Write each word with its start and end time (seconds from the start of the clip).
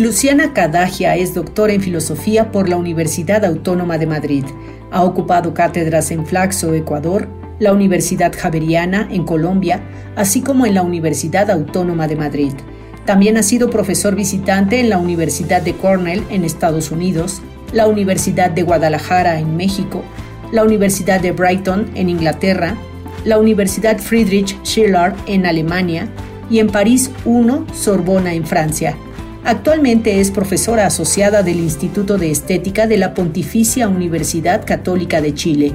Luciana 0.00 0.54
Cadagia 0.54 1.14
es 1.14 1.34
doctora 1.34 1.74
en 1.74 1.82
filosofía 1.82 2.50
por 2.50 2.70
la 2.70 2.78
Universidad 2.78 3.44
Autónoma 3.44 3.98
de 3.98 4.06
Madrid. 4.06 4.46
Ha 4.90 5.04
ocupado 5.04 5.52
cátedras 5.52 6.10
en 6.10 6.24
Flaxo, 6.24 6.72
Ecuador, 6.72 7.28
la 7.58 7.74
Universidad 7.74 8.32
Javeriana 8.34 9.06
en 9.10 9.26
Colombia, 9.26 9.82
así 10.16 10.40
como 10.40 10.64
en 10.64 10.72
la 10.72 10.80
Universidad 10.80 11.50
Autónoma 11.50 12.08
de 12.08 12.16
Madrid. 12.16 12.52
También 13.04 13.36
ha 13.36 13.42
sido 13.42 13.68
profesor 13.68 14.14
visitante 14.14 14.80
en 14.80 14.88
la 14.88 14.96
Universidad 14.96 15.60
de 15.60 15.74
Cornell 15.74 16.24
en 16.30 16.44
Estados 16.44 16.90
Unidos, 16.90 17.42
la 17.74 17.86
Universidad 17.86 18.50
de 18.50 18.62
Guadalajara 18.62 19.38
en 19.38 19.54
México, 19.54 20.02
la 20.50 20.64
Universidad 20.64 21.20
de 21.20 21.32
Brighton 21.32 21.90
en 21.94 22.08
Inglaterra, 22.08 22.74
la 23.26 23.38
Universidad 23.38 23.98
Friedrich 23.98 24.58
Schiller 24.62 25.12
en 25.26 25.44
Alemania 25.44 26.08
y 26.48 26.58
en 26.58 26.68
París 26.68 27.10
I 27.26 27.74
Sorbona 27.74 28.32
en 28.32 28.46
Francia. 28.46 28.96
Actualmente 29.44 30.20
es 30.20 30.30
profesora 30.30 30.86
asociada 30.86 31.42
del 31.42 31.58
Instituto 31.58 32.18
de 32.18 32.30
Estética 32.30 32.86
de 32.86 32.98
la 32.98 33.14
Pontificia 33.14 33.88
Universidad 33.88 34.66
Católica 34.66 35.22
de 35.22 35.34
Chile. 35.34 35.72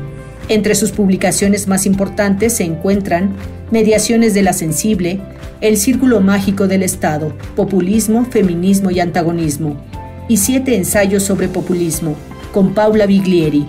Entre 0.50 0.76
sus 0.76 0.92
publicaciones 0.92 1.67
más 1.67 1.88
importantes 1.88 2.54
se 2.54 2.64
encuentran 2.64 3.36
Mediaciones 3.72 4.36
de 4.36 4.44
la 4.44 4.54
Sensible, 4.54 5.20
El 5.62 5.78
Círculo 5.78 6.22
Mágico 6.22 6.67
del 6.67 6.84
Estado, 6.84 7.34
Populismo, 7.56 8.26
Feminismo 8.26 8.92
y 8.92 9.00
Antagonismo, 9.00 9.78
y 10.28 10.38
siete 10.38 10.76
ensayos 10.76 11.23
sobre 11.23 11.48
populismo, 11.48 12.16
con 12.54 12.76
Paula 12.76 13.08
Biglieri. 13.08 13.66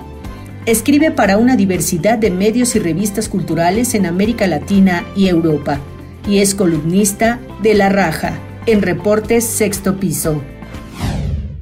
Escribe 0.67 1.11
para 1.11 1.39
una 1.39 1.57
diversidad 1.57 2.19
de 2.19 2.31
medios 2.31 2.77
y 2.77 2.81
revistas 2.81 3.31
culturales 3.31 3.95
en 3.95 4.05
América 4.05 4.47
Latina 4.47 5.07
y 5.17 5.29
Europa, 5.29 5.81
y 6.29 6.41
es 6.41 6.55
columnista 6.55 7.41
de 7.63 7.73
La 7.73 7.89
Raja, 7.89 8.39
en 8.67 8.83
Reportes 8.83 9.45
Sexto 9.45 9.97
Piso. 9.97 10.42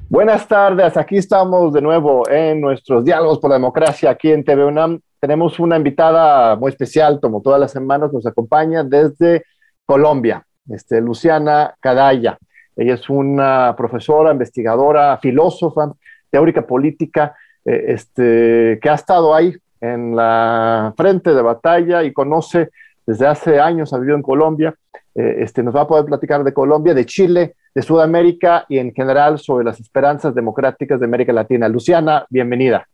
Buenas 0.08 0.48
tardes, 0.48 0.96
aquí 0.96 1.18
estamos 1.18 1.72
de 1.74 1.82
nuevo 1.82 2.28
en 2.30 2.62
nuestros 2.62 3.04
diálogos 3.04 3.38
por 3.38 3.50
la 3.50 3.56
democracia 3.56 4.10
aquí 4.10 4.32
en 4.32 4.42
TV 4.42 4.64
UNAM. 4.64 5.00
Tenemos 5.20 5.60
una 5.60 5.76
invitada 5.76 6.56
muy 6.56 6.70
especial, 6.70 7.20
como 7.20 7.42
todas 7.42 7.60
las 7.60 7.72
semanas, 7.72 8.12
nos 8.12 8.26
acompaña 8.26 8.82
desde 8.84 9.44
Colombia, 9.84 10.46
este, 10.70 11.00
Luciana 11.02 11.74
Cadaya. 11.78 12.38
Ella 12.74 12.94
es 12.94 13.10
una 13.10 13.74
profesora, 13.76 14.32
investigadora, 14.32 15.18
filósofa, 15.18 15.92
teórica 16.30 16.66
política, 16.66 17.34
eh, 17.66 17.84
este, 17.88 18.78
que 18.80 18.88
ha 18.88 18.94
estado 18.94 19.34
ahí 19.34 19.54
en 19.80 20.16
la 20.16 20.94
frente 20.96 21.34
de 21.34 21.42
batalla 21.42 22.02
y 22.02 22.14
conoce 22.14 22.70
desde 23.06 23.26
hace 23.26 23.60
años, 23.60 23.92
ha 23.92 23.98
vivido 23.98 24.16
en 24.16 24.22
Colombia 24.22 24.74
eh, 25.14 25.36
este, 25.38 25.62
nos 25.62 25.74
va 25.74 25.82
a 25.82 25.88
poder 25.88 26.04
platicar 26.04 26.42
de 26.42 26.52
Colombia, 26.52 26.94
de 26.94 27.06
Chile, 27.06 27.54
de 27.74 27.82
Sudamérica 27.82 28.66
y 28.68 28.78
en 28.78 28.92
general 28.92 29.38
sobre 29.38 29.64
las 29.64 29.80
esperanzas 29.80 30.34
democráticas 30.34 30.98
de 30.98 31.06
América 31.06 31.32
Latina. 31.32 31.68
Luciana, 31.68 32.26
bienvenida. 32.30 32.86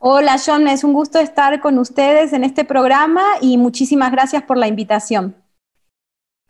Hola 0.00 0.36
John, 0.44 0.68
es 0.68 0.84
un 0.84 0.92
gusto 0.92 1.18
estar 1.18 1.60
con 1.60 1.78
ustedes 1.78 2.32
en 2.32 2.44
este 2.44 2.64
programa 2.64 3.22
y 3.40 3.56
muchísimas 3.56 4.12
gracias 4.12 4.42
por 4.42 4.58
la 4.58 4.68
invitación. 4.68 5.34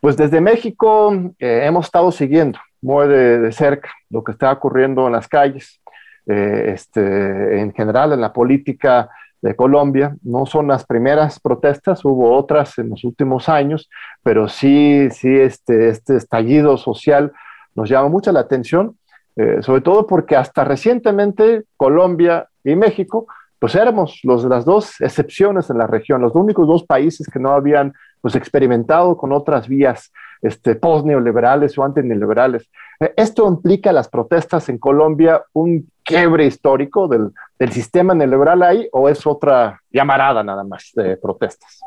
Pues 0.01 0.17
desde 0.17 0.41
México 0.41 1.15
eh, 1.39 1.61
hemos 1.65 1.87
estado 1.87 2.11
siguiendo 2.11 2.59
muy 2.83 3.09
de, 3.09 3.53
cerca 3.53 3.91
lo 4.11 4.23
que 4.25 4.33
está 4.33 4.53
ocurriendo 4.53 5.07
en 5.07 5.13
las 5.13 5.29
calles, 5.29 5.81
eh, 6.27 6.73
este, 6.75 7.61
en 7.61 7.73
general 7.73 8.13
en 8.13 8.21
la 8.21 8.33
política 8.33 9.09
de 9.45 9.55
Colombia. 9.55 10.17
No 10.23 10.47
son 10.47 10.69
las 10.69 10.87
primeras 10.87 11.39
protestas, 11.39 12.03
hubo 12.05 12.35
otras 12.35 12.79
en 12.79 12.89
los 12.89 13.05
últimos 13.05 13.51
años, 13.51 13.91
pero 14.23 14.49
sí, 14.49 15.09
sí, 15.11 15.29
este, 15.29 15.91
este 15.91 16.17
estallido 16.17 16.79
social 16.79 17.31
nos 17.75 17.91
llama 17.91 18.09
mucho 18.09 18.33
la 18.33 18.41
atención, 18.41 18.97
eh, 19.37 19.59
sobre 19.61 19.83
todo 19.83 20.07
porque 20.07 20.35
hasta 20.35 20.65
recientemente 20.65 21.65
Colombia 21.77 22.49
y 22.65 22.75
México, 22.75 23.27
pues 23.59 23.75
éramos 23.75 24.21
los, 24.23 24.45
las 24.45 24.65
dos 24.65 24.99
excepciones 25.03 25.69
en 25.69 25.77
la 25.77 25.87
región, 25.87 26.23
los 26.23 26.35
únicos 26.35 26.67
dos 26.67 26.85
países 26.85 27.29
que 27.31 27.39
no 27.39 27.51
habían 27.51 27.93
pues, 28.23 28.37
experimentado 28.37 29.15
con 29.19 29.31
otras 29.33 29.69
vías 29.69 30.11
este, 30.45 30.77
post-neoliberales 30.77 31.77
o 31.79 31.85
anti-neoliberales. 31.85 32.71
Eh, 33.01 33.15
esto 33.17 33.49
implica 33.49 33.93
las 33.93 34.09
protestas 34.09 34.69
en 34.69 34.79
Colombia 34.79 35.43
un 35.55 35.91
quiebre 36.05 36.45
histórico 36.45 37.09
del, 37.09 37.31
del 37.59 37.73
sistema 37.73 38.15
neoliberal 38.15 38.63
ahí 38.63 38.89
o 38.93 39.09
es 39.09 39.27
otra 39.27 39.81
llamarada 39.91 40.45
nada 40.45 40.63
más 40.63 40.93
de 40.95 41.17
protestas? 41.17 41.81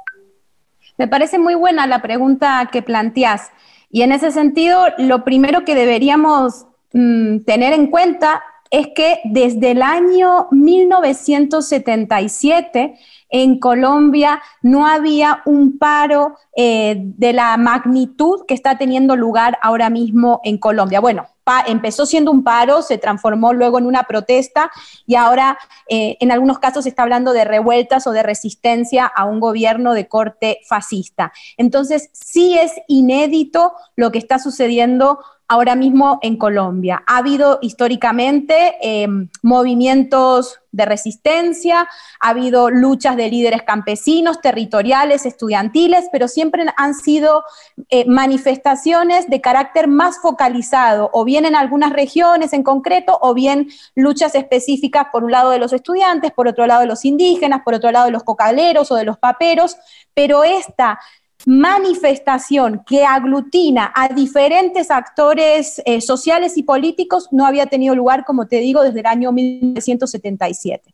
Me 0.97 1.07
parece 1.07 1.37
muy 1.37 1.53
buena 1.53 1.85
la 1.85 2.01
pregunta 2.01 2.67
que 2.71 2.81
planteas. 2.81 3.51
Y 3.89 4.01
en 4.01 4.11
ese 4.11 4.31
sentido, 4.31 4.87
lo 4.97 5.23
primero 5.23 5.63
que 5.63 5.75
deberíamos 5.75 6.65
mm, 6.93 7.39
tener 7.45 7.73
en 7.73 7.87
cuenta 7.87 8.43
es 8.71 8.87
que 8.95 9.19
desde 9.25 9.71
el 9.71 9.81
año 9.81 10.47
1977 10.51 12.97
en 13.29 13.59
Colombia 13.59 14.41
no 14.61 14.87
había 14.87 15.41
un 15.45 15.77
paro 15.77 16.37
eh, 16.55 16.95
de 16.97 17.33
la 17.33 17.57
magnitud 17.57 18.45
que 18.47 18.53
está 18.53 18.77
teniendo 18.77 19.15
lugar 19.15 19.57
ahora 19.61 19.89
mismo 19.89 20.41
en 20.43 20.57
Colombia. 20.57 20.99
Bueno, 20.99 21.27
empezó 21.65 22.05
siendo 22.05 22.31
un 22.31 22.43
paro, 22.43 22.81
se 22.81 22.97
transformó 22.97 23.53
luego 23.53 23.79
en 23.79 23.85
una 23.85 24.03
protesta 24.03 24.71
y 25.05 25.15
ahora 25.15 25.57
eh, 25.87 26.17
en 26.19 26.31
algunos 26.31 26.59
casos 26.59 26.83
se 26.83 26.89
está 26.89 27.03
hablando 27.03 27.33
de 27.33 27.45
revueltas 27.45 28.07
o 28.07 28.11
de 28.11 28.23
resistencia 28.23 29.05
a 29.05 29.25
un 29.25 29.39
gobierno 29.39 29.93
de 29.93 30.07
corte 30.07 30.59
fascista. 30.67 31.31
Entonces, 31.57 32.09
sí 32.13 32.57
es 32.57 32.73
inédito 32.87 33.73
lo 33.95 34.11
que 34.11 34.19
está 34.19 34.39
sucediendo 34.39 35.19
ahora 35.47 35.75
mismo 35.75 36.19
en 36.21 36.37
Colombia. 36.37 37.03
Ha 37.07 37.17
habido 37.17 37.59
históricamente 37.61 38.75
em, 38.81 39.29
movimientos 39.41 40.59
de 40.71 40.85
resistencia, 40.85 41.87
ha 42.19 42.29
habido 42.29 42.69
luchas 42.69 43.15
de 43.15 43.29
líderes 43.29 43.63
campesinos, 43.63 44.41
territoriales, 44.41 45.25
estudiantiles, 45.25 46.09
pero 46.11 46.27
siempre 46.27 46.65
han 46.75 46.93
sido 46.93 47.43
eh, 47.89 48.05
manifestaciones 48.05 49.29
de 49.29 49.41
carácter 49.41 49.87
más 49.87 50.19
focalizado, 50.19 51.09
o 51.13 51.23
bien 51.23 51.45
en 51.45 51.55
algunas 51.55 51.93
regiones 51.93 52.51
en 52.51 52.63
concreto, 52.63 53.17
o 53.21 53.33
bien 53.33 53.69
luchas 53.95 54.35
específicas 54.35 55.07
por 55.11 55.23
un 55.23 55.31
lado 55.31 55.49
de 55.51 55.59
los 55.59 55.71
estudiantes, 55.71 56.31
por 56.31 56.47
otro 56.47 56.67
lado 56.67 56.81
de 56.81 56.87
los 56.87 57.05
indígenas, 57.05 57.61
por 57.63 57.73
otro 57.73 57.91
lado 57.91 58.05
de 58.05 58.11
los 58.11 58.23
cocaleros 58.23 58.91
o 58.91 58.95
de 58.95 59.05
los 59.05 59.17
paperos, 59.17 59.77
pero 60.13 60.43
esta 60.43 60.99
manifestación 61.45 62.81
que 62.85 63.05
aglutina 63.05 63.91
a 63.95 64.09
diferentes 64.09 64.91
actores 64.91 65.81
eh, 65.85 66.01
sociales 66.01 66.57
y 66.57 66.63
políticos 66.63 67.29
no 67.31 67.45
había 67.45 67.67
tenido 67.67 67.95
lugar, 67.95 68.25
como 68.25 68.47
te 68.47 68.57
digo, 68.57 68.83
desde 68.83 68.99
el 69.01 69.05
año 69.05 69.31
1977. 69.31 70.93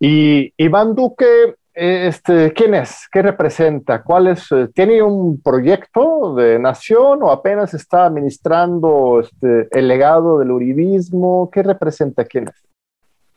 Y 0.00 0.52
Iván 0.56 0.94
Duque, 0.94 1.56
este, 1.72 2.52
¿quién 2.52 2.74
es? 2.74 3.08
¿Qué 3.10 3.22
representa? 3.22 4.02
¿Cuál 4.02 4.28
es? 4.28 4.50
Eh, 4.52 4.68
¿Tiene 4.74 5.02
un 5.02 5.40
proyecto 5.40 6.34
de 6.34 6.58
nación 6.58 7.22
o 7.22 7.30
apenas 7.30 7.74
está 7.74 8.06
administrando 8.06 9.20
este, 9.20 9.68
el 9.70 9.88
legado 9.88 10.38
del 10.38 10.52
uribismo? 10.52 11.50
¿Qué 11.50 11.62
representa? 11.62 12.24
¿Quién 12.24 12.48
es? 12.48 12.73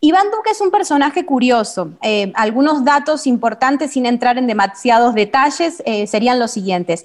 Iván 0.07 0.31
Duque 0.31 0.51
es 0.51 0.61
un 0.61 0.71
personaje 0.71 1.25
curioso. 1.25 1.91
Eh, 2.01 2.31
algunos 2.35 2.85
datos 2.85 3.27
importantes, 3.27 3.91
sin 3.91 4.05
entrar 4.05 4.37
en 4.37 4.47
demasiados 4.47 5.13
detalles, 5.13 5.83
eh, 5.85 6.07
serían 6.07 6.39
los 6.39 6.51
siguientes. 6.51 7.03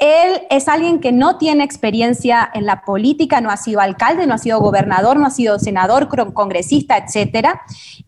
Él 0.00 0.42
es 0.50 0.66
alguien 0.66 0.98
que 0.98 1.12
no 1.12 1.38
tiene 1.38 1.62
experiencia 1.62 2.50
en 2.52 2.66
la 2.66 2.82
política, 2.82 3.40
no 3.40 3.50
ha 3.50 3.56
sido 3.56 3.78
alcalde, 3.80 4.26
no 4.26 4.34
ha 4.34 4.38
sido 4.38 4.58
gobernador, 4.58 5.16
no 5.16 5.26
ha 5.26 5.30
sido 5.30 5.60
senador, 5.60 6.08
congresista, 6.34 6.96
etc. 6.96 7.50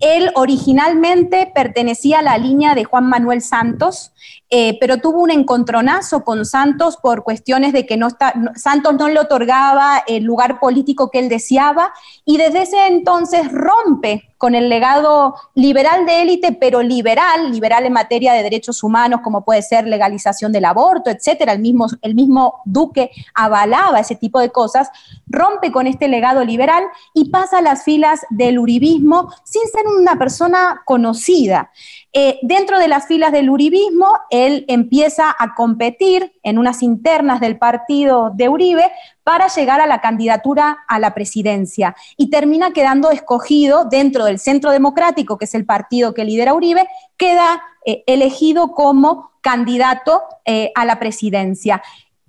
Él 0.00 0.32
originalmente 0.34 1.52
pertenecía 1.54 2.18
a 2.18 2.22
la 2.22 2.36
línea 2.36 2.74
de 2.74 2.82
Juan 2.82 3.08
Manuel 3.08 3.42
Santos, 3.42 4.12
eh, 4.54 4.76
pero 4.78 4.98
tuvo 4.98 5.22
un 5.22 5.30
encontronazo 5.30 6.24
con 6.24 6.44
Santos 6.44 6.98
por 6.98 7.24
cuestiones 7.24 7.72
de 7.72 7.86
que 7.86 7.96
no 7.96 8.08
Santos 8.54 8.92
no 8.98 9.08
le 9.08 9.18
otorgaba 9.18 10.04
el 10.06 10.24
lugar 10.24 10.60
político 10.60 11.08
que 11.10 11.20
él 11.20 11.30
deseaba 11.30 11.94
y 12.26 12.36
desde 12.36 12.60
ese 12.60 12.86
entonces 12.86 13.50
rompe 13.50 14.28
con 14.42 14.56
el 14.56 14.68
legado 14.68 15.36
liberal 15.54 16.04
de 16.04 16.22
élite, 16.22 16.50
pero 16.50 16.82
liberal, 16.82 17.52
liberal 17.52 17.86
en 17.86 17.92
materia 17.92 18.32
de 18.32 18.42
derechos 18.42 18.82
humanos, 18.82 19.20
como 19.22 19.44
puede 19.44 19.62
ser 19.62 19.86
legalización 19.86 20.50
del 20.50 20.64
aborto, 20.64 21.10
etcétera. 21.10 21.52
El 21.52 21.60
mismo, 21.60 21.86
el 22.02 22.16
mismo 22.16 22.60
Duque 22.64 23.12
avalaba 23.34 24.00
ese 24.00 24.16
tipo 24.16 24.40
de 24.40 24.50
cosas, 24.50 24.90
rompe 25.28 25.70
con 25.70 25.86
este 25.86 26.08
legado 26.08 26.44
liberal 26.44 26.82
y 27.14 27.30
pasa 27.30 27.58
a 27.58 27.62
las 27.62 27.84
filas 27.84 28.22
del 28.30 28.58
uribismo 28.58 29.32
sin 29.44 29.62
ser 29.68 29.86
una 29.86 30.18
persona 30.18 30.82
conocida. 30.84 31.70
Eh, 32.12 32.40
dentro 32.42 32.80
de 32.80 32.88
las 32.88 33.06
filas 33.06 33.30
del 33.30 33.48
uribismo, 33.48 34.08
él 34.46 34.64
empieza 34.68 35.34
a 35.38 35.54
competir 35.54 36.32
en 36.42 36.58
unas 36.58 36.82
internas 36.82 37.40
del 37.40 37.58
partido 37.58 38.30
de 38.34 38.48
Uribe 38.48 38.90
para 39.24 39.48
llegar 39.48 39.80
a 39.80 39.86
la 39.86 40.00
candidatura 40.00 40.78
a 40.88 40.98
la 40.98 41.14
presidencia 41.14 41.94
y 42.16 42.30
termina 42.30 42.72
quedando 42.72 43.10
escogido 43.10 43.84
dentro 43.84 44.24
del 44.24 44.38
Centro 44.38 44.70
Democrático, 44.70 45.38
que 45.38 45.44
es 45.44 45.54
el 45.54 45.66
partido 45.66 46.14
que 46.14 46.24
lidera 46.24 46.54
Uribe, 46.54 46.88
queda 47.16 47.62
eh, 47.84 48.04
elegido 48.06 48.72
como 48.72 49.32
candidato 49.40 50.22
eh, 50.44 50.72
a 50.74 50.84
la 50.84 50.98
presidencia. 50.98 51.82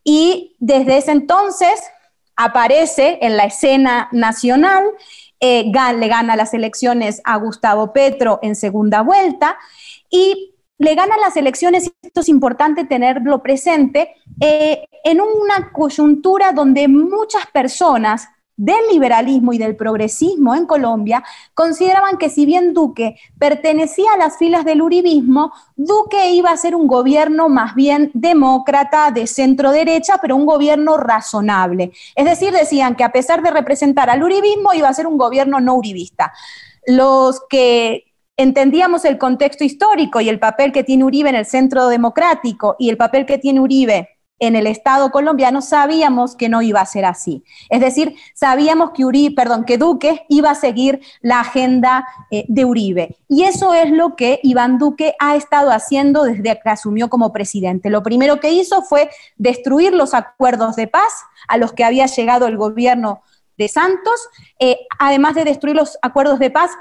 Y 0.03 0.55
desde 0.59 0.97
ese 0.97 1.11
entonces 1.11 1.81
aparece 2.35 3.19
en 3.21 3.37
la 3.37 3.45
escena 3.45 4.09
nacional, 4.11 4.83
eh, 5.39 5.71
le 5.97 6.07
gana 6.07 6.35
las 6.35 6.53
elecciones 6.53 7.21
a 7.25 7.35
Gustavo 7.35 7.91
Petro 7.91 8.39
en 8.41 8.55
segunda 8.55 9.01
vuelta 9.01 9.57
y 10.09 10.52
le 10.77 10.95
gana 10.95 11.15
las 11.17 11.37
elecciones, 11.37 11.91
esto 12.01 12.21
es 12.21 12.29
importante 12.29 12.85
tenerlo 12.85 13.41
presente, 13.41 14.15
eh, 14.39 14.85
en 15.03 15.21
una 15.21 15.71
coyuntura 15.71 16.51
donde 16.51 16.87
muchas 16.87 17.45
personas 17.47 18.27
del 18.55 18.87
liberalismo 18.91 19.51
y 19.53 19.57
del 19.57 19.75
progresismo 19.75 20.53
en 20.53 20.65
Colombia 20.65 21.23
consideraban 21.53 22.17
que 22.17 22.29
si 22.29 22.45
bien 22.45 22.73
Duque 22.73 23.15
pertenecía 23.39 24.13
a 24.13 24.17
las 24.17 24.37
filas 24.37 24.63
del 24.63 24.81
uribismo, 24.81 25.51
Duque 25.75 26.31
iba 26.31 26.51
a 26.51 26.57
ser 26.57 26.75
un 26.75 26.87
gobierno 26.87 27.49
más 27.49 27.73
bien 27.73 28.11
demócrata, 28.13 29.09
de 29.11 29.25
centro 29.25 29.71
derecha, 29.71 30.19
pero 30.21 30.35
un 30.35 30.45
gobierno 30.45 30.97
razonable. 30.97 31.91
Es 32.15 32.25
decir, 32.25 32.53
decían 32.53 32.95
que 32.95 33.03
a 33.03 33.11
pesar 33.11 33.41
de 33.41 33.51
representar 33.51 34.09
al 34.09 34.23
uribismo, 34.23 34.73
iba 34.73 34.87
a 34.87 34.93
ser 34.93 35.07
un 35.07 35.17
gobierno 35.17 35.59
no 35.59 35.73
uribista. 35.73 36.31
Los 36.85 37.41
que 37.49 38.12
entendíamos 38.37 39.05
el 39.05 39.17
contexto 39.17 39.63
histórico 39.63 40.21
y 40.21 40.29
el 40.29 40.39
papel 40.39 40.71
que 40.71 40.83
tiene 40.83 41.03
Uribe 41.03 41.29
en 41.29 41.35
el 41.35 41.45
centro 41.45 41.87
democrático 41.87 42.75
y 42.79 42.89
el 42.89 42.97
papel 42.97 43.25
que 43.25 43.37
tiene 43.37 43.59
Uribe 43.59 44.09
en 44.39 44.55
el 44.55 44.67
Estado 44.67 45.09
colombiano, 45.11 45.61
sabíamos 45.61 46.35
que 46.35 46.49
no 46.49 46.61
iba 46.61 46.81
a 46.81 46.85
ser 46.85 47.05
así. 47.05 47.43
Es 47.69 47.79
decir, 47.79 48.15
sabíamos 48.33 48.91
que, 48.91 49.05
Uribe, 49.05 49.35
perdón, 49.35 49.63
que 49.63 49.77
Duque 49.77 50.25
iba 50.27 50.51
a 50.51 50.55
seguir 50.55 51.01
la 51.21 51.39
agenda 51.39 52.05
eh, 52.29 52.43
de 52.49 52.65
Uribe. 52.65 53.17
Y 53.29 53.43
eso 53.43 53.73
es 53.73 53.89
lo 53.91 54.15
que 54.15 54.39
Iván 54.43 54.79
Duque 54.79 55.15
ha 55.19 55.35
estado 55.35 55.71
haciendo 55.71 56.23
desde 56.23 56.59
que 56.59 56.69
asumió 56.69 57.09
como 57.09 57.31
presidente. 57.31 57.89
Lo 57.89 58.03
primero 58.03 58.39
que 58.39 58.51
hizo 58.51 58.81
fue 58.81 59.09
destruir 59.37 59.93
los 59.93 60.13
acuerdos 60.13 60.75
de 60.75 60.87
paz 60.87 61.13
a 61.47 61.57
los 61.57 61.71
que 61.71 61.85
había 61.85 62.07
llegado 62.07 62.47
el 62.47 62.57
gobierno 62.57 63.21
de 63.57 63.69
Santos. 63.69 64.27
Eh, 64.59 64.79
además 64.99 65.35
de 65.35 65.45
destruir 65.45 65.77
los 65.77 65.97
acuerdos 66.01 66.39
de 66.39 66.49
paz, 66.49 66.71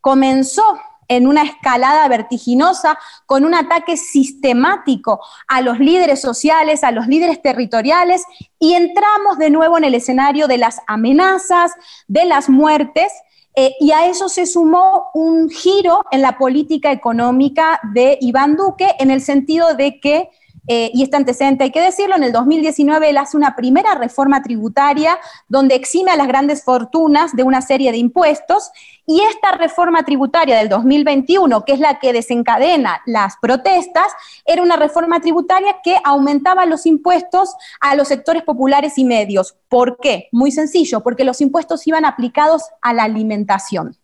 comenzó 0.00 0.64
en 1.08 1.26
una 1.26 1.42
escalada 1.42 2.06
vertiginosa, 2.08 2.98
con 3.26 3.44
un 3.44 3.54
ataque 3.54 3.96
sistemático 3.96 5.20
a 5.48 5.60
los 5.60 5.78
líderes 5.78 6.20
sociales, 6.20 6.84
a 6.84 6.90
los 6.90 7.06
líderes 7.06 7.42
territoriales, 7.42 8.24
y 8.58 8.74
entramos 8.74 9.38
de 9.38 9.50
nuevo 9.50 9.78
en 9.78 9.84
el 9.84 9.94
escenario 9.94 10.46
de 10.46 10.58
las 10.58 10.80
amenazas, 10.86 11.72
de 12.08 12.24
las 12.24 12.48
muertes, 12.48 13.12
eh, 13.56 13.74
y 13.78 13.92
a 13.92 14.06
eso 14.08 14.28
se 14.28 14.46
sumó 14.46 15.10
un 15.14 15.48
giro 15.48 16.04
en 16.10 16.22
la 16.22 16.38
política 16.38 16.90
económica 16.90 17.78
de 17.92 18.18
Iván 18.20 18.56
Duque, 18.56 18.94
en 18.98 19.10
el 19.10 19.20
sentido 19.20 19.74
de 19.74 20.00
que 20.00 20.28
eh, 20.66 20.90
y 20.94 21.02
este 21.02 21.16
antecedente 21.16 21.64
hay 21.64 21.70
que 21.70 21.80
decirlo, 21.80 22.16
en 22.16 22.24
el 22.24 22.32
2019 22.32 23.10
él 23.10 23.18
hace 23.18 23.36
una 23.36 23.54
primera 23.54 23.94
reforma 23.94 24.42
tributaria 24.42 25.18
donde 25.48 25.74
exime 25.74 26.10
a 26.10 26.16
las 26.16 26.26
grandes 26.26 26.64
fortunas 26.64 27.36
de 27.36 27.42
una 27.42 27.60
serie 27.60 27.92
de 27.92 27.98
impuestos 27.98 28.70
y 29.06 29.20
esta 29.20 29.52
reforma 29.52 30.04
tributaria 30.04 30.56
del 30.56 30.70
2021, 30.70 31.64
que 31.64 31.74
es 31.74 31.80
la 31.80 31.98
que 31.98 32.14
desencadena 32.14 33.02
las 33.04 33.34
protestas, 33.40 34.06
era 34.46 34.62
una 34.62 34.76
reforma 34.76 35.20
tributaria 35.20 35.76
que 35.82 35.96
aumentaba 36.04 36.64
los 36.64 36.86
impuestos 36.86 37.54
a 37.80 37.94
los 37.96 38.08
sectores 38.08 38.42
populares 38.42 38.96
y 38.96 39.04
medios. 39.04 39.56
¿Por 39.68 39.98
qué? 39.98 40.28
Muy 40.32 40.50
sencillo, 40.52 41.02
porque 41.02 41.24
los 41.24 41.42
impuestos 41.42 41.86
iban 41.86 42.06
aplicados 42.06 42.62
a 42.80 42.94
la 42.94 43.02
alimentación. 43.02 43.96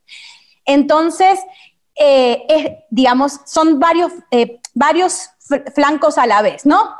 Entonces, 0.66 1.40
eh, 1.98 2.84
digamos, 2.90 3.40
son 3.46 3.78
varios, 3.78 4.12
eh, 4.30 4.60
varios 4.74 5.30
flancos 5.74 6.18
a 6.18 6.26
la 6.26 6.42
vez, 6.42 6.66
¿no? 6.66 6.94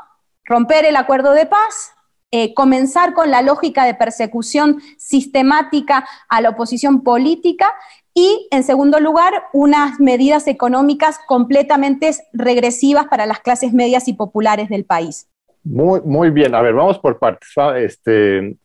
Romper 0.45 0.85
el 0.85 0.95
acuerdo 0.95 1.33
de 1.33 1.45
paz, 1.45 1.93
eh, 2.31 2.53
comenzar 2.53 3.13
con 3.13 3.29
la 3.29 3.41
lógica 3.41 3.85
de 3.85 3.93
persecución 3.93 4.81
sistemática 4.97 6.07
a 6.29 6.41
la 6.41 6.49
oposición 6.49 7.03
política 7.03 7.73
y, 8.13 8.47
en 8.51 8.63
segundo 8.63 8.99
lugar, 8.99 9.33
unas 9.53 9.99
medidas 9.99 10.47
económicas 10.47 11.19
completamente 11.27 12.11
regresivas 12.33 13.07
para 13.07 13.25
las 13.25 13.39
clases 13.39 13.73
medias 13.73 14.07
y 14.07 14.13
populares 14.13 14.69
del 14.69 14.85
país. 14.85 15.27
Muy, 15.63 16.01
muy 16.01 16.29
bien. 16.29 16.55
A 16.55 16.61
ver, 16.61 16.73
vamos 16.73 16.99
por 16.99 17.19
partes. 17.19 17.49
Este, 17.77 18.57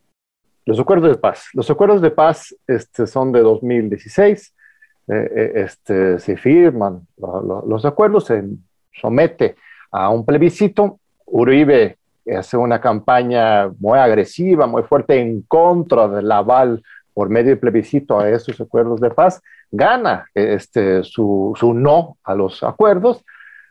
los 0.65 0.81
acuerdos 0.81 1.11
de 1.11 1.17
paz. 1.17 1.49
Los 1.53 1.71
acuerdos 1.71 2.00
de 2.00 2.11
paz 2.11 2.55
este, 2.67 3.06
son 3.06 3.32
de 3.32 3.41
2016. 3.41 4.55
Eh, 5.09 5.15
eh, 5.15 5.53
este, 5.56 6.19
se 6.19 6.37
firman 6.37 7.06
los 7.17 7.85
acuerdos, 7.85 8.27
se 8.27 8.43
somete 8.93 9.55
a 9.96 10.10
un 10.10 10.25
plebiscito. 10.25 10.98
Uribe 11.25 11.96
hace 12.37 12.56
una 12.56 12.81
campaña 12.81 13.69
muy 13.78 13.98
agresiva, 13.98 14.66
muy 14.66 14.82
fuerte 14.82 15.19
en 15.20 15.43
contra 15.43 16.08
del 16.08 16.31
aval 16.31 16.82
por 17.14 17.31
medio 17.31 17.50
del 17.50 17.58
plebiscito 17.58 18.20
a 18.20 18.28
esos 18.28 18.60
acuerdos 18.60 19.00
de 19.00 19.10
paz, 19.10 19.40
gana 19.70 20.26
este, 20.34 21.02
su, 21.02 21.54
su 21.58 21.72
no 21.72 22.19
a 22.25 22.34
los 22.34 22.62
acuerdos. 22.62 23.25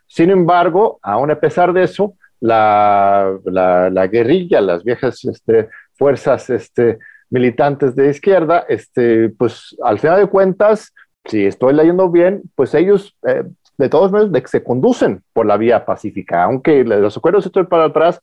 Sin 0.08 0.30
embargo, 0.30 0.98
aún 1.02 1.30
a 1.30 1.38
pesar 1.38 1.72
de 1.72 1.84
eso, 1.84 2.14
la, 2.40 3.38
la, 3.44 4.06
guerrilla, 4.08 4.60
las 4.60 4.82
viejas 4.84 5.24
este, 5.24 5.68
fuerzas 5.94 6.50
este, 6.50 6.98
militantes 7.30 7.94
de 7.94 8.10
izquierda, 8.10 8.64
este, 8.68 9.28
pues 9.30 9.76
al 9.82 9.98
final 9.98 10.20
de 10.20 10.26
cuentas, 10.26 10.92
si 11.24 11.46
estoy 11.46 11.74
leyendo 11.74 12.10
bien, 12.10 12.42
pues 12.54 12.74
ellos 12.74 13.16
eh, 13.26 13.44
de 13.78 13.88
todos 13.88 14.10
modos 14.10 14.32
de 14.32 14.42
que 14.42 14.48
se 14.48 14.64
conducen 14.64 15.22
por 15.32 15.46
la 15.46 15.56
vía 15.56 15.84
pacífica, 15.84 16.44
aunque 16.44 16.84
los 16.84 17.16
acuerdos 17.16 17.46
estén 17.46 17.66
para 17.66 17.84
atrás, 17.84 18.20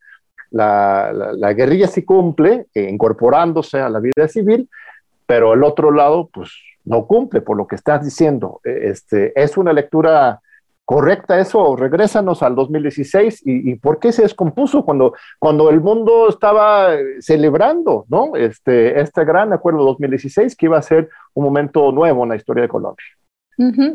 la, 0.51 1.11
la, 1.13 1.53
guerrilla 1.53 1.87
sí 1.87 2.03
cumple, 2.03 2.67
eh, 2.73 2.87
incorporándose 2.89 3.79
a 3.79 3.89
la 3.89 3.99
vida 3.99 4.27
civil, 4.27 4.69
pero 5.25 5.53
el 5.53 5.63
otro 5.63 5.91
lado, 5.91 6.29
pues 6.31 6.51
no 6.85 7.07
cumple 7.07 7.41
por 7.41 7.57
lo 7.57 7.65
que 7.65 7.75
estás 7.75 8.03
diciendo. 8.03 8.61
E, 8.63 8.89
este, 8.89 9.33
es 9.41 9.57
una 9.57 9.73
lectura 9.73 10.41
correcta 10.85 11.39
eso, 11.39 11.75
regrésanos 11.75 12.43
al 12.43 12.55
2016 12.55 13.41
y, 13.45 13.71
y, 13.71 13.75
por 13.75 13.99
qué 13.99 14.11
se 14.11 14.23
descompuso 14.23 14.83
cuando, 14.83 15.13
cuando 15.39 15.69
el 15.69 15.79
mundo 15.79 16.27
estaba 16.27 16.89
celebrando 17.19 18.05
¿no? 18.09 18.35
este, 18.35 18.99
este 18.99 19.23
gran 19.23 19.53
acuerdo 19.53 19.83
2016 19.85 20.55
que 20.55 20.65
iba 20.65 20.77
a 20.77 20.81
ser 20.81 21.09
un 21.33 21.45
momento 21.45 21.91
nuevo 21.91 22.23
en 22.23 22.29
la 22.29 22.35
historia 22.35 22.63
de 22.63 22.69
Colombia. 22.69 23.05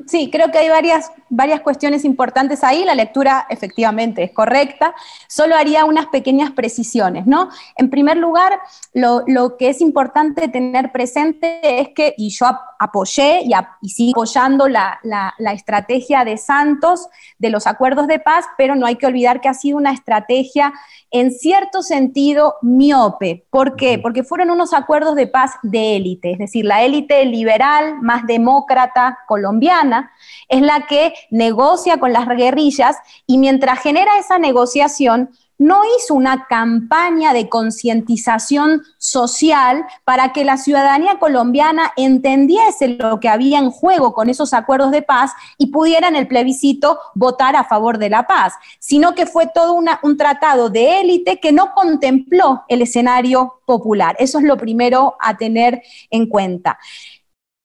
Sí, 0.06 0.30
creo 0.30 0.50
que 0.50 0.58
hay 0.58 0.68
varias, 0.68 1.10
varias 1.28 1.60
cuestiones 1.60 2.04
importantes 2.04 2.62
ahí. 2.62 2.84
La 2.84 2.94
lectura 2.94 3.46
efectivamente 3.50 4.22
es 4.22 4.32
correcta. 4.32 4.94
Solo 5.28 5.56
haría 5.56 5.84
unas 5.84 6.06
pequeñas 6.06 6.52
precisiones, 6.52 7.26
¿no? 7.26 7.48
En 7.76 7.90
primer 7.90 8.16
lugar, 8.16 8.60
lo, 8.94 9.24
que 9.58 9.70
es 9.70 9.80
importante 9.80 10.48
tener 10.48 10.92
presente 10.92 11.80
es 11.80 11.88
que, 11.88 12.14
y 12.16 12.30
yo 12.30 12.46
apoyé 12.78 13.40
y, 13.42 13.52
y 13.82 13.88
sigo 13.88 14.22
apoyando 14.22 14.68
la, 14.68 15.00
la, 15.02 15.52
estrategia 15.52 16.24
de 16.24 16.36
Santos 16.36 17.08
de 17.38 17.50
los 17.50 17.66
acuerdos 17.66 18.06
de 18.06 18.20
paz, 18.20 18.44
pero 18.56 18.76
no 18.76 18.86
hay 18.86 18.96
que 18.96 19.06
olvidar 19.06 19.40
que 19.40 19.48
ha 19.48 19.54
sido 19.54 19.76
una 19.76 19.92
estrategia 19.92 20.72
en 21.10 21.32
cierto 21.32 21.82
sentido 21.82 22.56
miope. 22.62 23.46
¿Por 23.50 23.76
qué? 23.76 23.98
Porque 23.98 24.22
fueron 24.22 24.50
unos 24.50 24.72
acuerdos 24.72 25.16
de 25.16 25.26
paz 25.26 25.52
de 25.62 25.96
élite, 25.96 26.32
es 26.32 26.38
decir, 26.38 26.64
la 26.64 26.82
élite 26.82 27.24
liberal, 27.24 28.00
más 28.02 28.26
demócrata, 28.26 29.18
colombiana, 29.48 30.12
es 30.48 30.62
la 30.62 30.86
que 30.86 31.14
negocia 31.30 31.98
con 31.98 32.12
las 32.12 32.28
guerrillas 32.28 32.96
y 33.26 33.38
mientras 33.38 33.80
genera 33.80 34.18
esa 34.18 34.38
negociación, 34.38 35.30
no 35.58 35.82
hizo 35.96 36.14
una 36.14 36.46
campaña 36.48 37.32
de 37.32 37.48
concientización 37.48 38.82
social 38.96 39.84
para 40.04 40.32
que 40.32 40.44
la 40.44 40.56
ciudadanía 40.56 41.18
colombiana 41.18 41.92
entendiese 41.96 42.88
lo 42.88 43.18
que 43.18 43.28
había 43.28 43.58
en 43.58 43.72
juego 43.72 44.14
con 44.14 44.30
esos 44.30 44.54
acuerdos 44.54 44.92
de 44.92 45.02
paz 45.02 45.32
y 45.58 45.66
pudiera 45.72 46.06
en 46.06 46.14
el 46.14 46.28
plebiscito 46.28 47.00
votar 47.16 47.56
a 47.56 47.64
favor 47.64 47.98
de 47.98 48.08
la 48.08 48.28
paz, 48.28 48.54
sino 48.78 49.16
que 49.16 49.26
fue 49.26 49.48
todo 49.52 49.74
un 49.74 50.16
tratado 50.16 50.70
de 50.70 51.00
élite 51.00 51.40
que 51.40 51.50
no 51.50 51.74
contempló 51.74 52.62
el 52.68 52.82
escenario 52.82 53.60
popular. 53.66 54.14
Eso 54.20 54.38
es 54.38 54.44
lo 54.44 54.56
primero 54.56 55.16
a 55.20 55.36
tener 55.36 55.82
en 56.10 56.28
cuenta. 56.28 56.78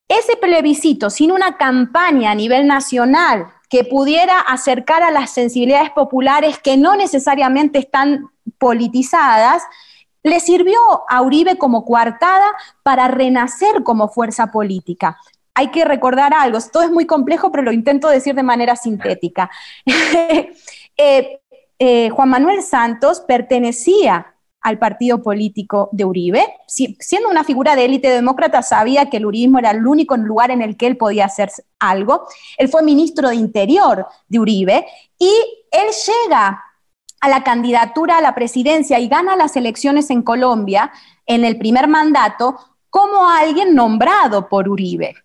Ese 0.08 0.36
plebiscito, 0.36 1.08
sin 1.08 1.32
una 1.32 1.56
campaña 1.56 2.30
a 2.30 2.34
nivel 2.34 2.66
nacional 2.66 3.46
que 3.70 3.84
pudiera 3.84 4.38
acercar 4.38 5.02
a 5.02 5.10
las 5.10 5.30
sensibilidades 5.30 5.90
populares 5.90 6.58
que 6.58 6.76
no 6.76 6.94
necesariamente 6.94 7.78
están 7.78 8.30
politizadas, 8.58 9.62
le 10.22 10.40
sirvió 10.40 10.78
a 11.08 11.22
Uribe 11.22 11.56
como 11.56 11.84
coartada 11.84 12.46
para 12.82 13.08
renacer 13.08 13.82
como 13.82 14.08
fuerza 14.08 14.50
política. 14.50 15.18
Hay 15.54 15.70
que 15.70 15.84
recordar 15.84 16.34
algo, 16.34 16.58
todo 16.72 16.82
es 16.82 16.90
muy 16.90 17.06
complejo, 17.06 17.50
pero 17.50 17.62
lo 17.62 17.72
intento 17.72 18.08
decir 18.08 18.34
de 18.34 18.42
manera 18.42 18.76
sintética. 18.76 19.50
Eh, 20.96 21.40
eh, 21.80 22.08
Juan 22.10 22.28
Manuel 22.28 22.62
Santos 22.62 23.20
pertenecía 23.20 24.33
al 24.64 24.78
partido 24.78 25.22
político 25.22 25.90
de 25.92 26.06
Uribe. 26.06 26.42
siendo 26.66 27.28
una 27.28 27.44
figura 27.44 27.76
de 27.76 27.84
élite 27.84 28.08
demócrata, 28.08 28.62
sabía 28.62 29.10
que 29.10 29.18
el 29.18 29.26
uribismo 29.26 29.58
era 29.58 29.70
el 29.70 29.86
único 29.86 30.16
lugar 30.16 30.50
en 30.50 30.62
el 30.62 30.78
que 30.78 30.86
él 30.86 30.96
podía 30.96 31.26
hacer 31.26 31.50
algo. 31.78 32.26
Él 32.56 32.68
fue 32.68 32.82
ministro 32.82 33.28
de 33.28 33.36
Interior 33.36 34.06
de 34.26 34.38
Uribe 34.38 34.86
y 35.18 35.30
él 35.70 35.86
llega 36.06 36.64
a 37.20 37.28
la 37.28 37.44
candidatura 37.44 38.16
a 38.16 38.22
la 38.22 38.34
presidencia 38.34 38.98
y 38.98 39.08
gana 39.08 39.36
las 39.36 39.54
elecciones 39.56 40.08
en 40.08 40.22
Colombia 40.22 40.90
en 41.26 41.44
el 41.44 41.58
primer 41.58 41.86
mandato 41.86 42.56
como 42.94 43.28
alguien 43.28 43.74
nombrado 43.74 44.48
por 44.48 44.68
Uribe. 44.68 45.16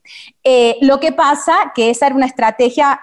Eh, 0.44 0.76
lo 0.82 1.00
que 1.00 1.12
pasa 1.12 1.72
que 1.76 1.92
esa 1.92 2.08
era 2.08 2.16
una 2.16 2.26
estrategia 2.26 3.00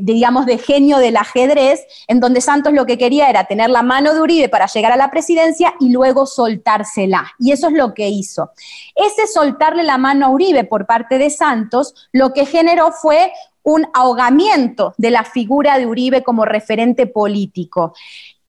digamos, 0.00 0.46
de 0.46 0.56
genio 0.56 0.96
del 0.96 1.18
ajedrez, 1.18 1.84
en 2.08 2.18
donde 2.18 2.40
Santos 2.40 2.72
lo 2.72 2.86
que 2.86 2.96
quería 2.96 3.28
era 3.28 3.44
tener 3.44 3.68
la 3.68 3.82
mano 3.82 4.14
de 4.14 4.22
Uribe 4.22 4.48
para 4.48 4.64
llegar 4.68 4.92
a 4.92 4.96
la 4.96 5.10
presidencia 5.10 5.74
y 5.80 5.90
luego 5.90 6.24
soltársela. 6.24 7.30
Y 7.38 7.52
eso 7.52 7.66
es 7.66 7.74
lo 7.74 7.92
que 7.92 8.08
hizo. 8.08 8.52
Ese 8.94 9.26
soltarle 9.26 9.82
la 9.82 9.98
mano 9.98 10.24
a 10.24 10.30
Uribe 10.30 10.64
por 10.64 10.86
parte 10.86 11.18
de 11.18 11.28
Santos, 11.28 12.08
lo 12.10 12.32
que 12.32 12.46
generó 12.46 12.90
fue 12.90 13.32
un 13.64 13.86
ahogamiento 13.92 14.94
de 14.96 15.10
la 15.10 15.24
figura 15.24 15.78
de 15.78 15.86
Uribe 15.86 16.22
como 16.22 16.46
referente 16.46 17.06
político. 17.06 17.94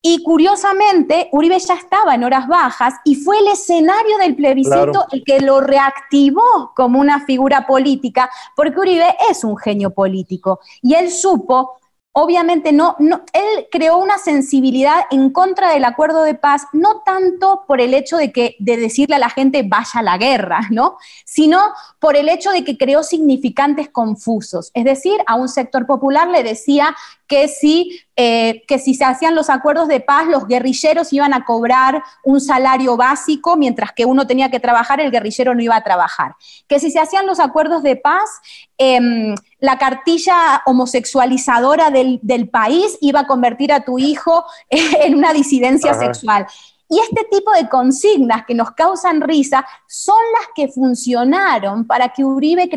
Y 0.05 0.22
curiosamente, 0.22 1.29
Uribe 1.31 1.57
ya 1.60 1.75
estaba 1.75 2.13
en 2.13 2.25
horas 2.25 2.45
bajas 2.50 2.95
y 3.05 3.15
fue 3.15 3.39
el 3.39 3.48
escenario 3.48 4.17
del 4.17 4.36
plebiscito 4.36 5.05
el 5.13 5.24
que 5.24 5.39
lo 5.39 5.62
reactivó 5.62 6.74
como 6.75 7.00
una 7.00 7.25
figura 7.25 7.65
política, 7.65 8.29
porque 8.53 8.77
Uribe 8.77 9.15
es 9.29 9.45
un 9.45 9.55
genio 9.55 9.91
político 9.91 10.60
y 10.81 10.95
él 10.95 11.10
supo 11.10 11.79
obviamente 12.13 12.72
no, 12.72 12.95
no, 13.00 13.24
él 13.33 13.67
creó 13.72 13.98
una 13.98 14.19
sensibilidad 14.19 15.01
en 15.10 15.31
contra 15.31 15.74
del 15.74 15.83
acuerdo 15.83 16.24
de 16.24 16.36
paz, 16.36 16.67
no 16.72 17.01
tanto 17.01 17.63
por 17.67 17.81
el 17.81 17.93
hecho 17.95 18.17
de 18.17 18.31
que 18.31 18.55
de 18.60 18.77
decirle 18.77 19.15
a 19.15 19.19
la 19.19 19.31
gente 19.31 19.63
vaya 19.63 20.00
a 20.00 20.03
la 20.03 20.17
guerra, 20.17 20.62
¿no? 20.72 20.98
Sino 21.25 21.60
por 22.00 22.15
el 22.15 22.29
hecho 22.29 22.51
de 22.51 22.63
que 22.63 22.77
creó 22.77 23.03
significantes 23.03 23.89
confusos. 23.89 24.69
Es 24.74 24.86
decir, 24.86 25.17
a 25.25 25.36
un 25.36 25.50
sector 25.50 25.88
popular 25.88 26.27
le 26.29 26.43
decía 26.43 26.95
que 27.27 27.48
si, 27.48 28.00
eh, 28.15 28.63
que 28.67 28.77
si 28.77 28.93
se 28.93 29.05
hacían 29.05 29.34
los 29.34 29.50
acuerdos 29.50 29.88
de 29.88 30.00
paz, 30.00 30.27
los 30.27 30.48
guerrilleros 30.48 31.12
iban 31.13 31.34
a 31.34 31.46
cobrar 31.46 32.03
un 32.24 32.39
salario 32.41 32.96
básico, 32.96 33.58
mientras 33.58 33.91
que 33.91 34.05
uno 34.05 34.27
tenía 34.27 34.51
que 34.51 34.60
trabajar, 34.60 35.00
el 35.00 35.10
guerrillero 35.10 35.55
no 35.55 35.62
iba 35.62 35.75
a 35.75 35.84
trabajar. 35.84 36.36
Que 36.67 36.79
si 36.79 36.91
se 36.91 37.00
hacían 37.00 37.25
los 37.25 37.39
acuerdos 37.39 37.82
de 37.82 37.96
paz, 37.96 38.29
em, 38.77 39.34
la 39.60 39.79
cartilla 39.79 40.62
homosexualizadora 40.65 41.89
del, 41.89 42.50
país 42.51 42.98
iba 43.01 43.22
a 43.22 43.27
convertir 43.27 43.72
a 43.74 43.84
tu 43.84 43.98
hijo 43.98 44.46
en 44.70 45.15
una 45.15 45.34
disidencia 45.34 45.93
sexual. 45.93 46.46
Y 46.90 47.00
este 47.00 47.28
tipo 47.32 47.52
de 47.52 47.70
consignas 47.70 48.46
que 48.46 48.54
nos 48.54 48.72
causan 48.72 49.22
risa 49.22 49.66
son 49.88 50.20
las 50.34 50.50
que 50.54 50.68
funcionaron 50.68 51.88
para 51.88 52.10
que 52.10 52.24
Uribe 52.24 52.70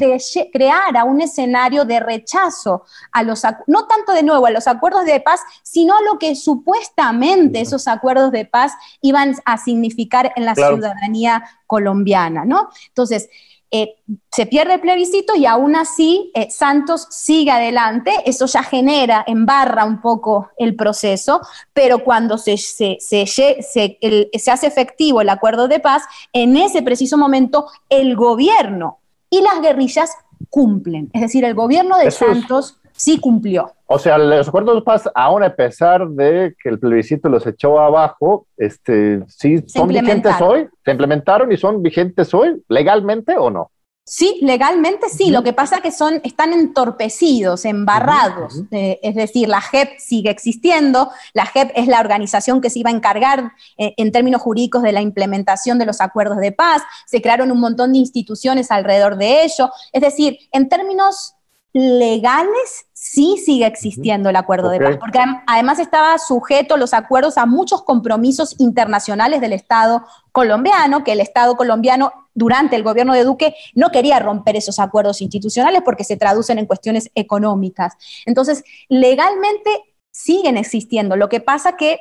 creara 0.52 1.04
un 1.04 1.20
escenario 1.20 1.84
de 1.84 2.00
rechazo 2.00 2.84
a 3.12 3.22
los, 3.22 3.42
no 3.66 3.86
tanto 3.86 4.12
de 4.12 4.22
nuevo 4.22 4.46
a 4.46 4.50
los 4.50 4.66
acuerdos 4.66 5.04
de 5.04 5.20
paz, 5.20 5.40
sino 5.62 5.94
a 5.94 6.02
lo 6.02 6.18
que 6.18 6.34
supuestamente 6.34 7.60
esos 7.60 7.88
acuerdos 7.88 8.30
de 8.30 8.44
paz 8.44 8.72
iban 9.00 9.34
a 9.44 9.58
significar 9.58 10.32
en 10.36 10.44
la 10.44 10.54
ciudadanía 10.54 11.44
colombiana, 11.66 12.44
¿no? 12.44 12.70
Entonces, 12.88 13.28
eh, 13.70 13.96
se 14.30 14.46
pierde 14.46 14.74
el 14.74 14.80
plebiscito 14.80 15.34
y 15.34 15.44
aún 15.44 15.74
así 15.74 16.30
eh, 16.34 16.48
Santos 16.50 17.08
sigue 17.10 17.50
adelante, 17.50 18.12
eso 18.24 18.46
ya 18.46 18.62
genera, 18.62 19.24
embarra 19.26 19.84
un 19.84 20.00
poco 20.00 20.50
el 20.56 20.76
proceso, 20.76 21.40
pero 21.72 22.04
cuando 22.04 22.38
se, 22.38 22.56
se, 22.56 22.98
hace 24.50 24.66
efectivo 24.66 25.20
el 25.20 25.28
acuerdo 25.28 25.66
de 25.66 25.80
paz, 25.80 26.04
en 26.32 26.56
ese 26.56 26.82
preciso 26.82 27.18
momento 27.18 27.66
el 27.88 28.14
gobierno 28.14 28.98
y 29.30 29.40
las 29.40 29.60
guerrillas 29.60 30.12
cumplen, 30.48 31.10
es 31.12 31.22
decir, 31.22 31.44
el 31.44 31.54
gobierno 31.54 31.98
de 31.98 32.12
Santos 32.12 32.78
sí 32.96 33.18
cumplió. 33.18 33.72
O 33.86 33.98
sea, 33.98 34.18
los 34.18 34.48
acuerdos 34.48 34.76
de 34.76 34.82
paz, 34.82 35.08
aún 35.14 35.42
a 35.44 35.54
pesar 35.54 36.08
de 36.08 36.54
que 36.60 36.68
el 36.68 36.78
plebiscito 36.78 37.28
los 37.28 37.46
echó 37.46 37.78
abajo, 37.78 38.46
este, 38.56 39.22
sí 39.28 39.62
son 39.66 39.88
vigentes 39.88 40.40
hoy, 40.40 40.68
se 40.84 40.90
implementaron 40.90 41.52
y 41.52 41.56
son 41.56 41.82
vigentes 41.82 42.34
hoy, 42.34 42.62
legalmente 42.68 43.36
o 43.36 43.50
no? 43.50 43.70
Sí, 44.08 44.38
legalmente 44.40 45.08
sí. 45.08 45.30
Lo 45.30 45.42
que 45.42 45.52
pasa 45.52 45.76
es 45.76 45.82
que 45.82 45.90
son, 45.90 46.20
están 46.22 46.52
entorpecidos, 46.52 47.64
embarrados. 47.64 48.62
Eh, 48.70 49.00
es 49.02 49.16
decir, 49.16 49.48
la 49.48 49.60
JEP 49.60 49.98
sigue 49.98 50.30
existiendo. 50.30 51.10
La 51.34 51.44
JEP 51.44 51.72
es 51.74 51.88
la 51.88 51.98
organización 51.98 52.60
que 52.60 52.70
se 52.70 52.78
iba 52.78 52.90
a 52.90 52.92
encargar 52.92 53.50
eh, 53.78 53.94
en 53.96 54.12
términos 54.12 54.42
jurídicos 54.42 54.82
de 54.82 54.92
la 54.92 55.00
implementación 55.02 55.80
de 55.80 55.86
los 55.86 56.00
acuerdos 56.00 56.38
de 56.38 56.52
paz. 56.52 56.82
Se 57.06 57.20
crearon 57.20 57.50
un 57.50 57.58
montón 57.58 57.92
de 57.92 57.98
instituciones 57.98 58.70
alrededor 58.70 59.16
de 59.16 59.42
ello. 59.42 59.72
Es 59.92 60.02
decir, 60.02 60.38
en 60.52 60.68
términos 60.68 61.35
legales 61.78 62.86
sí 62.94 63.36
sigue 63.36 63.66
existiendo 63.66 64.30
el 64.30 64.36
acuerdo 64.36 64.70
de 64.70 64.80
paz, 64.80 64.96
porque 64.98 65.18
además 65.46 65.78
estaba 65.78 66.16
sujeto 66.16 66.78
los 66.78 66.94
acuerdos 66.94 67.36
a 67.36 67.44
muchos 67.44 67.82
compromisos 67.82 68.54
internacionales 68.58 69.42
del 69.42 69.52
Estado 69.52 70.02
colombiano, 70.32 71.04
que 71.04 71.12
el 71.12 71.20
Estado 71.20 71.54
colombiano 71.54 72.14
durante 72.32 72.76
el 72.76 72.82
gobierno 72.82 73.12
de 73.12 73.24
Duque 73.24 73.54
no 73.74 73.90
quería 73.90 74.18
romper 74.20 74.56
esos 74.56 74.78
acuerdos 74.78 75.20
institucionales 75.20 75.82
porque 75.84 76.04
se 76.04 76.16
traducen 76.16 76.58
en 76.58 76.64
cuestiones 76.64 77.10
económicas. 77.14 77.92
Entonces, 78.24 78.64
legalmente 78.88 79.70
siguen 80.10 80.56
existiendo. 80.56 81.14
Lo 81.14 81.28
que 81.28 81.40
pasa 81.40 81.76
que 81.76 82.00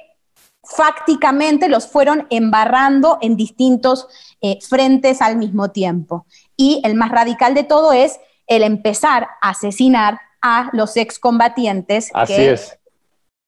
fácticamente 0.64 1.68
los 1.68 1.86
fueron 1.86 2.28
embarrando 2.30 3.18
en 3.20 3.36
distintos 3.36 4.08
eh, 4.40 4.58
frentes 4.62 5.22
al 5.22 5.36
mismo 5.36 5.72
tiempo. 5.72 6.26
Y 6.56 6.82
el 6.86 6.96
más 6.96 7.12
radical 7.12 7.54
de 7.54 7.64
todo 7.66 7.92
es 7.92 8.22
el 8.48 8.64
empezar 8.64 9.28
a 9.42 9.50
asesinar 9.50 10.20
a 10.42 10.70
los 10.74 10.98
excombatientes. 10.98 12.12
Así 12.14 12.34
es. 12.34 12.78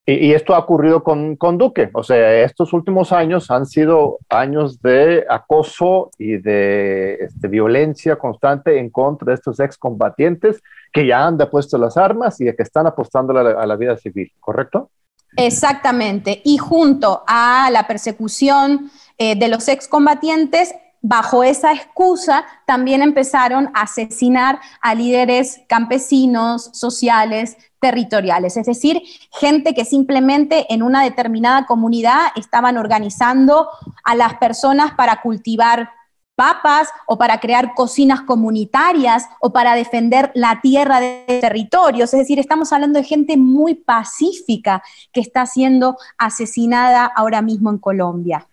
Y, 0.09 0.33
esto 0.33 0.55
ha 0.55 0.59
ocurrido 0.59 1.03
con, 1.03 1.35
con, 1.35 1.57
Duque. 1.57 1.89
O 1.93 2.01
sea, 2.01 2.41
estos 2.41 2.71
últimos 2.71 3.11
años 3.11 3.51
han 3.51 3.65
sido 3.65 4.19
años 4.29 4.81
de 4.81 5.25
acoso 5.29 6.11
y 6.17 6.37
de 6.37 7.15
este, 7.15 7.49
violencia 7.49 8.15
constante 8.15 8.79
en 8.79 8.89
contra 8.89 9.25
de 9.25 9.33
estos 9.33 9.59
excombatientes 9.59 10.63
que 10.93 11.05
ya 11.05 11.27
han 11.27 11.37
depuesto 11.37 11.77
las 11.77 11.97
armas 11.97 12.39
y 12.39 12.45
que 12.45 12.63
están 12.63 12.87
apostando 12.87 13.37
a 13.37 13.65
la, 13.65 13.75
vida 13.75 13.97
civil, 13.97 14.31
¿correcto? 14.39 14.89
Exactamente. 15.35 16.41
Y 16.45 16.57
junto 16.57 17.25
a 17.27 17.69
la 17.69 17.85
persecución 17.85 18.89
eh, 19.17 19.37
de 19.37 19.49
los 19.49 19.67
excombatientes, 19.67 20.73
bajo 21.01 21.43
esa 21.43 21.73
excusa 21.73 22.45
también 22.65 23.01
empezaron 23.01 23.69
a 23.73 23.81
asesinar 23.81 24.59
a 24.81 24.95
líderes 24.95 25.61
campesinos, 25.67 26.69
sociales, 26.73 27.57
territoriales, 27.79 28.57
es 28.57 28.65
decir, 28.65 29.01
gente 29.31 29.73
que 29.73 29.85
simplemente 29.85 30.73
en 30.73 30.81
una 30.81 31.03
determinada 31.03 31.65
comunidad 31.65 32.27
estaban 32.35 32.77
organizando 32.77 33.69
a 34.03 34.15
las 34.15 34.35
personas 34.35 34.93
para 34.95 35.21
cultivar 35.21 35.91
papas 36.35 36.89
o 37.07 37.17
para 37.17 37.39
crear 37.39 37.73
cocinas 37.73 38.21
comunitarias 38.21 39.25
o 39.41 39.51
para 39.51 39.73
defender 39.73 40.31
la 40.35 40.61
tierra 40.61 40.99
de 40.99 41.39
territorios. 41.41 42.13
Es 42.13 42.19
decir, 42.19 42.39
estamos 42.39 42.71
hablando 42.71 42.99
de 42.99 43.05
gente 43.05 43.37
muy 43.37 43.73
pacífica 43.73 44.83
que 45.11 45.19
está 45.19 45.47
siendo 45.47 45.97
asesinada 46.17 47.05
ahora 47.05 47.41
mismo 47.41 47.71
en 47.71 47.79
Colombia 47.79 48.47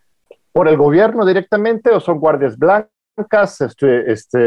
por 0.55 0.69
el 0.69 0.77
gobierno 0.77 1.27
directamente 1.27 1.91
o 1.91 1.99
son 1.99 2.21
guardias 2.21 2.57
blancas? 2.57 3.61
Este, 3.61 4.11
este, 4.11 4.39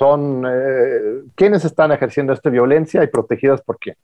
eh, 0.00 1.22
quienes 1.34 1.64
están 1.64 1.90
ejerciendo 1.90 2.32
esta 2.32 2.48
violencia 2.48 3.02
y 3.02 3.08
protegidas 3.08 3.60
por 3.60 3.76
quién? 3.78 3.96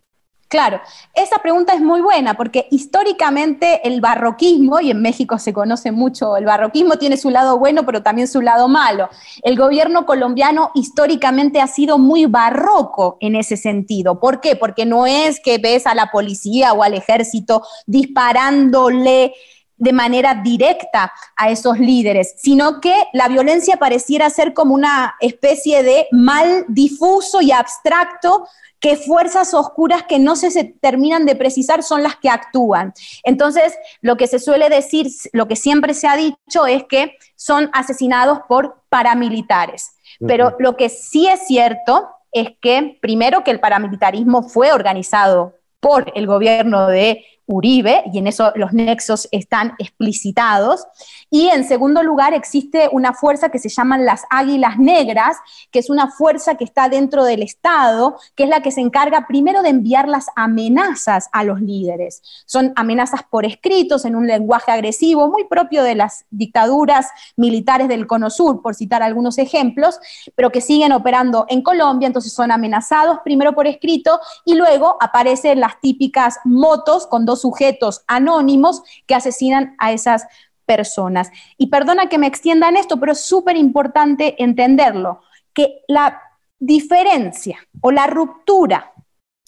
Claro, 0.48 0.80
esa 1.14 1.38
pregunta 1.38 1.74
es 1.74 1.80
muy 1.80 2.00
buena 2.00 2.34
porque 2.34 2.66
históricamente 2.72 3.86
el 3.86 4.00
barroquismo, 4.00 4.80
y 4.80 4.90
en 4.90 5.00
México 5.00 5.38
se 5.38 5.52
conoce 5.52 5.92
mucho, 5.92 6.36
el 6.36 6.44
barroquismo 6.44 6.96
tiene 6.96 7.16
su 7.16 7.30
lado 7.30 7.56
bueno, 7.56 7.86
pero 7.86 8.02
también 8.02 8.26
su 8.26 8.40
lado 8.40 8.66
malo. 8.66 9.08
El 9.44 9.56
gobierno 9.56 10.06
colombiano 10.06 10.72
históricamente 10.74 11.60
ha 11.60 11.68
sido 11.68 11.98
muy 11.98 12.26
barroco 12.26 13.16
en 13.20 13.36
ese 13.36 13.56
sentido. 13.56 14.18
¿Por 14.18 14.40
qué? 14.40 14.56
Porque 14.56 14.86
no 14.86 15.06
es 15.06 15.38
que 15.38 15.58
ves 15.58 15.86
a 15.86 15.94
la 15.94 16.10
policía 16.10 16.72
o 16.72 16.82
al 16.82 16.94
ejército 16.94 17.62
disparándole 17.86 19.34
de 19.80 19.92
manera 19.92 20.34
directa 20.34 21.12
a 21.36 21.50
esos 21.50 21.78
líderes, 21.78 22.34
sino 22.36 22.80
que 22.80 22.94
la 23.14 23.28
violencia 23.28 23.78
pareciera 23.78 24.28
ser 24.30 24.52
como 24.52 24.74
una 24.74 25.16
especie 25.20 25.82
de 25.82 26.06
mal 26.12 26.66
difuso 26.68 27.40
y 27.40 27.50
abstracto 27.50 28.46
que 28.78 28.96
fuerzas 28.96 29.54
oscuras 29.54 30.04
que 30.04 30.18
no 30.18 30.36
se, 30.36 30.64
terminan 30.80 31.26
de 31.26 31.34
precisar 31.34 31.82
son 31.82 32.02
las 32.02 32.16
que 32.16 32.30
actúan. 32.30 32.92
Entonces, 33.24 33.74
lo 34.00 34.16
que 34.16 34.26
se 34.26 34.38
suele 34.38 34.68
decir, 34.68 35.08
lo 35.32 35.48
que 35.48 35.56
siempre 35.56 35.94
se 35.94 36.08
ha 36.08 36.16
dicho 36.16 36.66
es 36.66 36.84
que 36.84 37.16
son 37.34 37.70
asesinados 37.72 38.40
por 38.48 38.82
paramilitares. 38.88 39.92
Pero 40.26 40.56
lo 40.58 40.76
que 40.76 40.90
sí 40.90 41.26
es 41.26 41.46
cierto 41.46 42.10
es 42.32 42.50
que, 42.60 42.98
primero, 43.00 43.44
que 43.44 43.50
el 43.50 43.60
paramilitarismo 43.60 44.42
fue 44.42 44.72
organizado 44.72 45.54
por 45.80 46.12
el 46.14 46.26
gobierno 46.26 46.86
de 46.88 47.24
Uribe, 47.50 48.04
y 48.12 48.18
en 48.18 48.28
eso 48.28 48.52
los 48.54 48.72
nexos 48.72 49.28
están 49.32 49.74
explicitados. 49.78 50.86
Y 51.30 51.48
en 51.48 51.64
segundo 51.64 52.02
lugar, 52.02 52.32
existe 52.32 52.88
una 52.92 53.12
fuerza 53.12 53.48
que 53.48 53.58
se 53.58 53.68
llaman 53.68 54.04
las 54.04 54.22
Águilas 54.30 54.78
Negras, 54.78 55.36
que 55.72 55.80
es 55.80 55.90
una 55.90 56.10
fuerza 56.10 56.54
que 56.54 56.64
está 56.64 56.88
dentro 56.88 57.24
del 57.24 57.42
Estado, 57.42 58.16
que 58.36 58.44
es 58.44 58.48
la 58.48 58.62
que 58.62 58.70
se 58.70 58.80
encarga 58.80 59.26
primero 59.26 59.62
de 59.62 59.70
enviar 59.70 60.08
las 60.08 60.26
amenazas 60.36 61.28
a 61.32 61.42
los 61.42 61.60
líderes. 61.60 62.22
Son 62.46 62.72
amenazas 62.76 63.22
por 63.28 63.44
escritos, 63.44 64.04
en 64.04 64.14
un 64.14 64.28
lenguaje 64.28 64.70
agresivo, 64.70 65.28
muy 65.28 65.44
propio 65.44 65.82
de 65.82 65.96
las 65.96 66.24
dictaduras 66.30 67.08
militares 67.36 67.88
del 67.88 68.06
Cono 68.06 68.30
Sur, 68.30 68.62
por 68.62 68.76
citar 68.76 69.02
algunos 69.02 69.38
ejemplos, 69.38 69.98
pero 70.36 70.50
que 70.50 70.60
siguen 70.60 70.92
operando 70.92 71.46
en 71.48 71.62
Colombia, 71.62 72.06
entonces 72.06 72.32
son 72.32 72.52
amenazados 72.52 73.18
primero 73.24 73.54
por 73.54 73.66
escrito 73.66 74.20
y 74.44 74.54
luego 74.54 74.96
aparecen 75.00 75.60
las 75.60 75.80
típicas 75.80 76.38
motos 76.44 77.06
con 77.06 77.24
dos 77.24 77.39
sujetos 77.40 78.02
anónimos 78.06 78.82
que 79.06 79.14
asesinan 79.14 79.74
a 79.78 79.92
esas 79.92 80.26
personas. 80.66 81.30
Y 81.58 81.66
perdona 81.66 82.08
que 82.08 82.18
me 82.18 82.26
extienda 82.26 82.68
en 82.68 82.76
esto, 82.76 83.00
pero 83.00 83.12
es 83.12 83.20
súper 83.20 83.56
importante 83.56 84.42
entenderlo, 84.42 85.22
que 85.52 85.82
la 85.88 86.22
diferencia 86.58 87.58
o 87.80 87.90
la 87.90 88.06
ruptura 88.06 88.92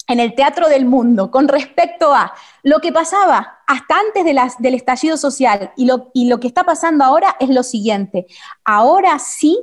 en 0.07 0.19
el 0.19 0.35
teatro 0.35 0.67
del 0.67 0.85
mundo 0.85 1.31
con 1.31 1.47
respecto 1.47 2.13
a 2.13 2.33
lo 2.63 2.79
que 2.79 2.91
pasaba 2.91 3.59
hasta 3.67 3.95
antes 3.97 4.25
del 4.59 4.73
estallido 4.73 5.15
social 5.15 5.71
y 5.77 5.85
lo, 5.85 6.11
y 6.13 6.27
lo 6.27 6.39
que 6.39 6.47
está 6.47 6.63
pasando 6.63 7.05
ahora 7.05 7.37
es 7.39 7.49
lo 7.49 7.63
siguiente. 7.63 8.25
Ahora 8.65 9.17
sí 9.19 9.57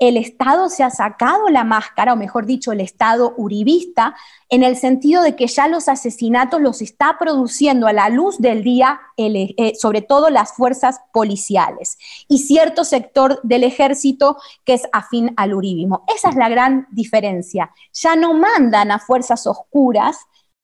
el 0.00 0.16
Estado 0.16 0.70
se 0.70 0.82
ha 0.82 0.88
sacado 0.88 1.50
la 1.50 1.62
máscara, 1.62 2.14
o 2.14 2.16
mejor 2.16 2.46
dicho, 2.46 2.72
el 2.72 2.80
Estado 2.80 3.34
uribista, 3.36 4.16
en 4.48 4.62
el 4.62 4.76
sentido 4.76 5.22
de 5.22 5.36
que 5.36 5.46
ya 5.46 5.68
los 5.68 5.88
asesinatos 5.88 6.60
los 6.60 6.80
está 6.80 7.18
produciendo 7.18 7.86
a 7.86 7.92
la 7.92 8.08
luz 8.08 8.38
del 8.38 8.64
día, 8.64 8.98
eh, 9.18 9.74
sobre 9.78 10.00
todo 10.00 10.30
las 10.30 10.54
fuerzas 10.54 11.02
policiales 11.12 11.98
y 12.28 12.38
cierto 12.38 12.84
sector 12.84 13.40
del 13.42 13.62
ejército 13.62 14.38
que 14.64 14.72
es 14.72 14.88
afín 14.90 15.34
al 15.36 15.52
uribismo. 15.52 16.02
Esa 16.12 16.30
es 16.30 16.36
la 16.36 16.48
gran 16.48 16.88
diferencia. 16.90 17.70
Ya 17.92 18.16
no 18.16 18.32
mandan 18.32 18.90
a 18.90 19.00
fuerzas 19.00 19.46
oscuras 19.46 20.16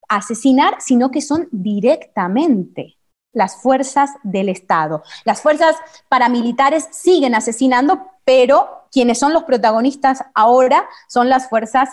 a 0.08 0.16
asesinar, 0.16 0.76
sino 0.78 1.10
que 1.10 1.20
son 1.20 1.48
directamente 1.52 2.95
las 3.36 3.60
fuerzas 3.60 4.14
del 4.22 4.48
Estado. 4.48 5.02
Las 5.26 5.42
fuerzas 5.42 5.76
paramilitares 6.08 6.88
siguen 6.90 7.34
asesinando, 7.34 8.00
pero 8.24 8.86
quienes 8.90 9.18
son 9.18 9.34
los 9.34 9.44
protagonistas 9.44 10.24
ahora 10.34 10.86
son 11.06 11.28
las 11.28 11.50
fuerzas 11.50 11.90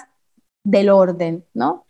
del 0.63 0.89
orden, 0.89 1.43
¿no? 1.53 1.85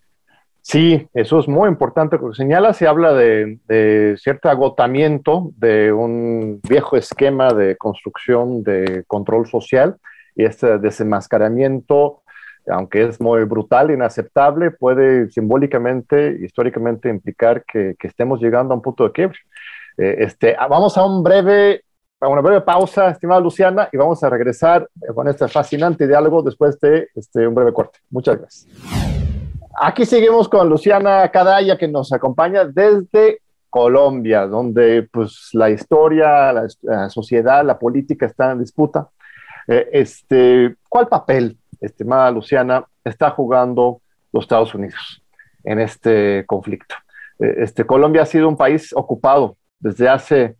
Sí, 0.63 1.07
eso 1.13 1.39
es 1.39 1.47
muy 1.47 1.69
importante 1.69 2.17
porque 2.17 2.35
señala, 2.35 2.73
se 2.73 2.87
habla 2.87 3.13
de, 3.13 4.15
cierto 4.17 4.49
agotamiento 4.49 5.51
de 5.57 5.93
un 5.93 6.59
viejo 6.67 6.97
esquema 6.97 7.53
de 7.53 7.77
construcción 7.77 8.63
de 8.63 9.03
control 9.05 9.45
social 9.47 9.97
y 10.35 10.45
este 10.45 10.79
desenmascaramiento, 10.79 12.22
aunque 12.67 13.03
es 13.03 13.19
muy 13.19 13.43
brutal, 13.43 13.91
inaceptable, 13.91 14.71
puede 14.71 15.29
simbólicamente, 15.31 16.37
históricamente 16.41 17.09
implicar 17.09 17.63
que, 17.65 17.95
estemos 18.01 18.41
llegando 18.41 18.73
a 18.73 18.77
un 18.77 18.81
punto 18.81 19.03
de 19.03 19.11
quiebre. 19.11 19.37
Eh, 19.97 20.15
este, 20.19 20.55
vamos 20.69 20.97
a 20.97 21.05
un 21.05 21.23
breve 21.23 21.83
una 22.29 22.41
breve 22.41 22.61
pausa, 22.61 23.09
estimada 23.09 23.41
Luciana, 23.41 23.89
y 23.91 23.97
vamos 23.97 24.23
a 24.23 24.29
regresar 24.29 24.87
con 25.13 25.27
este 25.27 25.47
fascinante 25.47 26.07
diálogo 26.07 26.41
después 26.41 26.79
de 26.79 27.09
este, 27.15 27.47
un 27.47 27.55
breve 27.55 27.73
corte. 27.73 27.99
Muchas 28.09 28.37
gracias. 28.37 28.67
Aquí 29.79 30.05
seguimos 30.05 30.47
con 30.47 30.69
Luciana 30.69 31.29
Cadaya, 31.29 31.77
que 31.77 31.87
nos 31.87 32.13
acompaña 32.13 32.65
desde 32.65 33.39
Colombia, 33.69 34.45
donde 34.45 35.07
pues, 35.11 35.49
la 35.53 35.69
historia, 35.69 36.53
la, 36.53 37.09
sociedad, 37.09 37.65
la 37.65 37.79
política 37.79 38.27
están 38.27 38.51
en 38.51 38.59
disputa. 38.59 39.09
Eh, 39.67 39.89
este, 39.93 40.75
¿Cuál 40.87 41.07
papel, 41.07 41.57
estimada 41.85 42.31
Luciana, 42.31 42.85
está 43.03 43.29
jugando 43.31 44.01
los 44.31 44.45
Estados 44.45 44.73
Unidos 44.73 45.23
en 45.63 45.79
este 45.79 46.45
conflicto? 46.47 46.95
Eh, 47.39 47.55
este, 47.59 47.85
Colombia 47.85 48.23
ha 48.23 48.25
sido 48.25 48.47
un 48.47 48.57
país 48.57 48.93
ocupado 48.93 49.57
desde 49.79 50.09
hace 50.09 50.55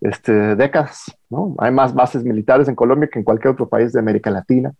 este, 0.00 0.56
décadas. 0.56 1.16
Hay 1.58 1.72
más 1.72 1.94
bases 1.94 2.24
militares 2.24 2.68
en 2.68 2.74
Colombia 2.74 3.08
que 3.12 3.18
en 3.18 3.24
cualquier 3.24 3.52
otro 3.52 3.68
país 3.68 3.92
de 3.92 4.00
América 4.00 4.30
Latina. 4.30 4.72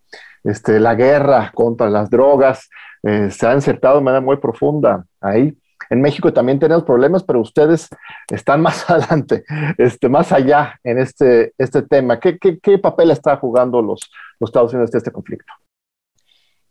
Este, 0.45 0.79
la 0.79 0.95
guerra 0.95 1.51
contra 1.55 1.91
las 1.91 2.09
drogas 2.11 2.69
eh, 3.03 3.31
se 3.31 3.47
ha 3.47 3.55
insertado 3.55 3.99
de 3.99 4.05
manera 4.05 4.21
muy 4.21 4.37
profunda 4.37 5.05
ahí. 5.21 5.57
En 5.91 6.03
México 6.03 6.33
también 6.33 6.59
tenemos 6.59 6.85
problemas, 6.85 7.25
pero 7.25 7.41
ustedes 7.41 7.89
están 8.31 8.61
más 8.61 8.89
adelante, 8.91 9.45
este, 9.79 10.09
más 10.09 10.33
allá 10.33 10.79
en 10.85 10.99
este, 10.99 11.55
este 11.59 11.83
tema. 11.83 12.21
¿Qué, 12.21 12.39
qué, 12.39 12.59
qué 12.59 12.79
papel 12.79 13.11
está 13.11 13.37
jugando 13.37 13.81
los, 13.81 14.01
los 14.39 14.51
Estados 14.51 14.73
Unidos 14.73 14.93
en 14.93 14.99
este 14.99 15.11
conflicto? 15.11 15.53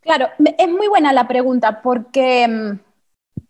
Claro, 0.08 0.30
es 0.58 0.70
muy 0.70 0.88
buena 0.88 1.12
la 1.12 1.28
pregunta 1.28 1.82
porque 1.82 2.48
mm, 2.48 2.80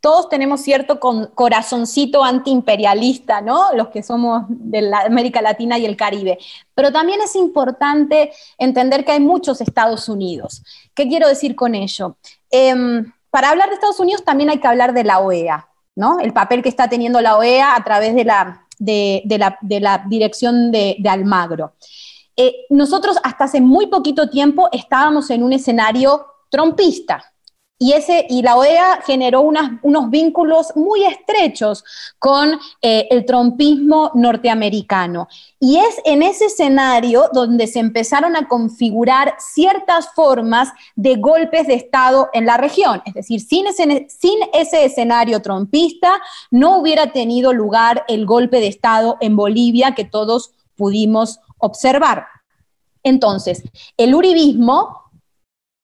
todos 0.01 0.27
tenemos 0.27 0.61
cierto 0.61 0.99
corazoncito 0.99 2.23
antiimperialista, 2.23 3.41
¿no? 3.41 3.73
Los 3.75 3.89
que 3.89 4.01
somos 4.01 4.45
de 4.49 4.91
América 5.05 5.39
Latina 5.39 5.77
y 5.77 5.85
el 5.85 5.95
Caribe. 5.95 6.39
Pero 6.73 6.91
también 6.91 7.21
es 7.21 7.35
importante 7.35 8.31
entender 8.57 9.05
que 9.05 9.11
hay 9.11 9.19
muchos 9.19 9.61
Estados 9.61 10.09
Unidos. 10.09 10.63
¿Qué 10.95 11.07
quiero 11.07 11.27
decir 11.27 11.55
con 11.55 11.75
ello? 11.75 12.17
Em, 12.49 13.13
para 13.29 13.51
hablar 13.51 13.69
de 13.69 13.75
Estados 13.75 13.99
Unidos 13.99 14.23
también 14.23 14.49
hay 14.49 14.57
que 14.57 14.67
hablar 14.67 14.93
de 14.93 15.03
la 15.03 15.19
OEA, 15.19 15.69
¿no? 15.95 16.19
El 16.19 16.33
papel 16.33 16.63
que 16.63 16.69
está 16.69 16.89
teniendo 16.89 17.21
la 17.21 17.37
OEA 17.37 17.75
a 17.75 17.83
través 17.83 18.15
de 18.15 18.25
la, 18.25 18.65
de, 18.79 19.21
la, 19.79 20.03
dirección 20.07 20.71
de, 20.71 20.97
Almagro. 21.07 21.73
Eh, 22.35 22.65
nosotros 22.71 23.17
hasta 23.23 23.43
hace 23.43 23.61
muy 23.61 23.85
poquito 23.85 24.27
tiempo 24.27 24.69
estábamos 24.71 25.29
en 25.29 25.43
un 25.43 25.53
escenario 25.53 26.25
trompista, 26.49 27.23
y, 27.79 27.93
ese, 27.93 28.25
y 28.27 28.41
la 28.41 28.55
OEA 28.55 29.01
generó 29.05 29.41
unos 29.41 30.09
vínculos 30.09 30.75
muy 30.75 31.03
estrechos 31.03 31.83
con 32.17 32.59
eh, 32.81 33.07
el 33.11 33.23
trompismo 33.25 34.11
norteamericano. 34.15 35.27
Y 35.59 35.77
es 35.77 36.01
en 36.03 36.23
ese 36.23 36.45
escenario 36.45 37.29
donde 37.33 37.67
se 37.67 37.77
empezaron 37.77 38.35
a 38.35 38.47
configurar 38.47 39.35
ciertas 39.37 40.09
formas 40.15 40.69
de 40.95 41.17
golpes 41.17 41.67
de 41.67 41.75
Estado 41.75 42.29
en 42.33 42.47
la 42.47 42.57
región. 42.57 43.03
Es 43.05 43.13
decir, 43.13 43.41
sin 43.41 43.67
ese, 43.67 44.07
sin 44.09 44.39
ese 44.53 44.85
escenario 44.85 45.43
trompista 45.43 46.19
no 46.49 46.79
hubiera 46.79 47.11
tenido 47.11 47.53
lugar 47.53 48.05
el 48.07 48.25
golpe 48.25 48.59
de 48.59 48.67
Estado 48.67 49.17
en 49.21 49.35
Bolivia 49.35 49.93
que 49.93 50.05
todos 50.05 50.51
pudimos 50.75 51.39
observar. 51.59 52.25
Entonces, 53.03 53.63
el 53.97 54.15
uribismo 54.15 55.06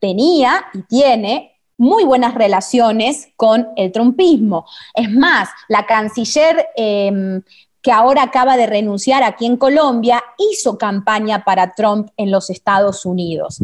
tenía 0.03 0.65
y 0.73 0.81
tiene 0.81 1.53
muy 1.77 2.03
buenas 2.03 2.33
relaciones 2.33 3.29
con 3.37 3.69
el 3.77 3.93
trumpismo. 3.93 4.65
Es 4.93 5.09
más, 5.09 5.47
la 5.69 5.85
canciller 5.85 6.67
em, 6.75 7.41
que 7.81 7.93
ahora 7.93 8.23
acaba 8.23 8.57
de 8.57 8.65
renunciar 8.65 9.23
aquí 9.23 9.45
en 9.45 9.55
Colombia 9.55 10.21
hizo 10.37 10.77
campaña 10.77 11.45
para 11.45 11.73
Trump 11.73 12.09
en 12.17 12.31
los 12.31 12.49
Estados 12.49 13.05
Unidos. 13.05 13.61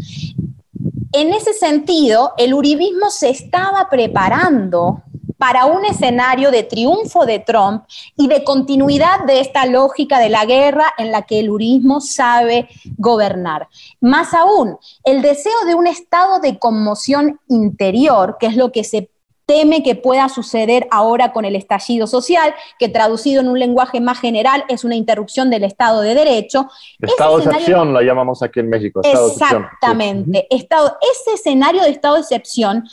En 1.11 1.33
ese 1.33 1.51
sentido, 1.51 2.31
el 2.37 2.53
uribismo 2.53 3.09
se 3.09 3.31
estaba 3.31 3.89
preparando 3.89 5.03
para 5.39 5.65
un 5.65 5.85
escenario 5.85 6.51
de 6.51 6.63
triunfo 6.63 7.25
de 7.25 7.39
Trump 7.39 7.85
y 8.15 8.27
de 8.27 8.43
continuidad 8.43 9.23
de 9.25 9.39
esta 9.39 9.65
lógica 9.65 10.19
de 10.19 10.29
la 10.29 10.45
guerra 10.45 10.93
en 10.97 11.11
la 11.11 11.23
que 11.23 11.39
el 11.39 11.49
urismo 11.49 12.01
sabe 12.01 12.67
gobernar. 12.97 13.69
Más 14.01 14.33
aún, 14.33 14.77
el 15.05 15.21
deseo 15.21 15.65
de 15.65 15.75
un 15.75 15.87
estado 15.87 16.39
de 16.41 16.59
conmoción 16.59 17.39
interior, 17.47 18.35
que 18.37 18.47
es 18.47 18.57
lo 18.57 18.71
que 18.73 18.83
se 18.83 19.09
teme 19.45 19.81
que 19.81 19.95
pueda 19.95 20.29
suceder 20.29 20.87
ahora 20.91 21.33
con 21.33 21.43
el 21.43 21.55
estallido 21.55 22.05
social, 22.05 22.53
que 22.77 22.87
traducido 22.87 23.41
en 23.41 23.47
un 23.47 23.57
lenguaje 23.57 23.99
más 23.99 24.19
general 24.19 24.63
es 24.69 24.83
una 24.83 24.95
interrupción 24.95 25.49
del 25.49 25.63
Estado 25.63 26.01
de 26.01 26.13
Derecho. 26.13 26.67
Estado 26.99 27.39
de 27.39 27.45
excepción 27.45 27.91
lo 27.91 28.01
llamamos 28.01 28.43
aquí 28.43 28.59
en 28.59 28.69
México. 28.69 29.01
Exactamente. 29.03 30.45
Estado, 30.51 30.95
ese 31.01 31.33
escenario 31.33 31.81
de 31.81 31.89
estado 31.89 32.15
de 32.15 32.21
excepción 32.21 32.83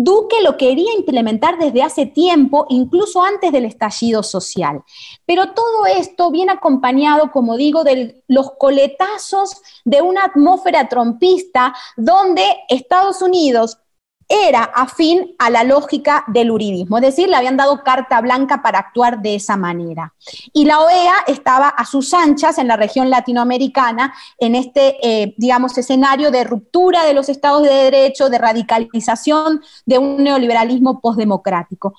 Duque 0.00 0.36
lo 0.44 0.56
quería 0.56 0.94
implementar 0.96 1.58
desde 1.58 1.82
hace 1.82 2.06
tiempo, 2.06 2.66
incluso 2.68 3.20
antes 3.20 3.50
del 3.50 3.64
estallido 3.64 4.22
social. 4.22 4.84
Pero 5.26 5.54
todo 5.54 5.86
esto 5.86 6.30
viene 6.30 6.52
acompañado, 6.52 7.32
como 7.32 7.56
digo, 7.56 7.82
de 7.82 8.22
los 8.28 8.52
coletazos 8.52 9.60
de 9.84 10.00
una 10.00 10.26
atmósfera 10.26 10.88
trompista 10.88 11.74
donde 11.96 12.44
Estados 12.68 13.22
Unidos 13.22 13.78
era 14.28 14.62
afín 14.62 15.34
a 15.38 15.48
la 15.48 15.64
lógica 15.64 16.24
del 16.28 16.50
uribismo, 16.50 16.98
es 16.98 17.02
decir, 17.02 17.28
le 17.28 17.36
habían 17.36 17.56
dado 17.56 17.82
carta 17.82 18.20
blanca 18.20 18.60
para 18.62 18.78
actuar 18.78 19.22
de 19.22 19.34
esa 19.34 19.56
manera. 19.56 20.12
Y 20.52 20.66
la 20.66 20.80
OEA 20.80 21.14
estaba 21.26 21.68
a 21.68 21.86
sus 21.86 22.12
anchas 22.12 22.58
en 22.58 22.68
la 22.68 22.76
región 22.76 23.08
latinoamericana, 23.08 24.14
en 24.38 24.54
este, 24.54 24.96
eh, 25.02 25.34
digamos, 25.38 25.76
escenario 25.78 26.30
de 26.30 26.44
ruptura 26.44 27.04
de 27.04 27.14
los 27.14 27.30
estados 27.30 27.62
de 27.62 27.72
derecho, 27.72 28.28
de 28.28 28.38
radicalización 28.38 29.62
de 29.86 29.98
un 29.98 30.22
neoliberalismo 30.22 31.00
postdemocrático. 31.00 31.94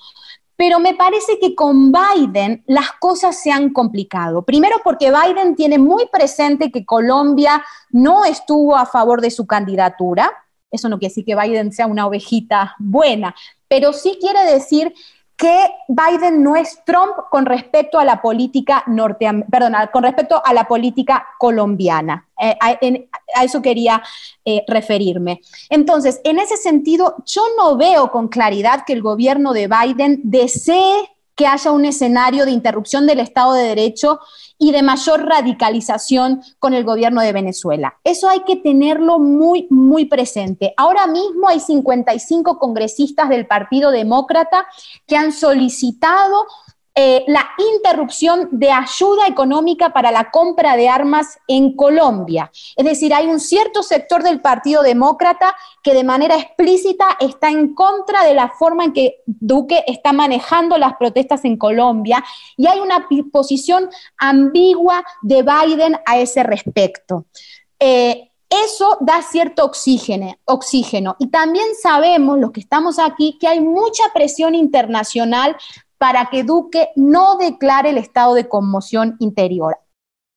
pero 0.56 0.78
me 0.78 0.92
parece 0.92 1.38
que 1.40 1.54
con 1.54 1.90
Biden 1.90 2.62
las 2.66 2.92
cosas 3.00 3.40
se 3.40 3.50
han 3.50 3.72
complicado. 3.72 4.42
Primero 4.42 4.76
porque 4.84 5.10
Biden 5.10 5.56
tiene 5.56 5.78
muy 5.78 6.06
presente 6.12 6.70
que 6.70 6.84
Colombia 6.84 7.64
no 7.88 8.26
estuvo 8.26 8.76
a 8.76 8.84
favor 8.84 9.22
de 9.22 9.30
su 9.30 9.46
candidatura. 9.46 10.30
Eso 10.70 10.88
no 10.88 10.98
quiere 10.98 11.10
decir 11.10 11.24
que 11.24 11.36
Biden 11.36 11.72
sea 11.72 11.86
una 11.86 12.06
ovejita 12.06 12.74
buena, 12.78 13.34
pero 13.68 13.92
sí 13.92 14.18
quiere 14.20 14.44
decir 14.44 14.92
que 15.40 15.70
Biden 15.88 16.42
no 16.42 16.54
es 16.54 16.84
Trump 16.84 17.12
con 17.30 17.46
respecto 17.46 17.98
a 17.98 18.04
la 18.04 18.20
política 18.20 18.84
norteamericana, 18.86 19.86
con 19.86 20.02
respecto 20.02 20.42
a 20.44 20.52
la 20.52 20.68
política 20.68 21.26
colombiana. 21.38 22.28
Eh, 22.38 22.54
a, 22.60 22.78
eso 23.42 23.62
quería 23.62 24.02
eh, 24.44 24.62
referirme. 24.68 25.40
Entonces, 25.70 26.20
en 26.24 26.38
ese 26.38 26.58
sentido, 26.58 27.16
yo 27.24 27.42
no 27.56 27.78
veo 27.78 28.10
con 28.10 28.28
claridad 28.28 28.84
que 28.86 28.92
el 28.92 29.00
gobierno 29.00 29.54
de 29.54 29.66
Biden 29.66 30.20
desee 30.24 31.08
que 31.40 31.46
haya 31.46 31.72
un 31.72 31.86
escenario 31.86 32.44
de 32.44 32.50
interrupción 32.50 33.06
del 33.06 33.18
Estado 33.18 33.54
de 33.54 33.62
Derecho 33.62 34.20
y 34.58 34.72
de 34.72 34.82
mayor 34.82 35.24
radicalización 35.24 36.42
con 36.58 36.74
el 36.74 36.84
gobierno 36.84 37.22
de 37.22 37.32
Venezuela. 37.32 37.98
Eso 38.04 38.28
hay 38.28 38.40
que 38.40 38.56
tenerlo 38.56 39.18
muy, 39.18 39.66
muy 39.70 40.04
presente. 40.04 40.74
Ahora 40.76 41.06
mismo 41.06 41.48
hay 41.48 41.58
55 41.58 42.58
congresistas 42.58 43.30
del 43.30 43.46
Partido 43.46 43.90
Demócrata 43.90 44.66
que 45.06 45.16
han 45.16 45.32
solicitado 45.32 46.44
eh, 46.94 47.24
la 47.28 47.48
interrupción 47.74 48.48
de 48.50 48.70
ayuda 48.72 49.28
económica 49.28 49.90
para 49.90 50.10
la 50.10 50.30
compra 50.30 50.76
de 50.76 50.88
armas 50.88 51.38
en 51.46 51.76
Colombia. 51.76 52.50
Es 52.74 52.84
decir, 52.84 53.14
hay 53.14 53.26
un 53.26 53.38
cierto 53.38 53.84
sector 53.84 54.24
del 54.24 54.40
Partido 54.40 54.82
Demócrata 54.82 55.54
que 55.84 55.94
de 55.94 56.02
manera 56.02 56.36
explícita 56.36 57.16
está 57.20 57.48
en 57.48 57.74
contra 57.74 58.24
de 58.24 58.34
la 58.34 58.48
forma 58.50 58.84
en 58.84 58.92
que 58.92 59.22
Duque 59.24 59.84
está 59.86 60.12
manejando 60.12 60.78
las 60.78 60.96
protestas 60.96 61.44
en 61.44 61.56
Colombia 61.56 62.24
y 62.56 62.66
hay 62.66 62.80
una 62.80 63.06
posición 63.30 63.88
ambigua 64.18 65.04
de 65.22 65.44
Biden 65.44 65.96
a 66.06 66.18
ese 66.18 66.42
respecto. 66.42 67.26
Eh, 67.78 68.30
eso 68.50 68.98
da 69.00 69.22
cierto 69.22 69.64
oxígeno, 69.64 70.36
oxígeno. 70.44 71.14
Y 71.20 71.28
también 71.28 71.66
sabemos, 71.80 72.40
los 72.40 72.50
que 72.50 72.58
estamos 72.58 72.98
aquí, 72.98 73.38
que 73.40 73.46
hay 73.46 73.60
mucha 73.60 74.02
presión 74.12 74.56
internacional 74.56 75.56
para 76.00 76.30
que 76.30 76.44
Duque 76.44 76.88
no 76.96 77.36
declare 77.36 77.90
el 77.90 77.98
estado 77.98 78.32
de 78.32 78.48
conmoción 78.48 79.16
interior. 79.18 79.76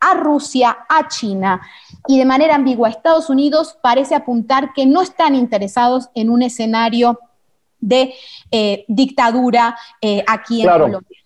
A 0.01 0.13
Rusia, 0.13 0.79
a 0.89 1.07
China 1.07 1.61
y 2.05 2.19
de 2.19 2.25
manera 2.25 2.55
ambigua 2.55 2.89
a 2.89 2.91
Estados 2.91 3.29
Unidos 3.29 3.79
parece 3.81 4.13
apuntar 4.13 4.73
que 4.73 4.85
no 4.85 5.01
están 5.01 5.35
interesados 5.35 6.09
en 6.15 6.29
un 6.29 6.41
escenario 6.41 7.17
de 7.79 8.13
eh, 8.51 8.83
dictadura 8.89 9.77
eh, 10.01 10.21
aquí 10.27 10.63
en 10.63 10.69
Colombia. 10.69 11.19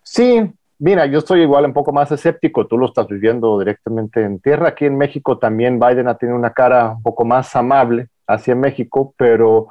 Sí, 0.00 0.48
mira, 0.78 1.06
yo 1.06 1.18
estoy 1.18 1.42
igual 1.42 1.64
un 1.64 1.72
poco 1.72 1.92
más 1.92 2.12
escéptico, 2.12 2.68
tú 2.68 2.78
lo 2.78 2.86
estás 2.86 3.08
viviendo 3.08 3.58
directamente 3.58 4.22
en 4.22 4.38
tierra. 4.38 4.68
Aquí 4.68 4.84
en 4.84 4.96
México 4.96 5.38
también 5.38 5.80
Biden 5.80 6.06
ha 6.06 6.16
tenido 6.16 6.38
una 6.38 6.52
cara 6.52 6.92
un 6.92 7.02
poco 7.02 7.24
más 7.24 7.56
amable 7.56 8.10
hacia 8.28 8.54
México, 8.54 9.12
pero 9.16 9.70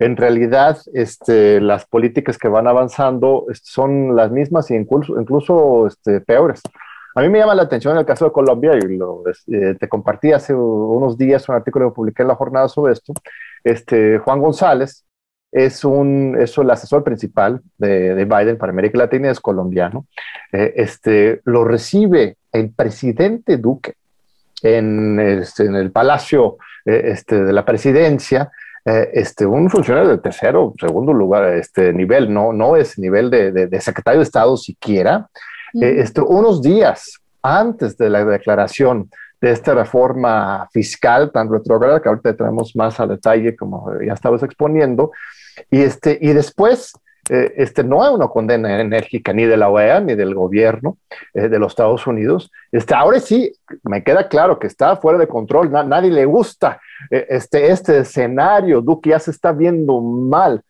en 0.00 0.16
realidad 0.16 0.78
este, 0.94 1.60
las 1.60 1.84
políticas 1.84 2.38
que 2.38 2.48
van 2.48 2.66
avanzando 2.66 3.46
son 3.52 4.16
las 4.16 4.30
mismas 4.30 4.70
e 4.70 4.74
incluso, 4.76 5.20
incluso 5.20 5.86
este, 5.86 6.22
peores. 6.22 6.62
A 7.14 7.20
mí 7.20 7.28
me 7.28 7.38
llama 7.38 7.54
la 7.54 7.64
atención 7.64 7.98
el 7.98 8.06
caso 8.06 8.24
de 8.24 8.32
Colombia 8.32 8.72
y 8.76 8.96
lo, 8.96 9.22
eh, 9.26 9.76
te 9.78 9.88
compartí 9.88 10.32
hace 10.32 10.54
unos 10.54 11.18
días 11.18 11.46
un 11.48 11.56
artículo 11.56 11.90
que 11.90 11.94
publiqué 11.94 12.22
en 12.22 12.28
la 12.28 12.34
jornada 12.34 12.68
sobre 12.68 12.94
esto. 12.94 13.12
Este, 13.62 14.18
Juan 14.18 14.40
González 14.40 15.04
es, 15.52 15.84
un, 15.84 16.34
es 16.40 16.56
el 16.56 16.70
asesor 16.70 17.04
principal 17.04 17.60
de, 17.76 18.14
de 18.14 18.24
Biden 18.24 18.56
para 18.56 18.72
América 18.72 18.96
Latina 18.96 19.30
es 19.30 19.38
colombiano. 19.38 20.06
Eh, 20.50 20.72
este, 20.76 21.42
lo 21.44 21.64
recibe 21.64 22.36
el 22.52 22.70
presidente 22.70 23.58
Duque 23.58 23.94
en, 24.62 25.20
este, 25.20 25.64
en 25.64 25.74
el 25.74 25.90
palacio 25.90 26.56
eh, 26.86 27.02
este, 27.06 27.44
de 27.44 27.52
la 27.52 27.66
presidencia 27.66 28.50
eh, 28.84 29.10
este, 29.12 29.44
un 29.46 29.68
funcionario 29.68 30.10
de 30.10 30.18
tercero, 30.18 30.74
segundo 30.78 31.12
lugar, 31.12 31.54
este 31.54 31.92
nivel, 31.92 32.32
no, 32.32 32.52
no 32.52 32.76
es 32.76 32.98
nivel 32.98 33.30
de, 33.30 33.80
secretario 33.80 34.20
de 34.20 34.24
Estado 34.24 34.56
siquiera, 34.56 35.28
eh, 35.74 35.96
este, 35.98 36.20
unos 36.20 36.62
días 36.62 37.20
antes 37.42 37.96
de 37.96 38.10
la 38.10 38.24
declaración 38.24 39.10
de 39.40 39.52
esta 39.52 39.74
reforma 39.74 40.68
fiscal 40.72 41.30
tan 41.32 41.50
retrógrada 41.50 42.00
que 42.00 42.08
ahorita 42.08 42.36
tenemos 42.36 42.76
más 42.76 43.00
a 43.00 43.06
detalle, 43.06 43.56
como 43.56 43.90
ya 44.06 44.12
estabas 44.12 44.42
exponiendo, 44.42 45.12
y, 45.70 45.80
este, 45.80 46.18
y 46.20 46.32
después 46.32 46.92
eh, 47.28 47.52
este, 47.56 47.84
no 47.84 48.02
hay 48.02 48.14
una 48.14 48.28
condena 48.28 48.80
enérgica 48.80 49.32
ni 49.32 49.44
de 49.44 49.56
la 49.56 49.68
OEA 49.68 50.00
ni 50.00 50.14
del 50.14 50.34
gobierno 50.34 50.96
de 51.32 51.58
los 51.58 51.72
Estados 51.72 52.06
Unidos. 52.06 52.50
Este, 52.72 52.94
ahora 52.94 53.20
sí, 53.20 53.52
me 53.82 54.02
queda 54.02 54.28
claro 54.28 54.58
que 54.58 54.66
está 54.66 54.96
fuera 54.96 55.18
de 55.18 55.28
control, 55.28 55.70
nadie 55.70 56.10
le 56.10 56.24
gusta 56.24 56.80
e, 57.10 57.26
este, 57.28 57.70
este 57.70 57.98
escenario, 57.98 58.80
Duque 58.80 59.10
ya 59.10 59.18
se 59.18 59.30
está 59.30 59.52
viendo 59.52 60.00
mal, 60.00 60.62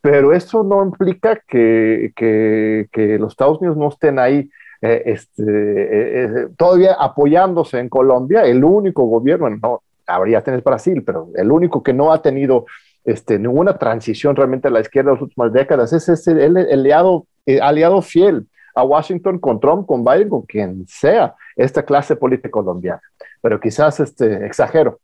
pero 0.00 0.32
eso 0.32 0.62
no 0.62 0.84
implica 0.84 1.40
que, 1.46 2.12
que, 2.14 3.18
los 3.18 3.32
Estados 3.32 3.58
Unidos 3.58 3.76
no 3.76 3.88
estén 3.88 4.18
ahí 4.18 4.48
eh, 4.82 5.02
este, 5.06 5.42
eh, 5.42 6.24
eh, 6.24 6.48
todavía 6.56 6.94
apoyándose 6.94 7.78
en 7.78 7.88
Colombia, 7.88 8.42
el 8.42 8.62
único 8.62 9.04
gobierno, 9.04 9.48
no, 9.50 9.82
habría 10.06 10.42
tener 10.42 10.62
Brasil, 10.62 11.02
pero 11.04 11.28
el 11.34 11.50
único 11.50 11.82
que 11.82 11.92
no 11.92 12.12
ha 12.12 12.22
tenido 12.22 12.66
este, 13.06 13.38
ninguna 13.38 13.78
transición 13.78 14.36
realmente 14.36 14.68
a 14.68 14.70
la 14.70 14.80
izquierda 14.80 15.10
en 15.10 15.14
las 15.14 15.22
últimas 15.22 15.52
décadas 15.52 15.92
es 15.92 16.08
ese, 16.08 16.32
el, 16.32 16.56
aliado, 16.56 17.26
aliado 17.62 18.02
fiel 18.02 18.46
a 18.74 18.82
Washington 18.82 19.38
con 19.38 19.58
Trump, 19.60 19.86
con 19.86 20.04
Biden, 20.04 20.28
con 20.28 20.42
quien 20.42 20.86
sea 20.86 21.34
esta 21.54 21.84
clase 21.84 22.16
política 22.16 22.50
colombiana. 22.50 23.00
Pero 23.40 23.58
quizás 23.58 24.00
este, 24.00 24.44
exagero. 24.44 24.98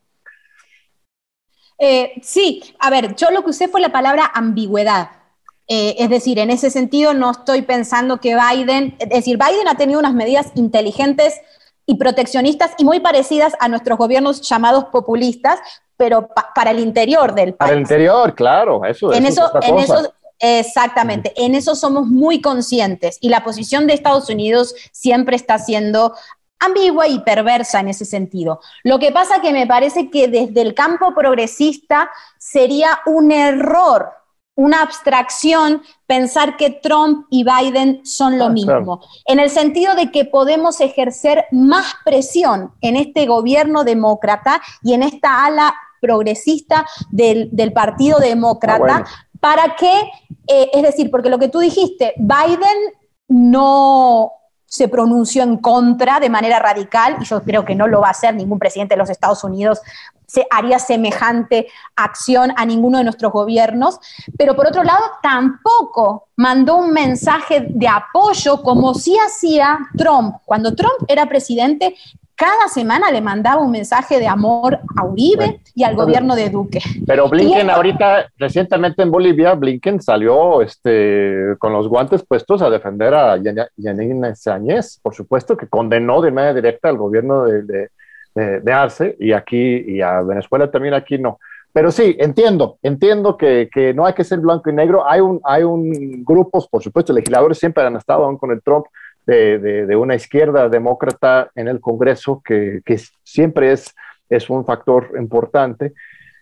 Eh, 1.79 2.13
sí, 2.23 2.63
a 2.81 2.91
ver, 2.91 3.15
yo 3.15 3.31
lo 3.31 3.43
que 3.43 3.51
usé 3.51 3.69
fue 3.69 3.81
la 3.81 3.91
palabra 3.91 4.31
ambigüedad. 4.35 5.11
Eh, 5.69 5.95
es 5.99 6.11
decir, 6.11 6.39
en 6.39 6.51
ese 6.51 6.71
sentido 6.71 7.15
no 7.15 7.31
estoy 7.31 7.63
pensando 7.63 8.21
que 8.21 8.37
Biden, 8.37 8.97
es 8.99 9.09
decir, 9.09 9.39
Biden 9.39 9.69
ha 9.69 9.77
tenido 9.77 10.01
unas 10.01 10.13
medidas 10.13 10.53
inteligentes 10.55 11.41
y 11.87 11.97
proteccionistas 11.97 12.73
y 12.79 12.85
muy 12.85 13.01
parecidas 13.01 13.55
a 13.61 13.69
nuestros 13.69 13.99
gobiernos 13.99 14.41
llamados 14.43 14.87
populistas, 14.87 15.59
pero 15.97 16.29
para 16.55 16.71
el 16.71 16.79
interior 16.79 17.35
del 17.35 17.55
país. 17.55 17.69
Para 17.69 17.73
el 17.73 17.81
interior, 17.81 18.35
claro, 18.35 18.85
eso, 18.85 19.13
en 19.13 19.27
eso, 19.27 19.51
en 19.63 19.79
eso 19.79 20.13
Exactamente, 20.45 21.33
en 21.37 21.55
eso 21.55 21.77
somos 21.77 22.09
muy 22.09 22.41
conscientes 22.41 23.17
y 23.21 23.29
la 23.29 23.45
posición 23.45 23.87
de 23.87 23.95
Estados 23.95 24.29
Unidos 24.29 24.75
siempre 24.91 25.37
está 25.37 25.57
siendo 25.57 26.15
ambigua 26.59 27.07
y 27.07 27.21
perversa 27.21 27.79
en 27.79 27.89
ese 27.89 28.05
sentido. 28.05 28.61
Lo 28.83 28.99
que 28.99 29.13
pasa 29.13 29.41
que 29.41 29.53
me 29.53 29.69
parece 29.69 30.11
que 30.11 30.27
desde 30.27 30.63
el 30.63 30.75
campo 30.75 31.15
progresista 31.15 32.11
sería 32.39 33.01
un 33.07 33.31
error, 33.31 34.11
una 34.55 34.83
abstracción 34.83 35.83
pensar 36.07 36.57
que 36.57 36.71
Trump 36.71 37.27
y 37.31 37.45
Biden 37.45 38.05
son 38.05 38.39
lo 38.39 38.47
ah, 38.47 38.51
mismo, 38.51 39.01
en 39.27 39.41
el 39.41 39.51
sentido 39.51 39.95
de 39.95 40.11
que 40.11 40.25
podemos 40.25 40.81
ejercer 40.81 41.47
más 41.51 41.95
presión 42.05 42.73
en 42.81 42.97
este 42.97 43.27
gobierno 43.27 43.85
demócrata 43.85 44.61
y 44.83 44.93
en 44.93 45.03
esta 45.03 45.45
ala 45.47 45.75
progresista 46.01 46.85
del, 47.11 47.51
Partido 47.73 48.19
Demócrata 48.19 49.05
ah, 49.05 49.27
para 49.41 49.77
que, 49.77 50.01
eh, 50.49 50.71
es 50.75 50.83
decir, 50.83 51.11
porque 51.11 51.31
lo 51.31 51.39
que 51.39 51.49
tú 51.49 51.61
dijiste, 51.61 52.13
Biden 52.19 52.93
no, 53.29 54.33
se 54.73 54.89
pronunció 54.89 55.43
en 55.43 55.59
contra 55.59 56.19
de 56.19 56.31
manera 56.31 56.59
radical, 56.59 57.19
y 57.21 57.27
yo 57.27 57.43
creo 57.43 57.63
que 57.63 57.75
no 57.75 57.87
lo 57.87 58.01
va 58.01 58.09
a 58.09 58.13
hacer 58.13 58.35
ningún 58.35 58.59
presidente 58.59 58.95
de 58.95 58.99
los 58.99 59.11
Estados 59.11 59.45
Unidos, 59.45 59.83
se 60.27 60.47
haría 60.51 60.79
semejante 60.79 61.67
acción 61.95 62.55
a 62.57 62.65
ninguno 62.65 62.97
de 62.97 63.05
nuestros 63.05 63.33
gobiernos, 63.33 64.01
pero 64.39 64.57
por 64.57 64.67
otro 64.67 64.83
lado 64.83 65.03
tampoco 65.23 66.29
mandó 66.37 66.77
un 66.77 66.91
mensaje 66.91 67.67
de 67.69 67.87
apoyo 67.87 68.63
como 68.63 68.95
sí 68.95 69.15
hacía 69.19 69.79
Trump. 69.95 70.37
Cuando 70.47 70.75
Trump 70.75 71.05
era 71.07 71.27
presidente, 71.27 71.95
cada 72.37 72.69
semana 72.69 73.11
le 73.11 73.21
mandaba 73.21 73.63
un 73.63 73.71
mensaje 73.71 74.19
de 74.19 74.27
amor 74.27 74.79
a 74.97 75.05
Uribe 75.05 75.61
y 75.75 75.85
al 75.85 75.95
gobierno 75.95 76.35
de 76.35 76.51
Duque. 76.51 76.81
Pero 77.07 77.29
Blinken 77.29 77.71
ahorita, 77.71 78.31
recientemente 78.37 79.03
en 79.03 79.11
Bolivia, 79.11 79.55
Blinken 79.55 80.01
salió 80.01 80.63
este, 80.63 81.55
con 81.59 81.73
los 81.73 81.89
guantes 81.89 82.25
puestos 82.27 82.63
a 82.63 82.71
defender 82.71 83.15
a 83.15 83.39
Yanine 83.77 84.35
Sáñez, 84.35 84.99
por 85.03 85.15
supuesto 85.15 85.57
que 85.57 85.69
condenó 85.69 86.21
de 86.21 86.31
manera 86.31 86.55
directa 86.55 86.89
al 86.89 86.97
gobierno 86.97 87.45
de, 87.45 87.91
de, 88.35 88.73
Arce 88.73 89.17
y 89.21 89.33
aquí 89.33 89.85
y 89.87 90.01
a 90.01 90.23
Venezuela 90.23 90.71
también 90.71 90.95
aquí 90.95 91.19
no. 91.19 91.39
Pero 91.73 91.91
sí, 91.91 92.17
entiendo, 92.19 92.79
entiendo 92.83 93.37
que, 93.37 93.71
que, 93.73 93.95
no 93.95 94.05
hay 94.05 94.13
que 94.13 94.25
ser 94.25 94.41
blanco 94.41 94.69
y 94.69 94.75
negro. 94.75 95.09
Hay 95.09 95.21
un, 95.21 95.41
hay 95.43 95.63
un 95.63 96.23
grupos, 96.23 96.69
por 96.69 96.83
supuesto, 96.83 97.15
legisladores 97.15 97.59
siempre 97.59 97.83
han 97.83 97.97
estado 97.97 98.25
aún 98.25 98.37
con 98.37 98.51
el 98.51 98.63
Trump 98.63 98.87
de, 99.27 99.97
una 99.97 100.15
izquierda 100.15 100.69
demócrata 100.69 101.51
en 101.55 101.69
el 101.69 101.81
Congreso, 101.81 102.43
que, 102.45 102.83
siempre 103.23 103.73
es, 103.73 103.95
es 104.29 104.51
un 104.51 104.65
factor 104.65 105.13
importante. 105.19 105.93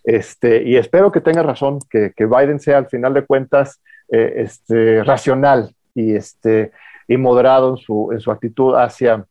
Este, 0.02 0.62
y 0.62 0.76
espero 0.76 1.12
que 1.12 1.20
tenga 1.20 1.42
razón, 1.42 1.78
que, 1.90 2.12
Biden 2.18 2.60
sea 2.60 2.78
al 2.78 2.88
final 2.88 3.14
de 3.14 3.26
cuentas 3.26 3.80
este, 4.08 5.04
racional 5.04 5.74
y, 5.94 6.14
este, 6.14 6.72
y 7.06 7.16
moderado 7.16 7.70
en 7.70 7.76
su, 7.76 8.10
en 8.12 8.20
su 8.20 8.30
actitud 8.30 8.74
hacia, 8.74 9.24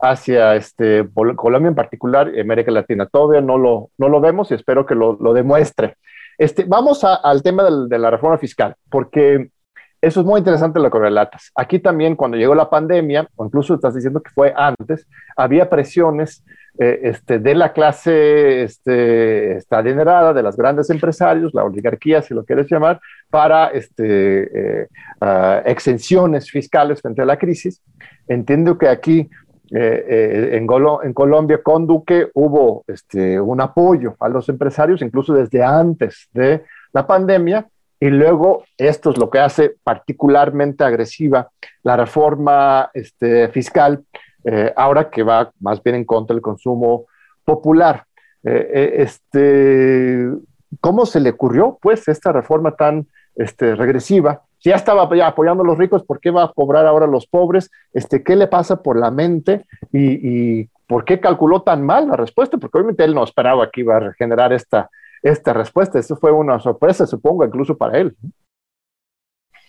hacia 0.00 0.54
este, 0.56 1.06
Colombia 1.36 1.68
en 1.68 1.74
particular 1.74 2.32
y 2.34 2.40
América 2.40 2.70
Latina. 2.70 3.06
Todavía 3.06 3.40
no 3.40 3.58
lo, 3.58 3.90
no 3.98 4.08
lo 4.08 4.20
vemos 4.20 4.50
y 4.50 4.54
espero 4.54 4.84
que 4.84 4.94
lo, 4.94 5.16
lo 5.20 5.32
demuestre. 5.32 5.96
Este, 6.38 6.64
vamos 6.64 7.02
al 7.04 7.42
tema 7.42 7.64
de 7.64 7.98
la 7.98 8.10
reforma 8.10 8.36
fiscal, 8.36 8.74
porque 8.90 9.50
eso 10.00 10.20
es 10.20 10.26
muy 10.26 10.38
interesante 10.38 10.78
lo 10.78 10.90
que 10.90 10.98
relatas. 10.98 11.50
Aquí 11.54 11.78
también, 11.78 12.16
cuando 12.16 12.36
llegó 12.36 12.54
la 12.54 12.70
pandemia, 12.70 13.28
o 13.36 13.46
incluso 13.46 13.74
estás 13.74 13.94
diciendo 13.94 14.22
que 14.22 14.30
fue 14.30 14.52
antes, 14.56 15.06
había 15.36 15.68
presiones 15.68 16.44
eh, 16.78 17.00
este, 17.04 17.38
de 17.38 17.54
la 17.54 17.72
clase 17.72 18.62
este, 18.62 19.58
adinerada, 19.70 20.34
de 20.34 20.42
los 20.42 20.56
grandes 20.56 20.90
empresarios, 20.90 21.54
la 21.54 21.64
oligarquía, 21.64 22.20
si 22.20 22.34
lo 22.34 22.44
quieres 22.44 22.70
llamar, 22.70 23.00
para 23.30 23.68
este, 23.68 24.82
eh, 24.82 24.88
ah, 25.22 25.62
exenciones 25.64 26.50
fiscales 26.50 27.00
frente 27.00 27.22
a 27.22 27.24
la 27.24 27.38
crisis. 27.38 27.80
Entiendo 28.28 28.76
que 28.76 28.88
aquí 28.88 29.30
eh, 29.72 30.50
en, 30.52 30.66
Colombia 31.14 31.62
con 31.62 31.86
Duque 31.86 32.28
hubo 32.34 32.84
este, 32.86 33.40
un 33.40 33.60
apoyo 33.62 34.14
a 34.20 34.28
los 34.28 34.48
empresarios, 34.50 35.00
incluso 35.00 35.32
desde 35.32 35.62
antes 35.62 36.28
de 36.32 36.64
la 36.92 37.06
pandemia, 37.06 37.66
y 37.98 38.08
luego 38.08 38.64
esto 38.76 39.10
es 39.10 39.18
lo 39.18 39.30
que 39.30 39.38
hace 39.38 39.76
particularmente 39.82 40.84
agresiva 40.84 41.50
la 41.82 41.96
reforma 41.96 42.90
este, 42.92 43.48
fiscal, 43.48 44.04
eh, 44.44 44.72
ahora 44.76 45.10
que 45.10 45.22
va 45.22 45.50
más 45.60 45.82
bien 45.82 45.96
en 45.96 46.04
contra 46.04 46.34
del 46.34 46.42
consumo 46.42 47.06
popular. 47.44 48.04
Eh, 48.44 48.70
eh, 48.72 48.94
este, 48.98 50.28
¿Cómo 50.80 51.06
se 51.06 51.20
le 51.20 51.30
ocurrió, 51.30 51.78
pues, 51.80 52.06
esta 52.08 52.32
reforma 52.32 52.76
tan 52.76 53.06
este, 53.34 53.74
regresiva? 53.74 54.42
Si 54.58 54.70
ya 54.70 54.76
estaba 54.76 55.02
apoyando 55.02 55.62
a 55.62 55.66
los 55.66 55.78
ricos, 55.78 56.04
¿por 56.04 56.20
qué 56.20 56.30
va 56.30 56.44
a 56.44 56.52
cobrar 56.52 56.86
ahora 56.86 57.06
a 57.06 57.08
los 57.08 57.26
pobres? 57.26 57.70
Este, 57.92 58.22
¿Qué 58.22 58.36
le 58.36 58.46
pasa 58.46 58.82
por 58.82 58.98
la 58.98 59.10
mente? 59.10 59.66
Y, 59.92 60.68
por 60.86 61.04
qué 61.04 61.18
calculó 61.18 61.62
tan 61.62 61.84
mal 61.84 62.08
la 62.08 62.16
respuesta? 62.16 62.58
Porque 62.58 62.78
obviamente 62.78 63.02
él 63.02 63.14
no 63.14 63.24
esperaba 63.24 63.68
que 63.70 63.80
iba 63.80 63.96
a 63.96 64.12
generar 64.12 64.52
esta, 64.52 64.88
esta 65.28 65.52
respuesta. 65.52 65.98
Eso 65.98 66.16
fue 66.16 66.32
una 66.32 66.58
sorpresa, 66.60 67.06
supongo, 67.06 67.44
incluso 67.44 67.76
para 67.76 67.98
él. 67.98 68.16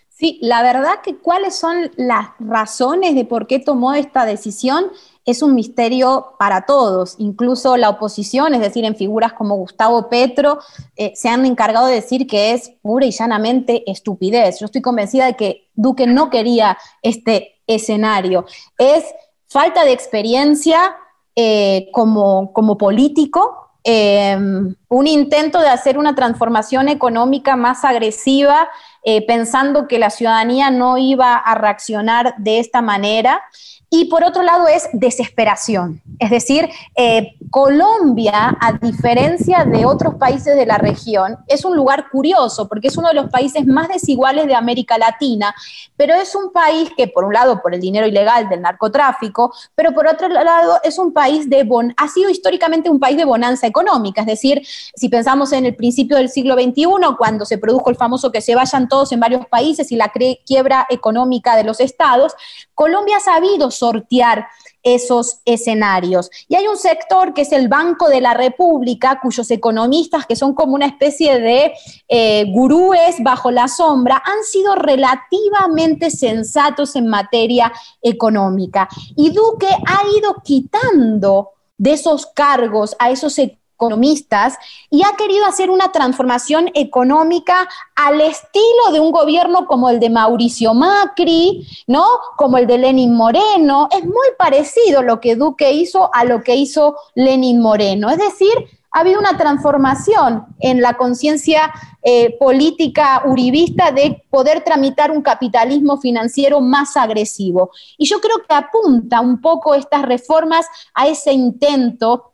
Sí, 0.09 0.39
la 0.41 0.63
verdad 0.63 1.01
que 1.03 1.17
cuáles 1.17 1.55
son 1.55 1.91
las 1.95 2.29
razones 2.39 3.13
de 3.13 3.23
por 3.23 3.45
qué 3.45 3.59
tomó 3.59 3.93
esta 3.93 4.25
decisión 4.25 4.85
es 5.25 5.43
un 5.43 5.53
misterio 5.53 6.33
para 6.39 6.65
todos. 6.65 7.15
Incluso 7.19 7.77
la 7.77 7.89
oposición, 7.89 8.55
es 8.55 8.61
decir, 8.61 8.83
en 8.83 8.95
figuras 8.95 9.33
como 9.33 9.57
Gustavo 9.57 10.09
Petro, 10.09 10.57
eh, 10.95 11.13
se 11.15 11.29
han 11.29 11.45
encargado 11.45 11.85
de 11.85 11.95
decir 11.95 12.25
que 12.25 12.53
es 12.53 12.71
pura 12.81 13.05
y 13.05 13.11
llanamente 13.11 13.83
estupidez. 13.91 14.59
Yo 14.59 14.65
estoy 14.65 14.81
convencida 14.81 15.27
de 15.27 15.35
que 15.35 15.69
Duque 15.75 16.07
no 16.07 16.31
quería 16.31 16.79
este 17.03 17.61
escenario. 17.67 18.45
Es 18.79 19.03
falta 19.45 19.85
de 19.85 19.91
experiencia 19.91 20.95
eh, 21.35 21.89
como, 21.91 22.53
como 22.53 22.75
político, 22.79 23.66
Em, 23.89 24.75
un 24.89 25.07
intento 25.07 25.61
de 25.61 25.69
hacer 25.69 25.97
una 25.97 26.13
transformación 26.13 26.89
económica 26.89 27.55
más 27.55 27.85
agresiva, 27.85 28.67
eh, 29.01 29.25
pensando 29.25 29.87
que 29.87 29.97
la 29.97 30.09
ciudadanía 30.09 30.71
no 30.71 30.97
iba 30.97 31.35
a 31.35 31.55
reaccionar 31.55 32.35
de 32.37 32.59
esta 32.59 32.81
manera. 32.81 33.41
Y 33.89 34.05
por 34.05 34.25
otro 34.25 34.43
lado 34.43 34.67
es 34.67 34.89
desesperación. 34.91 36.01
Es 36.19 36.29
decir, 36.29 36.69
eh, 36.95 37.35
Colombia, 37.49 38.57
a 38.59 38.73
diferencia 38.73 39.63
de 39.63 39.85
otros 39.85 40.15
países 40.15 40.57
de 40.57 40.65
la 40.65 40.77
región, 40.77 41.37
es 41.47 41.63
un 41.63 41.75
lugar 41.75 42.09
curioso 42.09 42.67
porque 42.67 42.89
es 42.89 42.97
uno 42.97 43.07
de 43.07 43.13
los 43.13 43.29
países 43.29 43.65
más 43.65 43.87
desiguales 43.87 44.47
de 44.47 44.55
América 44.55 44.97
Latina, 44.97 45.55
pero 45.95 46.15
es 46.15 46.35
un 46.35 46.51
país 46.51 46.91
que, 46.97 47.07
por 47.07 47.23
un 47.23 47.33
lado, 47.33 47.61
por 47.61 47.73
el 47.73 47.79
dinero 47.79 48.05
ilegal 48.05 48.49
del 48.49 48.61
narcotráfico, 48.61 49.53
pero 49.73 49.93
por 49.93 50.07
otro 50.07 50.27
lado, 50.27 50.79
es 50.83 50.97
un 50.99 51.13
país 51.13 51.49
de, 51.49 51.63
bon 51.63 51.93
ha 51.95 52.09
sido 52.09 52.29
históricamente 52.29 52.89
un 52.89 52.99
país 52.99 53.15
de 53.15 53.23
bonanza 53.23 53.67
económica. 53.67 54.21
Es 54.21 54.27
decir, 54.27 54.67
si 54.95 55.07
pensamos 55.07 55.53
en 55.53 55.65
el 55.65 55.75
principio 55.75 56.17
del 56.17 56.29
siglo 56.29 56.55
XXI, 56.55 56.85
cuando 57.17 57.45
se 57.45 57.57
produjo 57.57 57.89
el 57.89 57.95
famoso 57.95 58.31
que 58.31 58.41
se 58.41 58.55
vayan 58.55 58.89
todos 58.89 59.13
en 59.13 59.21
varios 59.21 59.45
países 59.45 59.91
y 59.91 59.95
la 59.95 60.11
quiebra 60.45 60.87
económica 60.89 61.55
de 61.55 61.63
los 61.63 61.79
estados, 61.79 62.33
Colombia 62.75 63.17
ha 63.17 63.21
sabido 63.21 63.71
sortear 63.77 64.47
esos 64.83 65.41
escenarios. 65.45 66.29
Y 66.47 66.55
hay 66.55 66.67
un 66.67 66.77
sector 66.77 67.33
que 67.33 67.41
es 67.41 67.51
el 67.51 67.67
Banco 67.67 68.07
de 68.07 68.21
la 68.21 68.33
República, 68.33 69.19
cuyos 69.21 69.49
economistas, 69.51 70.25
que 70.25 70.35
son 70.35 70.53
como 70.53 70.75
una 70.75 70.85
especie 70.85 71.39
de 71.39 71.73
eh, 72.07 72.45
gurúes 72.51 73.15
bajo 73.19 73.51
la 73.51 73.67
sombra, 73.67 74.21
han 74.25 74.43
sido 74.43 74.75
relativamente 74.75 76.09
sensatos 76.09 76.95
en 76.95 77.07
materia 77.07 77.71
económica. 78.01 78.87
Y 79.15 79.31
Duque 79.31 79.67
ha 79.67 80.01
ido 80.17 80.35
quitando 80.43 81.51
de 81.77 81.93
esos 81.93 82.25
cargos 82.27 82.95
a 82.99 83.11
esos 83.11 83.37
economistas 83.37 83.66
economistas 83.77 84.57
y 84.89 85.03
ha 85.03 85.15
querido 85.15 85.45
hacer 85.45 85.69
una 85.69 85.91
transformación 85.91 86.71
económica 86.73 87.69
al 87.95 88.19
estilo 88.21 88.91
de 88.91 88.99
un 88.99 89.11
gobierno 89.11 89.67
como 89.67 89.89
el 89.89 89.99
de 89.99 90.09
Mauricio 90.09 90.73
Macri, 90.73 91.67
¿no? 91.85 92.03
Como 92.37 92.57
el 92.57 92.65
de 92.65 92.79
Lenin 92.79 93.13
Moreno. 93.13 93.87
Es 93.91 94.03
muy 94.03 94.27
parecido 94.37 95.03
lo 95.03 95.19
que 95.19 95.35
Duque 95.35 95.71
hizo 95.71 96.09
a 96.13 96.25
lo 96.25 96.41
que 96.41 96.55
hizo 96.55 96.95
Lenin 97.13 97.61
Moreno. 97.61 98.09
Es 98.09 98.17
decir, 98.17 98.51
ha 98.91 99.01
habido 99.01 99.19
una 99.19 99.37
transformación 99.37 100.45
en 100.59 100.81
la 100.81 100.95
conciencia 100.95 101.71
eh, 102.01 102.35
política 102.39 103.21
uribista 103.25 103.91
de 103.91 104.23
poder 104.31 104.63
tramitar 104.63 105.11
un 105.11 105.21
capitalismo 105.21 105.99
financiero 105.99 106.61
más 106.61 106.97
agresivo. 106.97 107.69
Y 107.97 108.07
yo 108.07 108.19
creo 108.19 108.37
que 108.37 108.55
apunta 108.55 109.21
un 109.21 109.39
poco 109.39 109.75
estas 109.75 110.01
reformas 110.01 110.65
a 110.95 111.07
ese 111.07 111.31
intento 111.31 112.31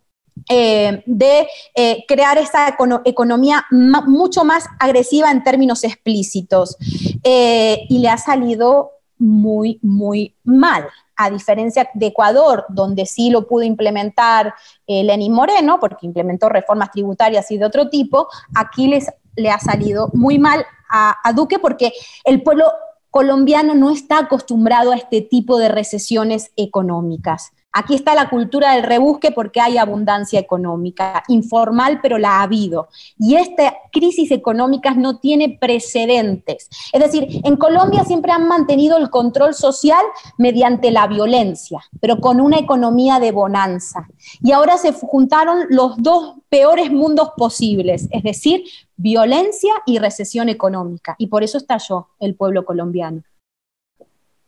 eh, 0.49 1.03
de 1.05 1.47
eh, 1.75 2.03
crear 2.07 2.37
esa 2.37 2.75
economía 3.05 3.65
mucho 3.71 4.43
más 4.43 4.65
agresiva 4.79 5.31
en 5.31 5.43
términos 5.43 5.83
explícitos. 5.83 6.75
Eh, 7.23 7.85
y 7.89 7.99
le 7.99 8.09
ha 8.09 8.17
salido 8.17 8.91
muy, 9.17 9.79
muy 9.81 10.35
mal. 10.43 10.87
A 11.15 11.29
diferencia 11.29 11.89
de 11.93 12.07
Ecuador, 12.07 12.65
donde 12.69 13.05
sí 13.05 13.29
lo 13.29 13.47
pudo 13.47 13.63
implementar 13.63 14.55
Lenín 14.87 15.31
Moreno, 15.31 15.79
porque 15.79 16.07
implementó 16.07 16.49
reformas 16.49 16.91
tributarias 16.91 17.49
y 17.51 17.57
de 17.57 17.65
otro 17.65 17.89
tipo, 17.89 18.27
aquí 18.55 18.87
les, 18.87 19.11
le 19.35 19.51
ha 19.51 19.59
salido 19.59 20.09
muy 20.13 20.39
mal 20.39 20.65
a 20.89 21.33
Duque 21.33 21.59
porque 21.59 21.93
el 22.23 22.41
pueblo 22.43 22.65
colombiano 23.11 23.75
no 23.75 23.91
está 23.91 24.17
acostumbrado 24.17 24.91
a 24.91 24.95
este 24.95 25.21
tipo 25.21 25.59
de 25.59 25.69
recesiones 25.69 26.51
económicas. 26.55 27.51
Aquí 27.75 27.95
está 27.95 28.13
la 28.13 28.29
cultura 28.29 28.75
del 28.75 28.83
rebusque 28.83 29.31
porque 29.31 29.59
hay 29.59 29.79
abundancia 29.79 30.39
económica, 30.39 31.23
informal, 31.27 31.99
pero 32.03 32.19
la 32.19 32.37
ha 32.37 32.43
habido. 32.43 32.89
Y 33.17 33.35
esta 33.35 33.73
crisis 33.91 34.29
económica 34.29 34.93
no 34.93 35.17
tiene 35.17 35.57
precedentes. 35.59 36.69
Es 36.93 37.01
decir, 37.01 37.41
en 37.43 37.55
Colombia 37.55 38.03
siempre 38.03 38.31
han 38.31 38.47
mantenido 38.47 38.97
el 38.97 39.09
control 39.09 39.55
social 39.55 40.03
mediante 40.37 40.91
la 40.91 41.07
violencia, 41.07 41.79
pero 41.99 42.19
con 42.19 42.39
una 42.39 42.59
economía 42.59 43.19
de 43.19 43.31
bonanza. 43.31 44.07
Y 44.43 44.51
ahora 44.51 44.77
se 44.77 44.93
juntaron 44.93 45.65
los 45.69 45.97
dos 45.97 46.35
peores 46.49 46.91
mundos 46.91 47.31
posibles, 47.35 48.07
es 48.11 48.21
decir, 48.21 48.65
violencia 48.95 49.73
y 49.87 49.97
recesión 49.97 50.47
económica. 50.47 51.15
Y 51.17 51.27
por 51.27 51.41
eso 51.41 51.57
estalló 51.57 52.09
el 52.19 52.35
pueblo 52.35 52.65
colombiano. 52.65 53.23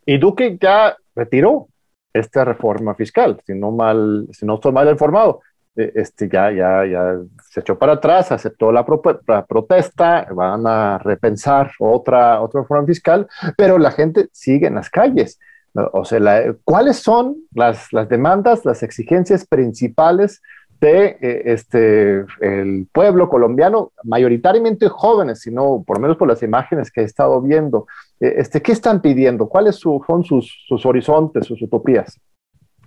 Y 0.05 0.19
Duque 0.19 0.59
ya 0.61 0.95
retiró 1.15 1.67
esta 2.15 2.45
reforma 2.45 2.95
fiscal, 2.95 3.41
si 3.45 3.53
no, 3.53 3.71
mal, 3.71 4.27
si 4.31 4.45
no 4.45 4.55
estoy 4.55 4.71
mal 4.71 4.89
informado. 4.89 5.41
E, 5.75 5.91
este, 5.95 6.29
ya, 6.29 6.49
ya, 6.51 6.85
ya 6.85 7.19
se 7.49 7.59
echó 7.59 7.77
para 7.77 7.93
atrás, 7.93 8.31
aceptó 8.31 8.71
la, 8.71 8.85
protesta, 8.85 10.27
van 10.33 10.65
a 10.65 10.97
repensar 10.97 11.71
otra, 11.79 12.41
otra 12.41 12.61
reforma 12.61 12.85
fiscal, 12.85 13.27
pero 13.57 13.77
la 13.77 13.91
gente 13.91 14.29
sigue 14.31 14.67
en 14.67 14.75
las 14.75 14.89
calles. 14.89 15.39
O 15.91 16.05
sea, 16.05 16.55
¿cuáles 16.63 16.97
son 16.99 17.35
las, 17.53 17.91
las 17.91 18.07
demandas, 18.07 18.63
las 18.63 18.81
exigencias 18.81 19.45
principales 19.45 20.41
de 20.81 21.17
eh, 21.21 21.41
este, 21.45 22.25
el 22.41 22.87
pueblo 22.91 23.29
colombiano, 23.29 23.91
mayoritariamente 24.03 24.89
jóvenes, 24.89 25.41
sino 25.41 25.83
por 25.85 25.97
lo 25.97 26.01
menos 26.01 26.17
por 26.17 26.27
las 26.27 26.43
imágenes 26.43 26.91
que 26.91 27.01
he 27.01 27.05
estado 27.05 27.41
viendo. 27.41 27.87
Eh, 28.19 28.35
este, 28.37 28.61
¿Qué 28.61 28.71
están 28.71 29.01
pidiendo? 29.01 29.47
¿Cuáles 29.47 29.75
son 29.75 30.23
sus, 30.23 30.65
sus 30.67 30.85
horizontes, 30.85 31.45
sus 31.45 31.61
utopías? 31.61 32.19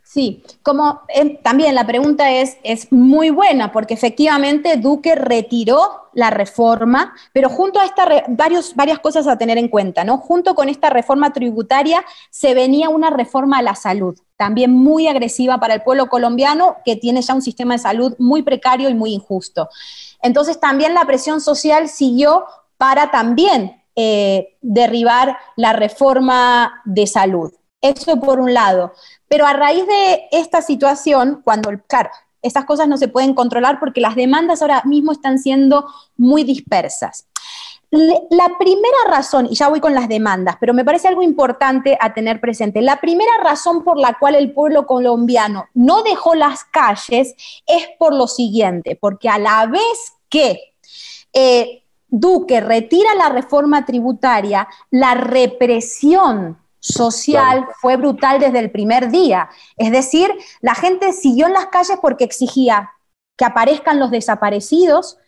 Sí, 0.09 0.43
como 0.63 1.03
eh, 1.15 1.39
también 1.43 1.75
la 1.75 1.87
pregunta 1.87 2.31
es, 2.31 2.57
es 2.63 2.91
muy 2.91 3.29
buena, 3.29 3.73
porque 3.73 3.93
efectivamente 3.93 4.79
Duque 4.79 5.15
retiró 5.15 6.09
la 6.15 6.31
reforma, 6.31 7.13
pero 7.35 7.51
junto 7.51 7.79
a 7.79 7.85
esta, 7.85 8.09
varios, 8.29 8.75
varias 8.75 9.01
cosas 9.01 9.27
a 9.27 9.37
tener 9.37 9.59
en 9.59 9.69
cuenta, 9.69 10.05
¿no? 10.05 10.17
Junto 10.17 10.55
con 10.55 10.71
esta 10.71 10.89
reforma 10.89 11.35
tributaria 11.35 12.03
se 12.31 12.55
venía 12.55 12.89
una 12.89 13.11
reforma 13.11 13.59
a 13.59 13.63
la 13.63 13.75
salud, 13.75 14.19
también 14.39 14.73
muy 14.73 15.09
agresiva 15.09 15.59
para 15.59 15.75
el 15.75 15.83
pueblo 15.83 16.09
colombiano, 16.09 16.77
que 16.85 16.97
tiene 16.97 17.21
ya 17.21 17.35
un 17.35 17.43
sistema 17.43 17.75
de 17.75 17.81
salud 17.81 18.15
muy 18.19 18.43
precario 18.43 18.89
y 18.89 18.95
muy 18.95 19.13
injusto. 19.13 19.69
Entonces 20.23 20.61
también 20.61 20.95
la 20.95 21.05
presión 21.05 21.41
social 21.41 21.89
siguió 21.89 22.47
para 22.79 23.11
también 23.11 23.83
eh, 23.97 24.57
derribar 24.63 25.37
la 25.57 25.73
reforma 25.73 26.81
de 26.85 27.09
salud. 27.09 27.53
Eso 27.81 28.19
por 28.21 28.39
un 28.39 28.55
lado. 28.55 28.93
Pero 29.27 29.45
a 29.45 29.53
raíz 29.53 29.85
de 29.87 30.29
esta 30.31 30.63
situación, 30.63 31.43
cuando, 31.45 31.71
claro, 31.89 32.11
esas 32.41 32.65
cosas 32.65 32.87
no 32.87 32.97
se 32.97 33.09
pueden 33.09 33.35
controlar 33.35 33.81
porque 33.81 34.01
las 34.01 34.15
demandas 34.15 34.63
ahora 34.63 34.83
mismo 34.85 35.11
están 35.11 35.41
siendo 35.41 35.85
muy 36.17 36.45
dispersas. 36.45 37.27
La 37.91 38.59
primera 38.59 38.99
razón, 39.09 39.47
y 39.51 39.55
ya 39.55 39.69
voy 39.69 39.81
con 39.81 39.95
las 39.95 40.09
demandas, 40.09 40.57
pero 40.61 40.75
me 40.75 40.85
parece 40.85 41.09
algo 41.09 41.23
importante 41.23 41.97
a 41.99 42.13
tener 42.13 42.39
presente, 42.39 42.83
la 42.83 43.01
primera 43.01 43.39
razón 43.43 43.83
por 43.83 43.97
la 43.97 44.19
cual 44.19 44.35
el 44.35 44.53
pueblo 44.53 44.87
colombiano 44.87 45.69
no 45.73 46.03
dejó 46.03 46.35
las 46.35 46.65
calles 46.65 47.35
es 47.67 47.89
por 47.99 48.15
lo 48.15 48.29
siguiente, 48.29 48.99
porque 49.01 49.31
a 49.31 49.39
la 49.39 49.67
vez 49.67 50.13
que 50.29 50.75
eh, 51.33 51.83
Duque 52.09 52.61
retira 52.61 53.15
la 53.15 53.29
reforma 53.29 53.85
tributaria, 53.85 54.67
la 54.91 55.15
represión 55.15 56.59
social 56.81 57.67
fue 57.81 57.97
brutal 57.97 58.41
desde 58.41 58.59
el 58.59 58.71
primer 58.71 59.11
día. 59.11 59.51
Es 59.77 59.93
decir, 59.93 60.31
la 60.61 60.75
gente 60.75 61.13
siguió 61.13 61.47
en 61.47 61.53
las 61.53 61.67
calles 61.67 61.99
porque 62.01 62.25
exigía 62.25 62.93
que 63.37 63.45
aparezcan 63.45 64.01
los 64.01 64.11
desaparecidos, 64.11 65.19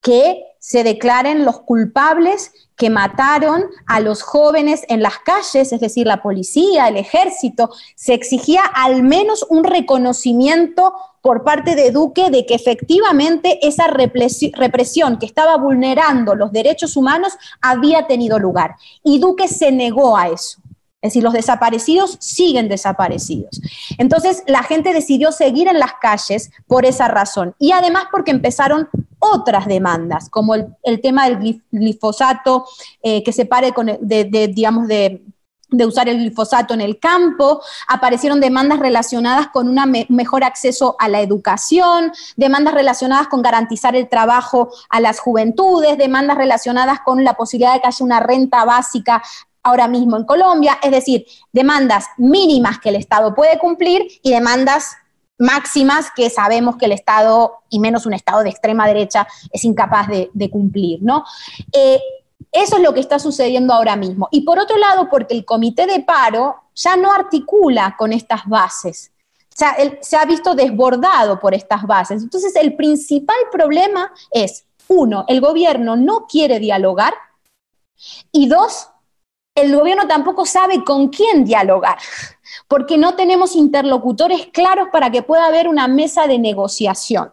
que 0.00 0.44
se 0.58 0.84
declaren 0.84 1.44
los 1.44 1.60
culpables 1.60 2.52
que 2.76 2.90
mataron 2.90 3.64
a 3.86 4.00
los 4.00 4.22
jóvenes 4.22 4.84
en 4.88 5.02
las 5.02 5.18
calles, 5.18 5.72
es 5.72 5.80
decir, 5.80 6.06
la 6.06 6.22
policía, 6.22 6.88
el 6.88 6.96
ejército, 6.96 7.70
se 7.94 8.14
exigía 8.14 8.62
al 8.62 9.02
menos 9.02 9.44
un 9.48 9.64
reconocimiento 9.64 10.94
por 11.22 11.44
parte 11.44 11.74
de 11.74 11.90
Duque 11.90 12.30
de 12.30 12.46
que 12.46 12.54
efectivamente 12.54 13.58
esa 13.66 13.86
represión 13.88 15.18
que 15.18 15.26
estaba 15.26 15.56
vulnerando 15.56 16.34
los 16.34 16.52
derechos 16.52 16.96
humanos 16.96 17.34
había 17.60 18.06
tenido 18.06 18.38
lugar. 18.38 18.76
Y 19.04 19.18
Duque 19.18 19.48
se 19.48 19.72
negó 19.72 20.16
a 20.16 20.28
eso. 20.28 20.60
Es 21.02 21.12
decir, 21.12 21.22
los 21.22 21.32
desaparecidos 21.32 22.18
siguen 22.20 22.68
desaparecidos. 22.68 23.60
Entonces, 23.96 24.42
la 24.46 24.62
gente 24.62 24.92
decidió 24.92 25.32
seguir 25.32 25.66
en 25.68 25.78
las 25.78 25.94
calles 25.94 26.50
por 26.66 26.84
esa 26.84 27.08
razón. 27.08 27.54
Y 27.58 27.72
además 27.72 28.04
porque 28.10 28.30
empezaron 28.30 28.88
otras 29.20 29.66
demandas, 29.66 30.28
como 30.28 30.54
el, 30.54 31.00
tema 31.00 31.28
del 31.28 31.62
glifosato, 31.70 32.66
eh, 33.02 33.22
que 33.22 33.32
se 33.32 33.46
pare 33.46 33.72
con, 33.72 33.86
de, 34.00 34.50
digamos, 34.52 34.88
de, 34.88 35.22
usar 35.86 36.08
el 36.08 36.18
glifosato 36.18 36.74
en 36.74 36.80
el 36.80 36.98
campo, 36.98 37.62
aparecieron 37.86 38.40
demandas 38.40 38.80
relacionadas 38.80 39.48
con 39.48 39.68
un 39.68 40.06
mejor 40.08 40.42
acceso 40.42 40.96
a 40.98 41.08
la 41.08 41.20
educación, 41.20 42.10
demandas 42.36 42.74
relacionadas 42.74 43.28
con 43.28 43.40
garantizar 43.40 43.94
el 43.94 44.08
trabajo 44.08 44.70
a 44.88 45.00
las 45.00 45.20
juventudes, 45.20 45.96
demandas 45.96 46.36
relacionadas 46.36 47.00
con 47.04 47.22
la 47.22 47.34
posibilidad 47.34 47.74
de 47.74 47.82
que 47.82 47.86
haya 47.86 48.04
una 48.04 48.18
renta 48.18 48.64
básica 48.64 49.22
ahora 49.62 49.86
mismo 49.86 50.16
en 50.16 50.24
Colombia, 50.24 50.78
es 50.82 50.90
decir, 50.90 51.26
demandas 51.52 52.06
mínimas 52.16 52.80
que 52.80 52.88
el 52.88 52.96
Estado 52.96 53.34
puede 53.34 53.58
cumplir 53.58 54.08
y 54.22 54.32
demandas 54.32 54.96
máximas 55.40 56.10
que 56.14 56.30
sabemos 56.30 56.76
que 56.76 56.84
el 56.84 56.92
Estado, 56.92 57.62
y 57.68 57.80
menos 57.80 58.06
un 58.06 58.12
Estado 58.12 58.42
de 58.42 58.50
extrema 58.50 58.86
derecha, 58.86 59.26
es 59.50 59.64
incapaz 59.64 60.06
de, 60.08 60.50
cumplir, 60.50 61.02
¿no? 61.02 61.24
Eh, 61.72 62.00
eso 62.52 62.76
es 62.76 62.82
lo 62.82 62.92
que 62.92 63.00
está 63.00 63.18
sucediendo 63.18 63.72
ahora 63.72 63.96
mismo. 63.96 64.28
Y 64.30 64.42
por 64.42 64.58
otro 64.58 64.76
lado, 64.76 65.08
porque 65.08 65.34
el 65.34 65.44
comité 65.44 65.86
de 65.86 66.00
paro 66.00 66.56
ya 66.74 66.96
no 66.96 67.12
articula 67.12 67.96
con 67.98 68.12
estas 68.12 68.46
bases. 68.46 69.12
O 69.52 69.56
sea, 69.56 69.76
se 70.00 70.16
ha 70.16 70.24
visto 70.24 70.54
desbordado 70.54 71.38
por 71.38 71.54
estas 71.54 71.82
bases. 71.82 72.22
Entonces, 72.22 72.54
el 72.56 72.76
principal 72.76 73.36
problema 73.50 74.12
es, 74.30 74.64
uno, 74.88 75.24
el 75.28 75.40
gobierno 75.40 75.96
no 75.96 76.26
quiere 76.26 76.58
dialogar 76.58 77.14
y 78.32 78.48
dos, 78.48 78.88
el 79.54 79.74
gobierno 79.74 80.06
tampoco 80.06 80.46
sabe 80.46 80.84
con 80.84 81.08
quién 81.08 81.44
dialogar 81.44 81.98
porque 82.68 82.98
no 82.98 83.14
tenemos 83.14 83.56
interlocutores 83.56 84.46
claros 84.52 84.88
para 84.92 85.10
que 85.10 85.22
pueda 85.22 85.46
haber 85.46 85.68
una 85.68 85.88
mesa 85.88 86.26
de 86.26 86.38
negociación. 86.38 87.30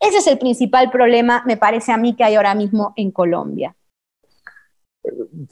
Ese 0.00 0.18
es 0.18 0.26
el 0.26 0.38
principal 0.38 0.90
problema, 0.90 1.42
me 1.46 1.56
parece 1.56 1.92
a 1.92 1.96
mí, 1.96 2.14
que 2.14 2.24
hay 2.24 2.36
ahora 2.36 2.54
mismo 2.54 2.92
en 2.96 3.10
Colombia. 3.10 3.74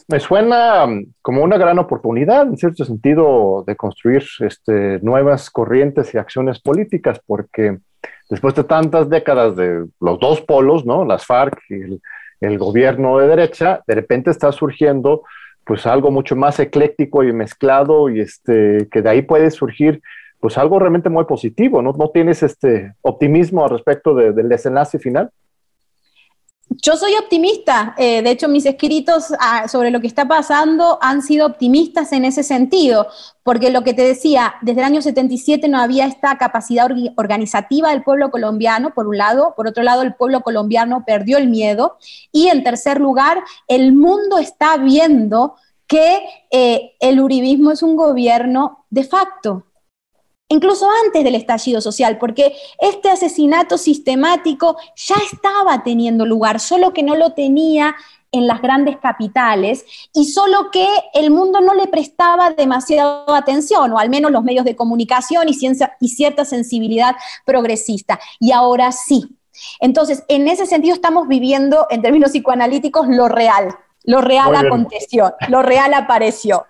Me 0.08 0.20
suena 0.20 0.86
mm, 0.86 1.14
como 1.22 1.42
una 1.42 1.56
gran 1.56 1.78
oportunidad, 1.78 2.42
en 2.42 2.56
cierto 2.56 2.84
sentido, 2.84 3.64
de 3.66 3.76
construir 3.76 4.24
este, 4.40 5.00
nuevas 5.00 5.50
corrientes 5.50 6.14
y 6.14 6.18
acciones 6.18 6.60
políticas, 6.60 7.20
porque 7.26 7.78
después 8.28 8.54
de 8.54 8.64
tantas 8.64 9.08
décadas 9.08 9.56
de 9.56 9.86
los 10.00 10.20
dos 10.20 10.40
polos, 10.42 10.84
¿no? 10.84 11.04
las 11.04 11.24
FARC 11.24 11.58
y 11.70 11.74
el, 11.74 12.02
el 12.40 12.58
gobierno 12.58 13.18
de 13.18 13.28
derecha, 13.28 13.82
de 13.86 13.94
repente 13.94 14.30
está 14.30 14.52
surgiendo 14.52 15.22
pues 15.66 15.84
algo 15.84 16.12
mucho 16.12 16.36
más 16.36 16.60
ecléctico 16.60 17.24
y 17.24 17.32
mezclado 17.32 18.08
y 18.08 18.20
este, 18.20 18.88
que 18.90 19.02
de 19.02 19.10
ahí 19.10 19.22
puede 19.22 19.50
surgir 19.50 20.00
pues 20.38 20.56
algo 20.58 20.78
realmente 20.78 21.08
muy 21.10 21.24
positivo, 21.24 21.82
¿no? 21.82 21.92
¿No 21.92 22.10
tienes 22.10 22.44
este 22.44 22.94
optimismo 23.02 23.64
al 23.64 23.70
respecto 23.70 24.14
del 24.14 24.48
desenlace 24.48 25.00
final? 25.00 25.30
Yo 26.82 26.96
soy 26.96 27.12
optimista, 27.14 27.94
eh, 27.96 28.22
de 28.22 28.30
hecho 28.30 28.48
mis 28.48 28.66
escritos 28.66 29.32
ah, 29.38 29.68
sobre 29.68 29.90
lo 29.90 30.00
que 30.00 30.06
está 30.06 30.26
pasando 30.26 30.98
han 31.00 31.22
sido 31.22 31.46
optimistas 31.46 32.12
en 32.12 32.24
ese 32.24 32.42
sentido, 32.42 33.06
porque 33.42 33.70
lo 33.70 33.82
que 33.82 33.94
te 33.94 34.02
decía, 34.02 34.56
desde 34.62 34.80
el 34.80 34.86
año 34.86 35.00
77 35.00 35.68
no 35.68 35.78
había 35.78 36.06
esta 36.06 36.36
capacidad 36.36 36.90
organizativa 37.16 37.90
del 37.90 38.02
pueblo 38.02 38.30
colombiano, 38.30 38.92
por 38.94 39.06
un 39.06 39.16
lado, 39.16 39.54
por 39.56 39.68
otro 39.68 39.82
lado 39.84 40.02
el 40.02 40.14
pueblo 40.14 40.42
colombiano 40.42 41.04
perdió 41.06 41.38
el 41.38 41.48
miedo 41.48 41.98
y 42.32 42.48
en 42.48 42.64
tercer 42.64 43.00
lugar, 43.00 43.42
el 43.68 43.92
mundo 43.92 44.38
está 44.38 44.76
viendo 44.76 45.54
que 45.86 46.20
eh, 46.50 46.94
el 47.00 47.20
uribismo 47.20 47.70
es 47.70 47.82
un 47.82 47.96
gobierno 47.96 48.84
de 48.90 49.04
facto, 49.04 49.64
incluso 50.48 50.88
antes 51.04 51.24
del 51.24 51.34
estallido 51.34 51.80
social, 51.80 52.18
porque 52.18 52.54
este 52.80 53.10
asesinato 53.10 53.78
sistemático 53.78 54.76
ya 54.96 55.16
estaba 55.30 55.82
teniendo 55.82 56.26
lugar, 56.26 56.60
solo 56.60 56.92
que 56.92 57.02
no 57.02 57.16
lo 57.16 57.32
tenía 57.32 57.96
en 58.32 58.46
las 58.46 58.60
grandes 58.60 58.98
capitales 58.98 59.84
y 60.12 60.26
solo 60.26 60.70
que 60.70 60.88
el 61.14 61.30
mundo 61.30 61.60
no 61.60 61.74
le 61.74 61.86
prestaba 61.86 62.50
demasiada 62.50 63.24
atención, 63.36 63.92
o 63.92 63.98
al 63.98 64.10
menos 64.10 64.30
los 64.30 64.44
medios 64.44 64.64
de 64.64 64.76
comunicación 64.76 65.48
y, 65.48 65.54
ciencia, 65.54 65.96
y 66.00 66.08
cierta 66.08 66.44
sensibilidad 66.44 67.16
progresista. 67.44 68.20
Y 68.40 68.52
ahora 68.52 68.92
sí. 68.92 69.36
Entonces, 69.80 70.22
en 70.28 70.48
ese 70.48 70.66
sentido 70.66 70.94
estamos 70.94 71.28
viviendo, 71.28 71.86
en 71.90 72.02
términos 72.02 72.32
psicoanalíticos, 72.32 73.08
lo 73.08 73.28
real. 73.28 73.74
Lo 74.04 74.20
real 74.20 74.54
aconteció, 74.54 75.34
lo 75.48 75.62
real 75.62 75.92
apareció. 75.92 76.66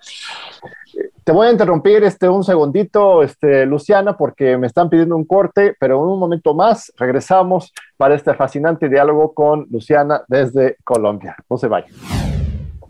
Te 1.27 1.33
voy 1.33 1.49
a 1.49 1.51
interrumpir 1.51 2.05
este, 2.05 2.29
un 2.29 2.45
segundito, 2.45 3.21
este, 3.21 3.67
Luciana, 3.67 4.17
porque 4.17 4.57
me 4.57 4.69
están 4.69 4.89
pidiendo 4.89 5.17
un 5.17 5.25
corte, 5.25 5.75
pero 5.81 5.97
en 5.97 6.09
un 6.09 6.21
momento 6.21 6.55
más 6.55 6.93
regresamos 6.97 7.73
para 7.97 8.15
este 8.15 8.33
fascinante 8.35 8.89
diálogo 8.89 9.35
con 9.35 9.67
Luciana 9.69 10.23
desde 10.29 10.77
Colombia. 10.85 11.35
No 11.51 11.57
se 11.57 11.67
vayan. 11.67 11.91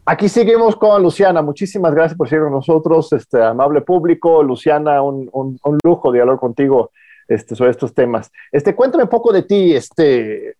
Aquí 0.04 0.28
seguimos 0.28 0.76
con 0.76 1.02
Luciana. 1.02 1.40
Muchísimas 1.40 1.94
gracias 1.94 2.18
por 2.18 2.28
seguir 2.28 2.42
con 2.42 2.52
nosotros, 2.52 3.10
este 3.14 3.42
amable 3.42 3.80
público. 3.80 4.42
Luciana, 4.42 5.00
un, 5.00 5.30
un, 5.32 5.58
un 5.64 5.78
lujo 5.82 6.12
dialogar 6.12 6.38
contigo 6.38 6.90
este, 7.28 7.56
sobre 7.56 7.70
estos 7.70 7.94
temas. 7.94 8.30
Este, 8.52 8.76
cuéntame 8.76 9.04
un 9.04 9.08
poco 9.08 9.32
de 9.32 9.44
ti. 9.44 9.74
Este, 9.74 10.56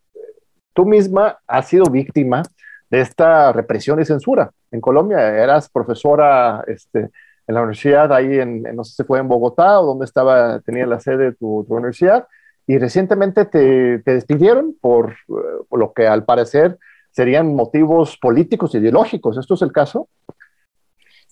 tú 0.73 0.87
misma 0.87 1.41
has 1.47 1.69
sido 1.69 1.85
víctima 1.91 2.43
de 2.89 3.03
esta 3.03 3.53
represión 3.53 4.01
y 4.01 4.07
censura 4.07 4.51
en 4.71 4.81
Colombia. 4.81 5.37
Eras 5.37 5.69
profesora 5.69 6.65
este, 6.67 7.11
en 7.47 7.55
la 7.55 7.61
universidad, 7.61 8.13
ahí 8.13 8.39
en, 8.39 8.63
no 8.63 8.85
sé 8.85 8.97
si 8.97 9.05
fue 9.05 9.19
en 9.19 9.29
Bogotá 9.29 9.81
o 9.81 9.87
donde 9.87 10.05
estaba, 10.05 10.61
tenía 10.61 10.87
la 10.87 11.01
sede 11.01 11.27
de 11.27 11.33
tu, 11.33 11.65
universidad, 11.69 12.27
y 12.67 12.79
recientemente 12.79 13.45
te, 13.45 13.99
despidieron 13.99 14.75
por, 14.81 15.13
eh, 15.13 15.65
por, 15.69 15.79
lo 15.79 15.93
que 15.93 16.07
al 16.07 16.25
parecer 16.25 16.79
serían 17.13 17.55
motivos 17.55 18.19
políticos, 18.19 18.75
ideológicos. 18.75 19.39
¿Esto 19.39 19.55
es 19.55 19.63
el 19.63 19.73
caso? 19.73 20.09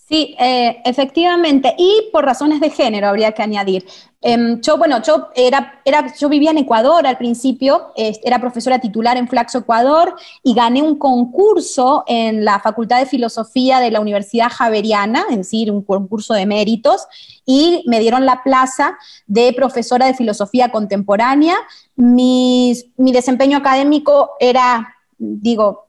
Sí, 0.07 0.37
eh, 0.39 0.83
efectivamente, 0.85 1.75
y 1.79 2.11
por 2.13 2.27
razones 2.27 2.61
de 2.61 2.69
género 2.69 3.09
habría 3.09 3.33
que 3.33 3.43
añadir. 3.43 3.87
Em, 4.21 4.61
yo, 4.61 4.77
bueno, 4.77 5.03
yo, 5.03 5.29
era, 5.35 5.81
era, 5.83 6.15
yo 6.15 6.29
vivía 6.29 6.51
en 6.51 6.59
Ecuador 6.59 7.07
al 7.07 7.17
principio, 7.17 7.93
era 7.97 8.39
profesora 8.39 8.79
titular 8.79 9.17
en 9.17 9.29
Flaxo, 9.29 9.59
Ecuador, 9.59 10.15
y 10.43 10.53
gané 10.53 10.83
un 10.83 10.99
concurso 10.99 12.05
en 12.07 12.45
la 12.45 12.61
Facultad 12.61 12.99
de 12.99 13.07
Filosofía 13.07 13.81
de 13.81 13.91
la 13.91 14.01
Universidad 14.01 14.51
Javeriana, 14.51 15.25
es 15.31 15.39
decir, 15.39 15.71
un 15.71 15.83
concurso 15.83 16.35
de 16.35 16.45
méritos, 16.45 17.07
y 17.47 17.83
me 17.87 17.99
dieron 17.99 18.27
la 18.27 18.43
plaza 18.43 18.99
de 19.27 19.55
profesora 19.55 20.07
de 20.07 20.15
Filosofía 20.15 20.71
Contemporánea. 20.71 21.57
mi 21.97 22.75
desempeño 22.97 23.57
académico 23.57 24.33
era, 24.39 24.97
digo, 25.19 25.85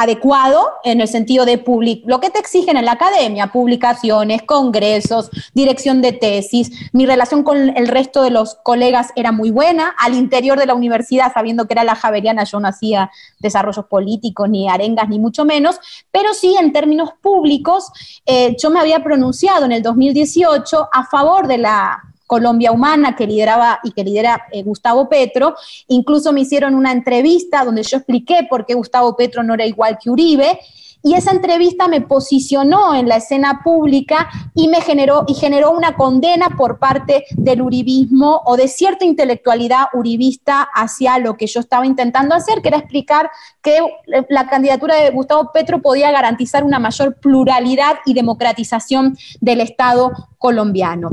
adecuado 0.00 0.66
en 0.82 1.02
el 1.02 1.08
sentido 1.08 1.44
de 1.44 1.62
lo 2.06 2.20
que 2.20 2.30
te 2.30 2.38
exigen 2.38 2.78
en 2.78 2.86
la 2.86 2.92
academia, 2.92 3.48
publicaciones, 3.48 4.42
congresos, 4.44 5.30
dirección 5.52 6.00
de 6.00 6.12
tesis. 6.12 6.70
Mi 6.94 7.04
relación 7.04 7.42
con 7.42 7.76
el 7.76 7.86
resto 7.86 8.22
de 8.22 8.30
los 8.30 8.54
colegas 8.62 9.10
era 9.14 9.30
muy 9.30 9.50
buena. 9.50 9.94
Al 9.98 10.14
interior 10.14 10.58
de 10.58 10.64
la 10.64 10.74
universidad, 10.74 11.34
sabiendo 11.34 11.66
que 11.66 11.74
era 11.74 11.84
la 11.84 11.96
javeriana, 11.96 12.44
yo 12.44 12.60
no 12.60 12.68
hacía 12.68 13.10
desarrollos 13.40 13.84
políticos, 13.86 14.48
ni 14.48 14.70
arengas, 14.70 15.06
ni 15.10 15.18
mucho 15.18 15.44
menos, 15.44 15.78
pero 16.10 16.32
sí 16.32 16.56
en 16.58 16.72
términos 16.72 17.10
públicos, 17.20 17.92
eh, 18.24 18.56
yo 18.58 18.70
me 18.70 18.80
había 18.80 19.04
pronunciado 19.04 19.66
en 19.66 19.72
el 19.72 19.82
2018 19.82 20.88
a 20.90 21.04
favor 21.04 21.46
de 21.46 21.58
la 21.58 22.09
Colombia 22.30 22.70
Humana 22.70 23.16
que 23.16 23.26
lideraba 23.26 23.80
y 23.82 23.90
que 23.90 24.04
lidera 24.04 24.46
eh, 24.52 24.62
Gustavo 24.62 25.08
Petro. 25.08 25.56
Incluso 25.88 26.32
me 26.32 26.42
hicieron 26.42 26.76
una 26.76 26.92
entrevista 26.92 27.64
donde 27.64 27.82
yo 27.82 27.96
expliqué 27.96 28.46
por 28.48 28.66
qué 28.66 28.74
Gustavo 28.74 29.16
Petro 29.16 29.42
no 29.42 29.54
era 29.54 29.66
igual 29.66 29.98
que 30.00 30.10
Uribe. 30.10 30.60
Y 31.02 31.14
esa 31.14 31.32
entrevista 31.32 31.88
me 31.88 32.02
posicionó 32.02 32.94
en 32.94 33.08
la 33.08 33.16
escena 33.16 33.62
pública 33.64 34.28
y 34.54 34.68
me 34.68 34.80
generó, 34.80 35.24
y 35.26 35.34
generó 35.34 35.72
una 35.72 35.96
condena 35.96 36.50
por 36.56 36.78
parte 36.78 37.24
del 37.30 37.62
uribismo 37.62 38.42
o 38.44 38.56
de 38.56 38.68
cierta 38.68 39.04
intelectualidad 39.04 39.86
uribista 39.92 40.68
hacia 40.72 41.18
lo 41.18 41.36
que 41.36 41.48
yo 41.48 41.58
estaba 41.58 41.84
intentando 41.84 42.36
hacer, 42.36 42.62
que 42.62 42.68
era 42.68 42.78
explicar 42.78 43.28
que 43.60 43.80
la 44.28 44.46
candidatura 44.46 44.94
de 44.94 45.10
Gustavo 45.10 45.50
Petro 45.52 45.82
podía 45.82 46.12
garantizar 46.12 46.62
una 46.62 46.78
mayor 46.78 47.16
pluralidad 47.16 47.96
y 48.06 48.14
democratización 48.14 49.16
del 49.40 49.62
Estado 49.62 50.12
colombiano 50.38 51.10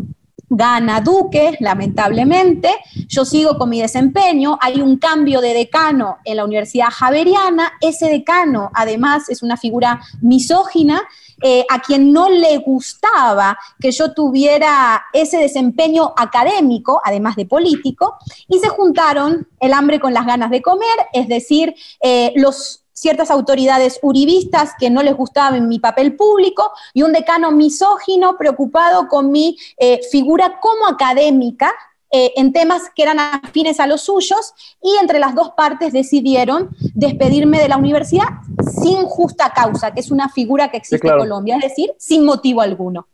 gana 0.50 1.02
Duque, 1.02 1.58
lamentablemente, 1.60 2.74
yo 3.08 3.26
sigo 3.26 3.58
con 3.58 3.70
mi 3.70 3.82
desempeño, 3.82 4.58
hay 4.62 4.82
un 4.82 4.98
cambio 4.98 5.42
de 5.42 5.54
decano 5.54 6.18
en 6.24 6.38
la 6.38 6.46
Universidad 6.46 6.90
Javeriana, 6.90 7.74
ese 7.82 8.08
decano 8.10 8.72
además 8.74 9.30
es 9.30 9.44
una 9.44 9.58
figura 9.58 10.02
misógina, 10.22 11.04
eh, 11.44 11.66
a 11.70 11.82
quien 11.82 12.12
no 12.12 12.30
le 12.30 12.58
gustaba 12.58 13.60
que 13.80 13.92
yo 13.92 14.14
tuviera 14.14 15.06
ese 15.14 15.38
desempeño 15.38 16.14
académico, 16.18 17.00
además 17.04 17.36
de 17.36 17.46
político, 17.46 18.18
y 18.48 18.60
se 18.60 18.70
juntaron 18.70 19.48
el 19.60 19.74
hambre 19.74 20.00
con 20.00 20.14
las 20.14 20.26
ganas 20.26 20.50
de 20.50 20.62
comer, 20.62 20.88
es 21.14 21.28
decir, 21.28 21.76
eh, 22.02 22.34
los 22.36 22.87
ciertas 22.98 23.30
autoridades 23.30 24.00
uribistas 24.02 24.72
que 24.80 24.90
no 24.90 25.04
les 25.04 25.16
gustaba 25.16 25.56
mi 25.60 25.78
papel 25.78 26.16
público 26.16 26.72
y 26.96 27.04
un 27.04 27.14
decano 27.14 27.52
misógino 27.52 28.38
preocupado 28.38 29.08
con 29.08 29.32
mi 29.32 29.56
eh, 29.78 30.02
figura 30.10 30.60
como 30.60 30.88
académica 30.88 31.72
eh, 32.10 32.34
en 32.38 32.54
temas 32.54 32.84
que 32.96 33.04
eran 33.04 33.20
afines 33.20 33.80
a 33.80 33.86
los 33.86 34.02
suyos 34.02 34.54
y 34.82 34.96
entre 35.00 35.20
las 35.20 35.36
dos 35.36 35.52
partes 35.52 35.94
decidieron 35.94 36.70
despedirme 36.96 37.60
de 37.60 37.68
la 37.68 37.78
universidad 37.78 38.30
sin 38.82 39.04
justa 39.04 39.54
causa, 39.54 39.94
que 39.94 40.00
es 40.00 40.10
una 40.10 40.30
figura 40.30 40.72
que 40.72 40.78
existe 40.78 41.08
en 41.08 41.18
Colombia, 41.18 41.58
es 41.58 41.64
decir, 41.70 41.92
sin 42.00 42.26
motivo 42.26 42.62
alguno. 42.62 43.08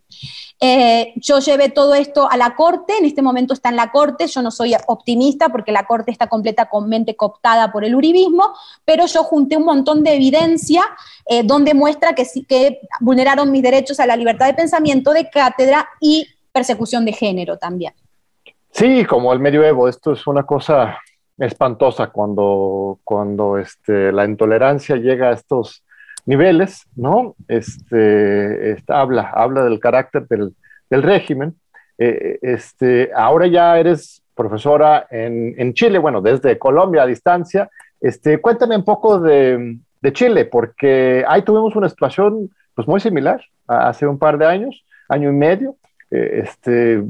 Eh, 0.60 1.14
yo 1.18 1.40
llevé 1.40 1.70
todo 1.70 1.94
esto 1.94 2.30
a 2.30 2.38
la 2.38 2.56
corte, 2.56 2.98
en 2.98 3.06
este 3.06 3.22
momento 3.22 3.54
está 3.54 3.70
en 3.70 3.76
la 3.76 3.92
corte, 3.92 4.28
yo 4.28 4.42
no 4.42 4.52
soy 4.52 4.74
optimista 4.88 5.50
porque 5.50 5.72
la 5.72 5.86
corte 5.86 6.12
está 6.12 6.28
completamente 6.28 7.16
cooptada 7.16 7.72
por 7.72 7.84
el 7.84 7.96
uribismo, 7.96 8.54
pero 8.86 9.06
yo 9.06 9.24
junté 9.24 9.58
un 9.58 9.66
montón 9.66 10.04
de 10.04 10.16
evidencia 10.16 10.84
eh, 11.26 11.44
donde 11.44 11.74
muestra 11.74 12.14
que, 12.14 12.26
que 12.48 12.80
vulneraron 13.02 13.52
mis 13.52 13.64
derechos 13.64 14.00
a 14.00 14.06
la 14.06 14.16
libertad 14.16 14.48
de 14.48 14.54
pensamiento, 14.54 15.12
de 15.12 15.30
cátedra 15.30 15.90
y 16.00 16.28
persecución 16.52 17.04
de 17.04 17.14
género 17.14 17.58
también. 17.58 17.94
Sí, 18.72 19.06
como 19.06 19.34
el 19.34 19.40
medioevo, 19.40 19.88
esto 19.88 20.14
es 20.14 20.26
una 20.26 20.44
cosa 20.44 20.98
espantosa 21.38 22.08
cuando, 22.08 23.00
cuando 23.04 23.58
este, 23.58 24.12
la 24.12 24.26
intolerancia 24.26 24.96
llega 24.96 25.30
a 25.30 25.34
estos 25.34 25.83
niveles, 26.26 26.88
¿no? 26.96 27.36
Este, 27.48 28.78
habla, 28.88 29.32
habla 29.34 29.64
del 29.64 29.80
carácter 29.80 30.28
del, 30.28 30.54
régimen. 30.90 31.56
Eh, 31.98 32.40
este, 32.42 33.12
ahora 33.16 33.48
ya 33.48 33.78
eres 33.80 34.22
profesora 34.36 35.08
en, 35.10 35.74
Chile, 35.74 35.98
bueno, 36.00 36.22
desde 36.22 36.58
Colombia 36.58 37.04
a 37.04 37.08
distancia. 37.08 37.70
Este, 38.00 38.40
cuéntame 38.40 38.76
un 38.76 38.86
poco 38.86 39.20
de, 39.20 39.80
Chile, 40.12 40.46
porque 40.46 41.24
ahí 41.28 41.44
tuvimos 41.44 41.76
una 41.76 41.90
situación 41.90 42.50
pues, 42.76 42.88
muy 42.88 43.00
similar 43.00 43.42
hace 43.68 44.06
un 44.06 44.20
par 44.20 44.38
de 44.38 44.46
años, 44.46 44.84
año 45.08 45.30
y 45.30 45.34
medio. 45.34 45.78
Eh, 46.12 46.42
este, 46.44 47.04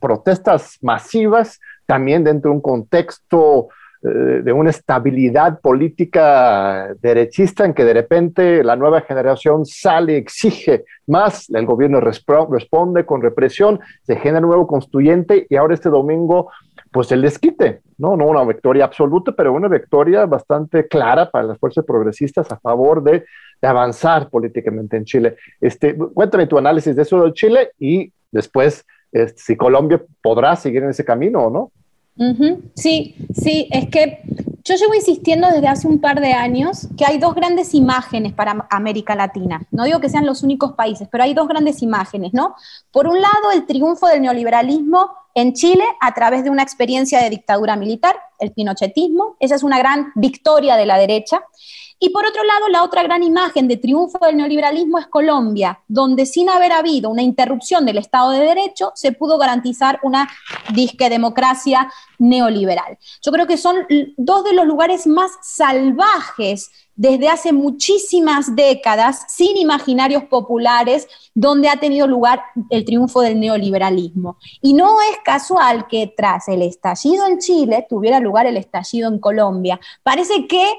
protestas 0.00 0.78
masivas, 0.80 1.60
también 1.86 2.24
dentro 2.24 2.50
de 2.50 2.56
un 2.56 2.62
contexto 2.62 3.68
de 4.02 4.52
una 4.52 4.70
estabilidad 4.70 5.60
política 5.60 6.94
derechista 7.02 7.66
en 7.66 7.74
que 7.74 7.84
de 7.84 7.92
repente 7.92 8.64
la 8.64 8.74
nueva 8.74 9.02
generación 9.02 9.66
sale, 9.66 10.16
exige 10.16 10.84
más, 11.06 11.50
el 11.50 11.66
gobierno 11.66 12.00
responde 12.00 13.04
con 13.04 13.20
represión, 13.20 13.78
se 14.02 14.16
genera 14.16 14.40
un 14.40 14.48
nuevo 14.48 14.66
constituyente 14.66 15.46
y 15.50 15.56
ahora 15.56 15.74
este 15.74 15.90
domingo, 15.90 16.50
pues 16.90 17.12
el 17.12 17.20
desquite, 17.20 17.82
¿no? 17.98 18.16
No 18.16 18.26
una 18.26 18.44
victoria 18.44 18.84
absoluta, 18.86 19.32
pero 19.32 19.52
una 19.52 19.68
victoria 19.68 20.24
bastante 20.24 20.88
clara 20.88 21.30
para 21.30 21.48
las 21.48 21.58
fuerzas 21.58 21.84
progresistas 21.84 22.50
a 22.50 22.58
favor 22.58 23.02
de, 23.02 23.24
avanzar 23.62 24.30
políticamente 24.30 24.96
en 24.96 25.04
Chile. 25.04 25.36
Este, 25.60 25.94
cuéntame 25.94 26.46
tu 26.46 26.56
análisis 26.56 26.96
de 26.96 27.02
eso 27.02 27.22
de 27.22 27.34
Chile 27.34 27.72
y 27.78 28.10
después 28.32 28.86
este, 29.12 29.38
si 29.38 29.56
Colombia 29.56 30.02
podrá 30.22 30.56
seguir 30.56 30.82
en 30.82 30.88
ese 30.88 31.04
camino 31.04 31.40
o 31.40 31.50
no. 31.50 31.72
Sí, 32.74 33.14
sí, 33.34 33.68
es 33.70 33.88
que 33.88 34.22
yo 34.64 34.74
llevo 34.74 34.94
insistiendo 34.94 35.48
desde 35.48 35.68
hace 35.68 35.88
un 35.88 36.00
par 36.00 36.20
de 36.20 36.32
años 36.32 36.88
que 36.96 37.06
hay 37.06 37.18
dos 37.18 37.34
grandes 37.34 37.74
imágenes 37.74 38.32
para 38.32 38.66
América 38.70 39.14
Latina. 39.14 39.66
No 39.70 39.84
digo 39.84 40.00
que 40.00 40.08
sean 40.08 40.26
los 40.26 40.42
únicos 40.42 40.72
países, 40.72 41.08
pero 41.10 41.24
hay 41.24 41.34
dos 41.34 41.48
grandes 41.48 41.82
imágenes, 41.82 42.32
¿no? 42.34 42.54
Por 42.90 43.08
un 43.08 43.20
lado, 43.20 43.50
el 43.54 43.66
triunfo 43.66 44.06
del 44.06 44.22
neoliberalismo 44.22 45.10
en 45.34 45.52
Chile 45.52 45.84
a 46.00 46.14
través 46.14 46.44
de 46.44 46.50
una 46.50 46.62
experiencia 46.62 47.22
de 47.22 47.30
dictadura 47.30 47.76
militar, 47.76 48.16
el 48.38 48.52
pinochetismo. 48.52 49.36
Esa 49.40 49.54
es 49.54 49.62
una 49.62 49.78
gran 49.78 50.12
victoria 50.14 50.76
de 50.76 50.86
la 50.86 50.98
derecha. 50.98 51.42
Y 52.02 52.08
por 52.10 52.24
otro 52.24 52.42
lado, 52.44 52.68
la 52.70 52.82
otra 52.82 53.02
gran 53.02 53.22
imagen 53.22 53.68
de 53.68 53.76
triunfo 53.76 54.18
del 54.24 54.38
neoliberalismo 54.38 54.98
es 54.98 55.06
Colombia, 55.06 55.80
donde 55.86 56.24
sin 56.24 56.48
haber 56.48 56.72
habido 56.72 57.10
una 57.10 57.20
interrupción 57.20 57.84
del 57.84 57.98
Estado 57.98 58.30
de 58.30 58.40
Derecho, 58.40 58.92
se 58.94 59.12
pudo 59.12 59.36
garantizar 59.36 60.00
una 60.02 60.26
disque 60.72 61.10
democracia 61.10 61.92
neoliberal. 62.18 62.96
Yo 63.22 63.30
creo 63.32 63.46
que 63.46 63.58
son 63.58 63.86
dos 64.16 64.44
de 64.44 64.54
los 64.54 64.64
lugares 64.64 65.06
más 65.06 65.30
salvajes 65.42 66.70
desde 67.00 67.30
hace 67.30 67.54
muchísimas 67.54 68.54
décadas, 68.54 69.24
sin 69.26 69.56
imaginarios 69.56 70.24
populares, 70.24 71.08
donde 71.34 71.70
ha 71.70 71.80
tenido 71.80 72.06
lugar 72.06 72.42
el 72.68 72.84
triunfo 72.84 73.22
del 73.22 73.40
neoliberalismo. 73.40 74.36
Y 74.60 74.74
no 74.74 75.00
es 75.00 75.16
casual 75.24 75.88
que 75.88 76.12
tras 76.14 76.48
el 76.48 76.60
estallido 76.60 77.26
en 77.26 77.38
Chile 77.38 77.86
tuviera 77.88 78.20
lugar 78.20 78.44
el 78.44 78.58
estallido 78.58 79.08
en 79.08 79.18
Colombia. 79.18 79.80
Parece 80.02 80.46
que 80.46 80.74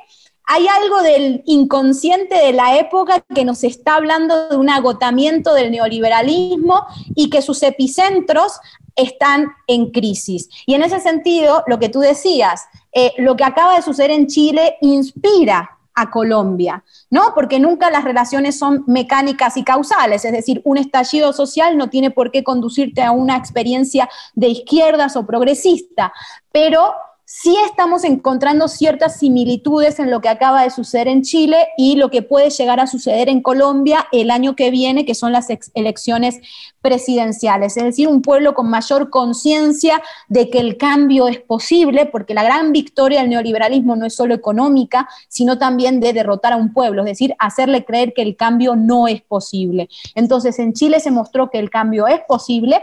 hay 0.45 0.67
algo 0.67 1.01
del 1.01 1.41
inconsciente 1.47 2.36
de 2.36 2.53
la 2.53 2.78
época 2.78 3.26
que 3.34 3.43
nos 3.43 3.63
está 3.63 3.95
hablando 3.95 4.49
de 4.49 4.57
un 4.57 4.69
agotamiento 4.69 5.55
del 5.55 5.72
neoliberalismo 5.72 6.86
y 7.15 7.32
que 7.32 7.41
sus 7.41 7.63
epicentros 7.63 8.59
están 8.95 9.47
en 9.65 9.89
crisis. 9.89 10.49
Y 10.67 10.76
en 10.76 10.84
ese 10.84 10.99
sentido, 10.99 11.63
lo 11.65 11.80
que 11.80 11.89
tú 11.89 11.99
decías, 11.99 12.65
eh, 12.93 13.11
lo 13.17 13.36
que 13.36 13.43
acaba 13.43 13.76
de 13.76 13.82
suceder 13.82 14.11
en 14.11 14.28
Chile 14.28 14.78
inspira 14.82 15.80
Colombia, 16.09 16.83
¿no? 17.09 17.33
Porque 17.35 17.59
nunca 17.59 17.91
las 17.91 18.03
relaciones 18.03 18.57
son 18.57 18.83
mecánicas 18.87 19.57
y 19.57 19.63
causales, 19.63 20.25
es 20.25 20.31
decir, 20.31 20.61
un 20.65 20.77
estallido 20.77 21.33
social 21.33 21.77
no 21.77 21.89
tiene 21.89 22.11
por 22.11 22.31
qué 22.31 22.43
conducirte 22.43 23.03
a 23.03 23.11
una 23.11 23.37
experiencia 23.37 24.09
de 24.33 24.47
izquierdas 24.47 25.15
o 25.15 25.25
progresista, 25.25 26.13
pero 26.51 26.93
sí 27.34 27.55
estamos 27.65 28.03
encontrando 28.03 28.67
ciertas 28.67 29.17
similitudes 29.17 29.99
en 29.99 30.11
lo 30.11 30.19
que 30.19 30.27
acaba 30.27 30.63
de 30.63 30.69
suceder 30.69 31.07
en 31.07 31.21
Chile 31.21 31.69
y 31.77 31.95
lo 31.95 32.11
que 32.11 32.21
puede 32.21 32.49
llegar 32.49 32.82
a 32.82 32.88
suceder 32.88 33.29
en 33.29 33.41
Colombia 33.41 34.05
el 34.11 34.29
año 34.32 34.53
que 34.55 34.69
viene, 34.69 35.05
que 35.05 35.15
son 35.15 35.32
las 35.32 35.47
elecciones 35.73 36.41
presidenciales. 36.82 37.77
Es 37.77 37.84
decir, 37.84 38.09
un 38.09 38.21
pueblo 38.21 38.53
con 38.53 38.69
mayor 38.69 39.09
conciencia 39.09 40.01
de 40.27 40.49
que 40.49 40.59
el 40.59 40.75
cambio 40.75 41.29
es 41.29 41.39
posible, 41.39 42.05
porque 42.05 42.34
la 42.34 42.43
gran 42.43 42.73
victoria 42.73 43.21
del 43.21 43.29
neoliberalismo 43.29 43.95
no 43.95 44.05
es 44.05 44.15
solo 44.15 44.36
económica, 44.36 45.07
sino 45.29 45.57
también 45.57 46.01
de 46.01 46.11
derrotar 46.11 46.51
a 46.51 46.57
un 46.57 46.73
pueblo, 46.73 47.03
es 47.03 47.11
decir, 47.11 47.34
hacerle 47.39 47.86
creer 47.86 48.13
que 48.13 48.23
el 48.23 48.36
cambio 48.36 48.75
no 48.75 49.07
es 49.07 49.21
posible. 49.21 49.88
Entonces, 50.15 50.59
en 50.59 50.73
Chile 50.73 50.99
se 50.99 51.11
mostró 51.11 51.49
que 51.49 51.59
el 51.59 51.69
cambio 51.69 52.07
es 52.07 52.19
posible. 52.27 52.82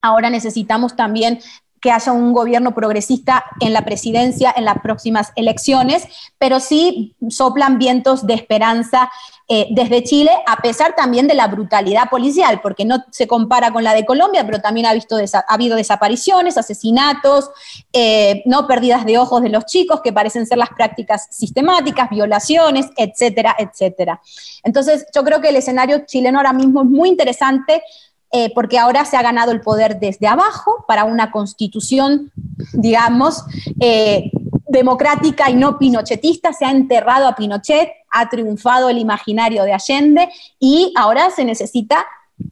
Ahora 0.00 0.30
necesitamos 0.30 0.94
también 0.96 1.40
que 1.80 1.90
haya 1.90 2.12
un 2.12 2.32
gobierno 2.32 2.74
progresista 2.74 3.44
en 3.60 3.72
la 3.72 3.84
presidencia 3.84 4.52
en 4.54 4.64
las 4.64 4.78
próximas 4.80 5.32
elecciones, 5.36 6.06
pero 6.38 6.60
sí 6.60 7.14
soplan 7.28 7.78
vientos 7.78 8.26
de 8.26 8.34
esperanza 8.34 9.10
eh, 9.52 9.66
desde 9.70 10.04
Chile, 10.04 10.30
a 10.46 10.58
pesar 10.58 10.94
también 10.94 11.26
de 11.26 11.34
la 11.34 11.48
brutalidad 11.48 12.08
policial, 12.08 12.60
porque 12.62 12.84
no 12.84 13.04
se 13.10 13.26
compara 13.26 13.72
con 13.72 13.82
la 13.82 13.94
de 13.94 14.06
Colombia, 14.06 14.46
pero 14.46 14.60
también 14.60 14.86
ha, 14.86 14.94
visto 14.94 15.16
ha 15.16 15.52
habido 15.54 15.74
desapariciones, 15.74 16.56
asesinatos, 16.56 17.50
eh, 17.92 18.44
no 18.46 18.68
pérdidas 18.68 19.04
de 19.04 19.18
ojos 19.18 19.42
de 19.42 19.48
los 19.48 19.66
chicos, 19.66 20.02
que 20.02 20.12
parecen 20.12 20.46
ser 20.46 20.58
las 20.58 20.68
prácticas 20.68 21.26
sistemáticas, 21.30 22.10
violaciones, 22.10 22.90
etcétera, 22.96 23.56
etcétera. 23.58 24.20
Entonces, 24.62 25.06
yo 25.12 25.24
creo 25.24 25.40
que 25.40 25.48
el 25.48 25.56
escenario 25.56 26.04
chileno 26.06 26.38
ahora 26.38 26.52
mismo 26.52 26.82
es 26.82 26.88
muy 26.88 27.08
interesante 27.08 27.82
eh, 28.32 28.52
porque 28.54 28.78
ahora 28.78 29.04
se 29.04 29.16
ha 29.16 29.22
ganado 29.22 29.52
el 29.52 29.60
poder 29.60 29.98
desde 29.98 30.28
abajo 30.28 30.84
para 30.86 31.04
una 31.04 31.30
constitución, 31.30 32.30
digamos, 32.72 33.44
eh, 33.80 34.30
democrática 34.68 35.50
y 35.50 35.54
no 35.54 35.78
pinochetista, 35.78 36.52
se 36.52 36.64
ha 36.64 36.70
enterrado 36.70 37.26
a 37.26 37.34
Pinochet, 37.34 37.90
ha 38.10 38.28
triunfado 38.28 38.88
el 38.88 38.98
imaginario 38.98 39.64
de 39.64 39.72
Allende 39.72 40.28
y 40.60 40.92
ahora 40.96 41.30
se 41.30 41.44
necesita, 41.44 42.06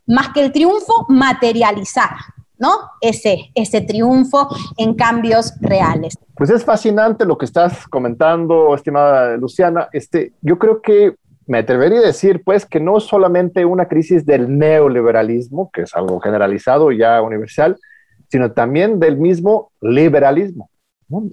más 0.07 0.31
que 0.31 0.45
el 0.45 0.53
triunfo, 0.53 1.07
materializar. 1.09 2.11
¿no? 2.59 2.71
Ese, 3.01 3.53
ese 3.55 3.81
triunfo 3.83 4.49
en 4.77 4.95
cambios 4.95 5.53
reales. 5.61 6.19
Pues 6.35 6.51
es 6.51 6.65
fascinante 6.65 7.25
lo 7.25 7.39
que 7.39 7.45
estás 7.45 7.87
comentando, 7.87 8.75
estimada 8.75 9.37
Luciana. 9.37 9.89
Este, 9.93 10.33
yo 10.43 10.59
creo 10.59 10.83
que 10.83 11.15
me 11.49 11.59
atrevería 11.59 12.01
a 12.01 12.03
decir, 12.03 12.43
pues, 12.45 12.67
que 12.67 12.79
no 12.79 13.01
solamente 13.01 13.65
una 13.65 13.89
crisis 13.89 14.27
del 14.27 14.59
neoliberalismo, 14.59 15.71
que 15.73 15.83
es 15.83 15.97
algo 15.97 16.21
generalizado 16.21 16.93
ya 16.93 17.23
universal, 17.23 17.79
sino 18.29 18.53
también 18.53 19.01
del 19.01 19.17
mismo 19.17 19.73
liberalismo. 19.81 20.71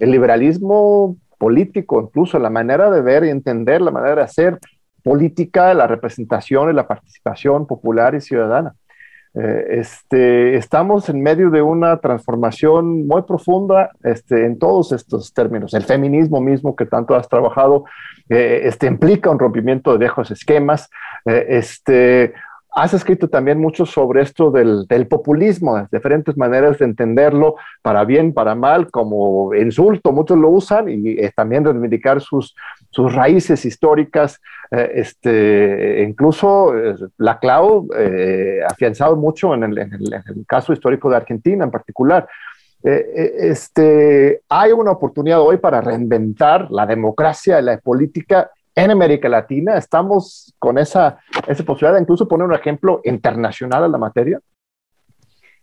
El 0.00 0.10
liberalismo 0.10 1.16
político, 1.38 2.00
incluso 2.00 2.38
la 2.38 2.48
manera 2.48 2.90
de 2.90 3.02
ver 3.02 3.24
y 3.24 3.28
entender, 3.28 3.82
la 3.82 3.90
manera 3.90 4.16
de 4.16 4.22
hacer 4.22 4.58
política, 5.04 5.74
la 5.74 5.86
representación 5.86 6.70
y 6.70 6.72
la 6.72 6.88
participación 6.88 7.66
popular 7.66 8.14
y 8.14 8.22
ciudadana. 8.22 8.74
Eh, 9.38 9.80
este, 9.80 10.56
estamos 10.56 11.10
en 11.10 11.22
medio 11.22 11.50
de 11.50 11.60
una 11.60 11.98
transformación 11.98 13.06
muy 13.06 13.22
profunda 13.22 13.90
este, 14.02 14.46
en 14.46 14.58
todos 14.58 14.92
estos 14.92 15.34
términos. 15.34 15.74
El 15.74 15.82
feminismo 15.82 16.40
mismo 16.40 16.74
que 16.74 16.86
tanto 16.86 17.14
has 17.14 17.28
trabajado 17.28 17.84
eh, 18.30 18.62
este, 18.64 18.86
implica 18.86 19.30
un 19.30 19.38
rompimiento 19.38 19.92
de 19.92 19.98
viejos 19.98 20.30
esquemas. 20.30 20.88
Eh, 21.26 21.44
este, 21.50 22.32
has 22.70 22.94
escrito 22.94 23.28
también 23.28 23.60
mucho 23.60 23.84
sobre 23.84 24.22
esto 24.22 24.50
del, 24.50 24.86
populismo, 25.06 25.76
las 25.76 25.90
diferentes 25.90 26.34
maneras 26.38 26.78
de 26.78 26.86
entenderlo, 26.86 27.56
para 27.82 28.04
bien, 28.04 28.32
para 28.32 28.54
mal, 28.54 28.90
como 28.90 29.54
insulto, 29.54 30.12
muchos 30.12 30.38
lo 30.38 30.50
usan, 30.50 30.86
y 30.88 31.16
también 31.30 31.64
reivindicar 31.64 32.20
sus, 32.20 32.54
sus 32.96 33.14
raíces 33.14 33.66
históricas. 33.66 34.40
Eh, 34.70 34.92
este, 34.94 36.02
incluso 36.02 36.74
eh, 36.74 36.96
la 37.18 37.38
Clau 37.38 37.88
eh, 37.94 38.60
afianzado 38.66 39.16
mucho 39.16 39.52
en 39.52 39.64
el, 39.64 39.78
en, 39.78 39.92
el, 39.92 40.46
caso 40.46 40.72
histórico 40.72 41.10
de 41.10 41.16
Argentina 41.16 41.62
en 41.64 41.70
particular. 41.70 42.26
este, 42.82 44.42
hay 44.48 44.72
una 44.72 44.92
oportunidad 44.92 45.40
hoy 45.40 45.56
para 45.58 45.80
reinventar 45.80 46.70
la 46.70 46.86
democracia 46.86 47.58
y 47.58 47.62
la 47.62 47.78
política 47.78 48.50
en 48.74 48.90
América 48.90 49.28
Latina. 49.28 49.76
Estamos 49.76 50.54
con 50.58 50.78
esa, 50.78 51.18
esa 51.46 51.64
posibilidad 51.64 51.94
de 51.94 52.02
incluso 52.02 52.26
poner 52.26 52.46
un 52.46 52.54
ejemplo 52.54 53.00
internacional 53.04 53.84
a 53.84 53.88
la 53.88 53.98
materia. 53.98 54.40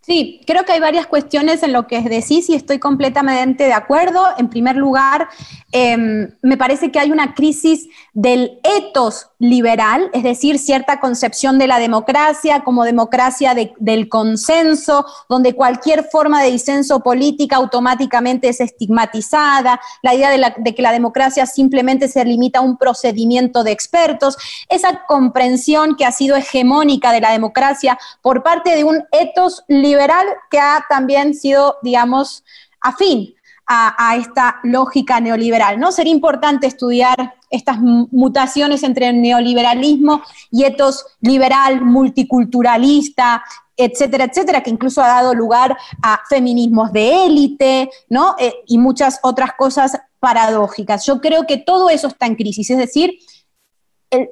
Sí, 0.06 0.42
creo 0.46 0.66
que 0.66 0.74
hay 0.74 0.82
varias 0.82 1.08
cuestiones 1.08 1.64
en 1.64 1.72
lo 1.72 1.88
que 1.88 2.02
decís 2.02 2.50
y 2.50 2.56
estoy 2.56 2.78
completamente 2.78 3.64
de 3.64 3.72
acuerdo. 3.72 4.26
En 4.38 4.50
primer 4.50 4.76
lugar, 4.76 5.30
em, 5.72 6.30
me 6.42 6.58
parece 6.58 6.92
que 6.92 7.00
hay 7.00 7.10
una 7.10 7.34
crisis 7.34 7.88
del 8.12 8.60
etos 8.64 9.30
liberal, 9.40 10.10
es 10.12 10.24
decir, 10.24 10.60
cierta 10.60 11.00
concepción 11.00 11.58
de 11.58 11.68
la 11.68 11.80
democracia 11.80 12.66
como 12.66 12.84
democracia 12.84 13.56
del 13.56 14.10
consenso, 14.10 15.06
donde 15.30 15.56
cualquier 15.56 16.04
forma 16.04 16.44
de 16.44 16.52
disenso 16.52 17.00
política 17.00 17.56
automáticamente 17.56 18.50
es 18.50 18.60
estigmatizada, 18.60 19.80
la 20.02 20.14
idea 20.14 20.30
de, 20.32 20.54
de 20.58 20.76
que 20.76 20.82
la 20.82 20.92
democracia 20.92 21.46
simplemente 21.46 22.10
se 22.10 22.26
limita 22.26 22.60
a 22.60 22.62
un 22.62 22.78
procedimiento 22.78 23.64
de 23.64 23.72
expertos, 23.72 24.36
esa 24.68 25.06
comprensión 25.08 25.96
que 25.96 26.04
ha 26.06 26.12
sido 26.12 26.36
hegemónica 26.36 27.14
de 27.14 27.22
la 27.22 27.32
democracia 27.32 27.98
por 28.22 28.44
parte 28.44 28.76
de 28.76 28.84
un 28.84 29.06
etos 29.14 29.64
liberal 29.70 29.93
liberal 29.94 30.26
que 30.50 30.60
ha 30.60 30.86
también 30.90 31.34
sido, 31.36 31.78
digamos, 31.84 32.44
afín 32.82 33.36
a, 33.66 34.16
esta 34.18 34.60
lógica 34.64 35.20
neoliberal. 35.20 35.80
¿no? 35.80 35.92
Sería 35.92 36.14
importante 36.14 36.68
estudiar 36.68 37.36
estas 37.50 37.80
mutaciones 37.80 38.84
entre 38.84 39.14
neoliberalismo 39.14 40.22
y 40.52 40.66
etos 40.66 41.06
liberal, 41.22 41.82
multiculturalista, 41.82 43.44
etcétera, 43.78 44.26
etcétera, 44.26 44.62
que 44.62 44.70
incluso 44.70 45.02
ha 45.02 45.08
dado 45.08 45.34
lugar 45.34 45.78
a 46.02 46.22
feminismos 46.30 46.92
de 46.92 47.26
élite, 47.26 47.90
¿no? 48.08 48.36
Eh, 48.38 48.54
y 48.68 48.78
muchas 48.78 49.20
otras 49.24 49.54
cosas 49.58 49.98
paradójicas. 50.20 51.06
Yo 51.06 51.20
creo 51.22 51.48
que 51.48 51.58
todo 51.58 51.90
eso 51.90 52.08
está 52.08 52.28
en 52.28 52.36
crisis, 52.36 52.70
es 52.70 52.78
decir, 52.78 53.18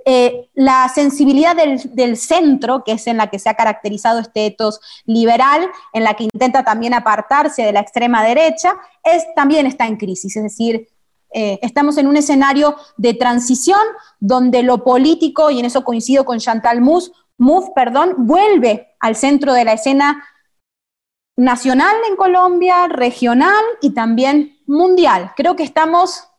eh, 0.05 0.49
la 0.53 0.89
sensibilidad 0.89 1.55
del, 1.55 2.17
centro, 2.17 2.83
que 2.83 2.93
es 2.93 3.07
en 3.07 3.17
la 3.17 3.29
que 3.29 3.39
se 3.39 3.49
ha 3.49 3.55
caracterizado 3.55 4.19
este 4.19 4.45
etos 4.45 4.79
liberal, 5.05 5.67
en 5.93 6.03
la 6.03 6.13
que 6.13 6.25
intenta 6.25 6.63
también 6.63 6.93
apartarse 6.93 7.63
de 7.63 7.71
la 7.71 7.79
extrema 7.79 8.23
derecha, 8.23 8.73
es, 9.03 9.25
también 9.35 9.65
está 9.65 9.87
en 9.87 9.97
crisis. 9.97 10.35
Es 10.37 10.43
decir, 10.43 10.87
eh, 11.33 11.59
estamos 11.61 11.97
en 11.97 12.07
un 12.07 12.17
escenario 12.17 12.75
de 12.97 13.13
transición 13.13 13.81
donde 14.19 14.63
lo 14.63 14.83
político, 14.83 15.49
y 15.49 15.59
en 15.59 15.65
eso 15.65 15.83
coincido 15.83 16.25
con 16.25 16.39
Chantal 16.39 16.81
Mouffe, 16.81 17.71
perdón, 17.73 18.13
vuelve 18.17 18.95
al 18.99 19.15
centro 19.15 19.53
de 19.53 19.65
la 19.65 19.73
escena 19.73 20.23
nacional 21.37 21.95
en 22.09 22.15
Colombia, 22.15 22.87
regional 22.87 23.63
y 23.81 23.91
también 23.91 24.59
mundial. 24.67 25.31
Creo 25.35 25.55
que 25.55 25.63
estamos 25.63 26.30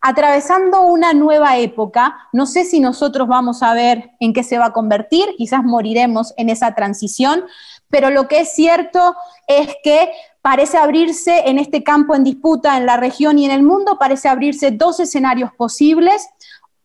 atravesando 0.00 0.82
una 0.82 1.12
nueva 1.12 1.58
época. 1.58 2.28
No 2.32 2.46
sé 2.46 2.64
si 2.64 2.80
nosotros 2.80 3.28
vamos 3.28 3.62
a 3.62 3.74
ver 3.74 4.12
en 4.20 4.32
qué 4.32 4.42
se 4.42 4.58
va 4.58 4.66
a 4.66 4.72
convertir, 4.72 5.28
quizás 5.36 5.62
moriremos 5.62 6.32
en 6.36 6.48
esa 6.48 6.74
transición, 6.74 7.44
pero 7.88 8.10
lo 8.10 8.28
que 8.28 8.40
es 8.40 8.54
cierto 8.54 9.14
es 9.46 9.68
que 9.82 10.10
parece 10.42 10.78
abrirse 10.78 11.48
en 11.50 11.58
este 11.58 11.82
campo 11.82 12.14
en 12.14 12.24
disputa 12.24 12.76
en 12.76 12.86
la 12.86 12.96
región 12.96 13.38
y 13.38 13.44
en 13.44 13.50
el 13.50 13.62
mundo, 13.62 13.98
parece 13.98 14.28
abrirse 14.28 14.70
dos 14.70 15.00
escenarios 15.00 15.50
posibles. 15.56 16.28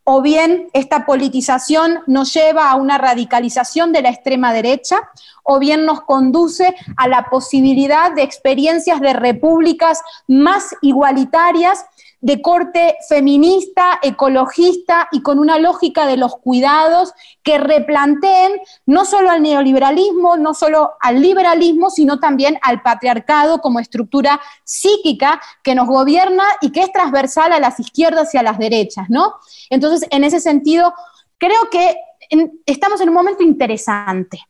O 0.08 0.22
bien 0.22 0.68
esta 0.72 1.04
politización 1.04 1.98
nos 2.06 2.32
lleva 2.32 2.70
a 2.70 2.76
una 2.76 2.96
radicalización 2.96 3.92
de 3.92 4.02
la 4.02 4.10
extrema 4.10 4.52
derecha, 4.52 5.00
o 5.42 5.58
bien 5.58 5.84
nos 5.84 6.02
conduce 6.02 6.76
a 6.96 7.08
la 7.08 7.28
posibilidad 7.28 8.12
de 8.12 8.22
experiencias 8.22 9.00
de 9.00 9.14
repúblicas 9.14 10.02
más 10.28 10.76
igualitarias 10.80 11.86
de 12.26 12.42
corte 12.42 12.96
feminista, 13.08 14.00
ecologista 14.02 15.06
y 15.12 15.22
con 15.22 15.38
una 15.38 15.60
lógica 15.60 16.06
de 16.06 16.16
los 16.16 16.34
cuidados 16.38 17.12
que 17.44 17.56
replanteen 17.56 18.50
no 18.84 19.04
solo 19.04 19.30
al 19.30 19.42
neoliberalismo, 19.42 20.36
no 20.36 20.52
solo 20.52 20.94
al 20.98 21.22
liberalismo, 21.22 21.88
sino 21.88 22.18
también 22.18 22.58
al 22.62 22.82
patriarcado 22.82 23.60
como 23.60 23.78
estructura 23.78 24.40
psíquica 24.64 25.40
que 25.62 25.76
nos 25.76 25.86
gobierna 25.86 26.42
y 26.60 26.72
que 26.72 26.80
es 26.80 26.90
transversal 26.90 27.52
a 27.52 27.60
las 27.60 27.78
izquierdas 27.78 28.34
y 28.34 28.38
a 28.38 28.42
las 28.42 28.58
derechas, 28.58 29.08
¿no? 29.08 29.34
Entonces, 29.70 30.08
en 30.10 30.24
ese 30.24 30.40
sentido, 30.40 30.94
creo 31.38 31.70
que 31.70 31.96
estamos 32.66 33.00
en 33.00 33.08
un 33.08 33.14
momento 33.14 33.44
interesante. 33.44 34.40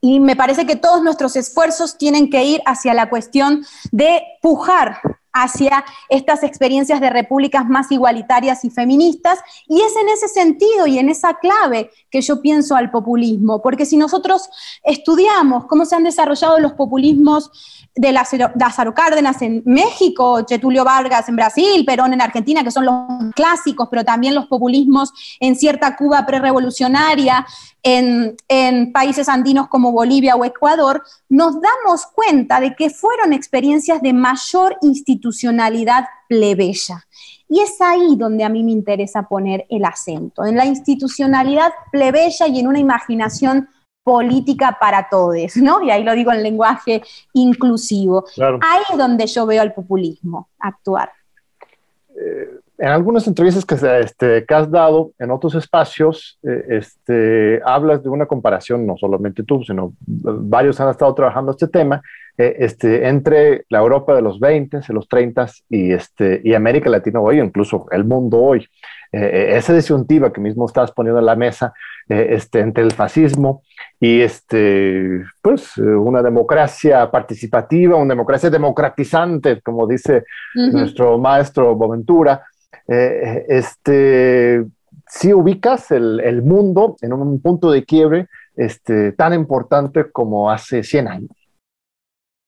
Y 0.00 0.18
me 0.18 0.34
parece 0.34 0.64
que 0.64 0.76
todos 0.76 1.02
nuestros 1.02 1.36
esfuerzos 1.36 1.98
tienen 1.98 2.30
que 2.30 2.42
ir 2.42 2.62
hacia 2.64 2.94
la 2.94 3.10
cuestión 3.10 3.66
de 3.90 4.22
pujar 4.40 5.02
hacia 5.32 5.84
estas 6.08 6.42
experiencias 6.42 7.00
de 7.00 7.10
repúblicas 7.10 7.66
más 7.68 7.90
igualitarias 7.90 8.64
y 8.64 8.70
feministas. 8.70 9.38
Y 9.66 9.80
es 9.80 9.94
en 9.96 10.08
ese 10.08 10.28
sentido 10.28 10.86
y 10.86 10.98
en 10.98 11.08
esa 11.08 11.34
clave 11.34 11.90
que 12.10 12.20
yo 12.20 12.40
pienso 12.42 12.76
al 12.76 12.90
populismo, 12.90 13.62
porque 13.62 13.86
si 13.86 13.96
nosotros 13.96 14.48
estudiamos 14.82 15.66
cómo 15.66 15.84
se 15.84 15.96
han 15.96 16.04
desarrollado 16.04 16.58
los 16.58 16.72
populismos 16.72 17.50
de 17.94 18.12
Lázaro 18.12 18.94
Cárdenas 18.94 19.42
en 19.42 19.62
México, 19.66 20.44
Getulio 20.48 20.84
Vargas 20.84 21.28
en 21.28 21.36
Brasil, 21.36 21.84
Perón 21.84 22.12
en 22.12 22.22
Argentina, 22.22 22.64
que 22.64 22.70
son 22.70 22.86
los 22.86 22.94
clásicos, 23.34 23.88
pero 23.90 24.04
también 24.04 24.34
los 24.34 24.46
populismos 24.46 25.12
en 25.40 25.56
cierta 25.56 25.96
Cuba 25.96 26.24
prerevolucionaria, 26.24 27.46
en, 27.82 28.36
en 28.48 28.92
países 28.92 29.28
andinos 29.28 29.68
como 29.68 29.92
Bolivia 29.92 30.36
o 30.36 30.44
Ecuador, 30.44 31.02
nos 31.28 31.54
damos 31.60 32.06
cuenta 32.06 32.60
de 32.60 32.74
que 32.74 32.90
fueron 32.90 33.32
experiencias 33.32 34.00
de 34.02 34.12
mayor 34.12 34.76
institucionalidad 34.82 36.06
plebeya. 36.28 37.06
Y 37.48 37.60
es 37.60 37.80
ahí 37.80 38.16
donde 38.16 38.44
a 38.44 38.48
mí 38.48 38.62
me 38.62 38.70
interesa 38.70 39.28
poner 39.28 39.66
el 39.68 39.84
acento, 39.84 40.44
en 40.44 40.56
la 40.56 40.64
institucionalidad 40.64 41.70
plebeya 41.90 42.46
y 42.48 42.60
en 42.60 42.68
una 42.68 42.78
imaginación 42.78 43.68
política 44.02 44.78
para 44.80 45.08
todos, 45.08 45.56
¿no? 45.56 45.82
Y 45.82 45.90
ahí 45.90 46.02
lo 46.02 46.14
digo 46.14 46.32
en 46.32 46.42
lenguaje 46.42 47.02
inclusivo. 47.32 48.24
Ahí 48.38 48.82
es 48.90 48.98
donde 48.98 49.26
yo 49.26 49.46
veo 49.46 49.62
al 49.62 49.74
populismo 49.74 50.48
actuar. 50.58 51.12
Eh, 52.82 52.86
en 52.86 52.88
algunas 52.88 53.26
entrevistas 53.26 53.64
que, 53.64 53.74
este, 54.00 54.44
has 54.48 54.70
dado 54.70 55.12
en 55.18 55.30
otros 55.30 55.54
espacios, 55.54 56.38
eh, 56.42 56.64
este, 56.70 57.60
hablas 57.64 58.02
de 58.02 58.08
una 58.08 58.26
comparación, 58.26 58.86
no 58.86 58.96
solamente 58.96 59.44
tú, 59.44 59.62
sino 59.64 59.94
varios 60.00 60.80
han 60.80 60.90
estado 60.90 61.14
trabajando 61.14 61.52
este 61.52 61.68
tema, 61.68 62.02
eh, 62.36 62.56
este, 62.58 63.08
entre 63.08 63.64
la 63.68 63.78
Europa 63.78 64.14
de 64.14 64.22
los 64.22 64.40
20, 64.40 64.80
de 64.86 64.94
los 64.94 65.08
30 65.08 65.46
y, 65.68 65.92
este, 65.92 66.40
y 66.44 66.54
América 66.54 66.90
Latina 66.90 67.20
hoy, 67.20 67.40
incluso 67.40 67.86
el 67.90 68.04
mundo 68.04 68.38
hoy. 68.38 68.66
Eh, 69.14 69.56
esa 69.58 69.74
disyuntiva 69.74 70.32
que 70.32 70.40
mismo 70.40 70.64
estás 70.64 70.90
poniendo 70.90 71.20
en 71.20 71.26
la 71.26 71.36
mesa 71.36 71.74
este, 72.08 72.60
entre 72.60 72.82
el 72.82 72.92
fascismo 72.92 73.62
y 74.00 74.22
este, 74.22 75.22
pues, 75.42 75.76
una 75.76 76.22
democracia 76.22 77.10
participativa, 77.10 77.96
una 77.96 78.14
democracia 78.14 78.48
democratizante, 78.48 79.60
como 79.60 79.86
dice 79.86 80.24
nuestro 80.54 81.18
maestro 81.18 81.76
Boventura, 81.76 82.42
eh, 82.88 83.44
este, 83.48 84.64
si 85.08 85.32
ubicas 85.32 85.90
el, 85.90 86.42
mundo 86.42 86.96
en 87.00 87.12
un 87.12 87.40
punto 87.40 87.70
de 87.70 87.84
quiebre 87.84 88.28
este, 88.56 89.12
tan 89.12 89.34
importante 89.34 90.10
como 90.10 90.50
hace 90.50 90.82
100 90.82 91.08
años. 91.08 91.30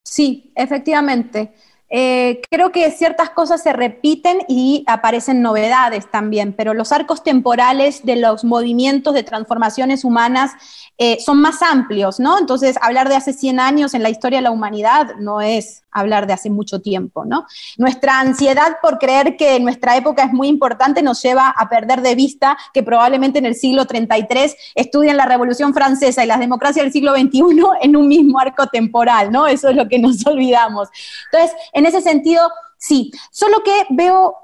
Sí, 0.05 0.53
efectivamente. 0.55 1.55
Eh, 1.97 2.43
creo 2.51 2.73
que 2.73 2.91
ciertas 2.91 3.31
cosas 3.31 3.63
se 3.63 3.73
repiten 3.73 4.39
y 4.49 4.83
aparecen 4.89 5.43
novedades 5.43 6.11
también, 6.11 6.53
pero 6.53 6.75
los 6.75 6.91
arcos 6.91 7.23
temporales 7.23 8.05
de 8.05 8.17
los 8.17 8.43
movimientos 8.43 9.15
de 9.15 9.23
transformaciones 9.23 10.03
humanas 10.03 10.55
eh, 10.99 11.19
son 11.21 11.41
más 11.41 11.63
amplios, 11.63 12.19
¿no? 12.19 12.37
Entonces, 12.37 12.77
hablar 12.83 13.09
de 13.09 13.15
hace 13.15 13.33
100 13.33 13.61
años 13.61 13.95
en 13.95 14.03
la 14.03 14.11
historia 14.11 14.39
de 14.39 14.43
la 14.43 14.51
humanidad 14.51 15.15
no 15.21 15.41
es 15.41 15.85
hablar 15.95 16.27
de 16.27 16.33
hace 16.33 16.51
mucho 16.51 16.81
tiempo, 16.81 17.25
¿no? 17.25 17.47
Nuestra 17.79 18.21
ansiedad 18.21 18.79
por 18.83 18.99
creer 18.99 19.37
que 19.37 19.59
nuestra 19.61 19.97
época 19.97 20.25
es 20.25 20.33
muy 20.33 20.49
importante 20.49 21.03
nos 21.03 21.23
lleva 21.23 21.49
a 21.49 21.69
perder 21.69 22.03
de 22.03 22.15
vista 22.15 22.59
que 22.75 22.83
probablemente 22.83 23.39
en 23.39 23.47
el 23.47 23.55
siglo 23.55 23.87
33 23.87 24.57
estudian 24.75 25.17
la 25.17 25.27
Revolución 25.27 25.73
Francesa 25.73 26.25
y 26.25 26.27
las 26.27 26.41
democracias 26.41 26.85
del 26.85 26.93
siglo 26.93 27.15
XXI 27.15 27.43
en 27.81 27.97
un 27.97 28.09
mismo 28.09 28.39
arco 28.41 28.67
temporal, 28.67 29.31
¿no? 29.31 29.47
Eso 29.47 29.69
es 29.69 29.77
lo 29.77 29.89
que 29.89 29.99
nos 29.99 30.27
olvidamos. 30.27 30.89
Entonces, 31.33 31.57
en 31.73 31.84
ese 31.87 32.01
sentido, 32.01 32.51
sí, 32.79 33.11
solo 33.31 33.63
que 33.63 33.87
veo 33.91 34.37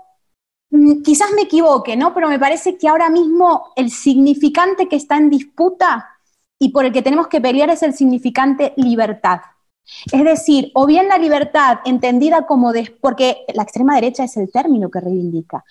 mm, 0.70 1.02
quizás 1.02 1.32
me 1.34 1.42
equivoque, 1.42 1.96
¿no? 1.96 2.14
Pero 2.14 2.28
me 2.28 2.38
parece 2.38 2.76
que 2.76 2.88
ahora 2.88 3.10
mismo 3.10 3.72
el 3.76 3.90
significante 3.90 4.88
que 4.88 4.96
está 4.96 5.16
en 5.16 5.30
disputa 5.30 6.08
y 6.58 6.70
por 6.70 6.84
el 6.84 6.92
que 6.92 7.02
tenemos 7.02 7.28
que 7.28 7.40
pelear 7.40 7.70
es 7.70 7.82
el 7.82 7.94
significante 7.94 8.74
libertad. 8.76 9.40
Es 10.12 10.24
decir, 10.24 10.70
o 10.74 10.86
bien 10.86 11.08
la 11.08 11.18
libertad 11.18 11.78
entendida 11.84 12.46
como, 12.46 12.72
porque 13.00 13.44
la 13.54 13.62
extrema 13.62 13.94
derecha 13.94 14.24
es 14.24 14.36
el 14.36 14.50
término 14.52 14.90
que 14.90 15.00
reivindica, 15.00 15.64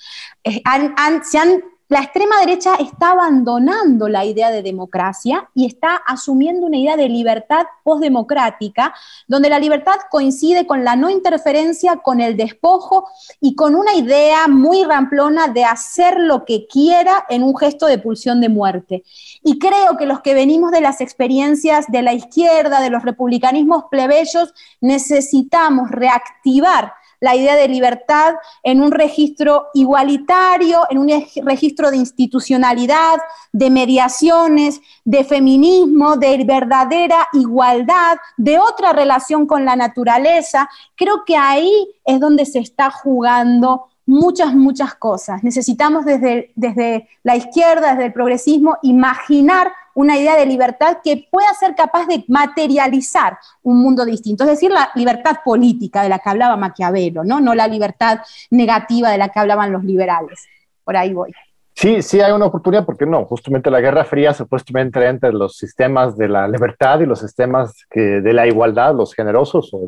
se 0.44 1.38
han 1.38 1.62
la 1.90 2.02
extrema 2.02 2.40
derecha 2.40 2.76
está 2.76 3.12
abandonando 3.14 4.10
la 4.10 4.24
idea 4.24 4.52
de 4.52 4.62
democracia 4.62 5.50
y 5.56 5.66
está 5.66 5.96
asumiendo 5.96 6.68
una 6.68 6.78
idea 6.78 6.96
de 6.96 7.10
libertad 7.10 7.66
postdemocrática, 7.84 8.94
donde 9.28 9.50
la 9.50 9.58
libertad 9.58 9.96
coincide 10.12 10.68
con 10.68 10.84
la 10.84 10.96
no 10.96 11.10
interferencia, 11.10 11.98
con 11.98 12.22
el 12.22 12.38
despojo 12.38 13.10
y 13.42 13.56
con 13.56 13.74
una 13.74 13.96
idea 13.96 14.48
muy 14.48 14.84
ramplona 14.84 15.48
de 15.48 15.66
hacer 15.66 16.20
lo 16.20 16.46
que 16.46 16.68
quiera 16.68 17.26
en 17.28 17.42
un 17.42 17.58
gesto 17.58 17.88
de 17.88 17.98
pulsión 17.98 18.40
de 18.40 18.50
muerte. 18.50 19.04
Y 19.44 19.58
creo 19.58 19.98
que 19.98 20.06
los 20.06 20.22
que 20.22 20.36
venimos 20.36 20.70
de 20.72 20.82
las 20.82 21.02
experiencias 21.02 21.88
de 21.88 22.04
la 22.04 22.14
izquierda, 22.14 22.82
de 22.82 22.92
los 22.92 23.02
republicanismos 23.02 23.86
plebeyos, 23.90 24.54
necesitamos 24.80 25.90
reactivar 25.90 26.94
la 27.20 27.36
idea 27.36 27.56
de 27.56 27.68
libertad 27.68 28.36
en 28.64 28.82
un 28.82 28.92
registro 28.92 29.68
igualitario, 29.74 30.82
en 30.90 30.98
un 30.98 31.10
registro 31.44 31.92
de 31.92 31.98
institucionalidad, 31.98 33.18
de 33.52 33.70
mediaciones, 33.70 34.82
de 35.04 35.24
feminismo, 35.24 36.16
de 36.16 36.44
verdadera 36.46 37.28
igualdad, 37.34 38.18
de 38.38 38.60
otra 38.60 38.94
relación 38.94 39.46
con 39.46 39.66
la 39.66 39.76
naturaleza. 39.76 40.70
Creo 40.96 41.24
que 41.26 41.36
ahí 41.36 41.90
es 42.06 42.20
donde 42.20 42.46
se 42.46 42.60
está 42.60 42.90
jugando 42.92 43.88
muchas, 44.06 44.56
muchas 44.56 44.96
cosas. 44.96 45.44
Necesitamos 45.44 46.04
desde, 46.04 46.52
desde 46.56 47.08
la 47.24 47.36
izquierda, 47.36 47.92
desde 47.92 48.08
el 48.08 48.14
progresismo, 48.14 48.78
imaginar 48.82 49.72
una 49.96 50.18
idea 50.18 50.36
de 50.36 50.46
libertad 50.46 50.98
que 51.04 51.28
pueda 51.32 51.54
ser 51.54 51.76
capaz 51.76 52.06
de 52.08 52.24
materializar 52.28 53.38
un 53.64 53.82
mundo 53.82 54.06
distinto, 54.06 54.44
es 54.44 54.52
decir, 54.52 54.72
la 54.72 54.90
libertad 54.96 55.38
política 55.44 56.04
de 56.04 56.10
la 56.10 56.20
que 56.20 56.30
hablaba 56.30 56.58
Maquiavelo, 56.58 57.24
¿no? 57.24 57.40
no 57.40 57.56
la 57.56 57.68
libertad 57.68 58.20
negativa 58.52 59.12
de 59.12 59.18
la 59.18 59.30
que 59.30 59.40
hablaban 59.40 59.72
los 59.72 59.84
liberales. 59.84 60.48
Por 60.84 60.98
ahí 60.98 61.14
voy. 61.14 61.34
Sí, 61.76 62.02
sí 62.02 62.20
hay 62.20 62.34
una 62.34 62.48
oportunidad, 62.48 62.86
porque 62.86 63.06
no, 63.06 63.24
justamente 63.24 63.72
la 63.72 63.80
Guerra 63.80 64.04
Fría 64.04 64.34
supuestamente 64.34 65.06
entre 65.06 65.32
los 65.32 65.56
sistemas 65.56 66.18
de 66.18 66.28
la 66.28 66.46
libertad 66.46 67.00
y 67.00 67.06
los 67.06 67.20
sistemas 67.20 67.74
de 67.96 68.34
la 68.34 68.46
igualdad, 68.48 68.94
los 68.94 69.14
generosos 69.14 69.72
o 69.74 69.88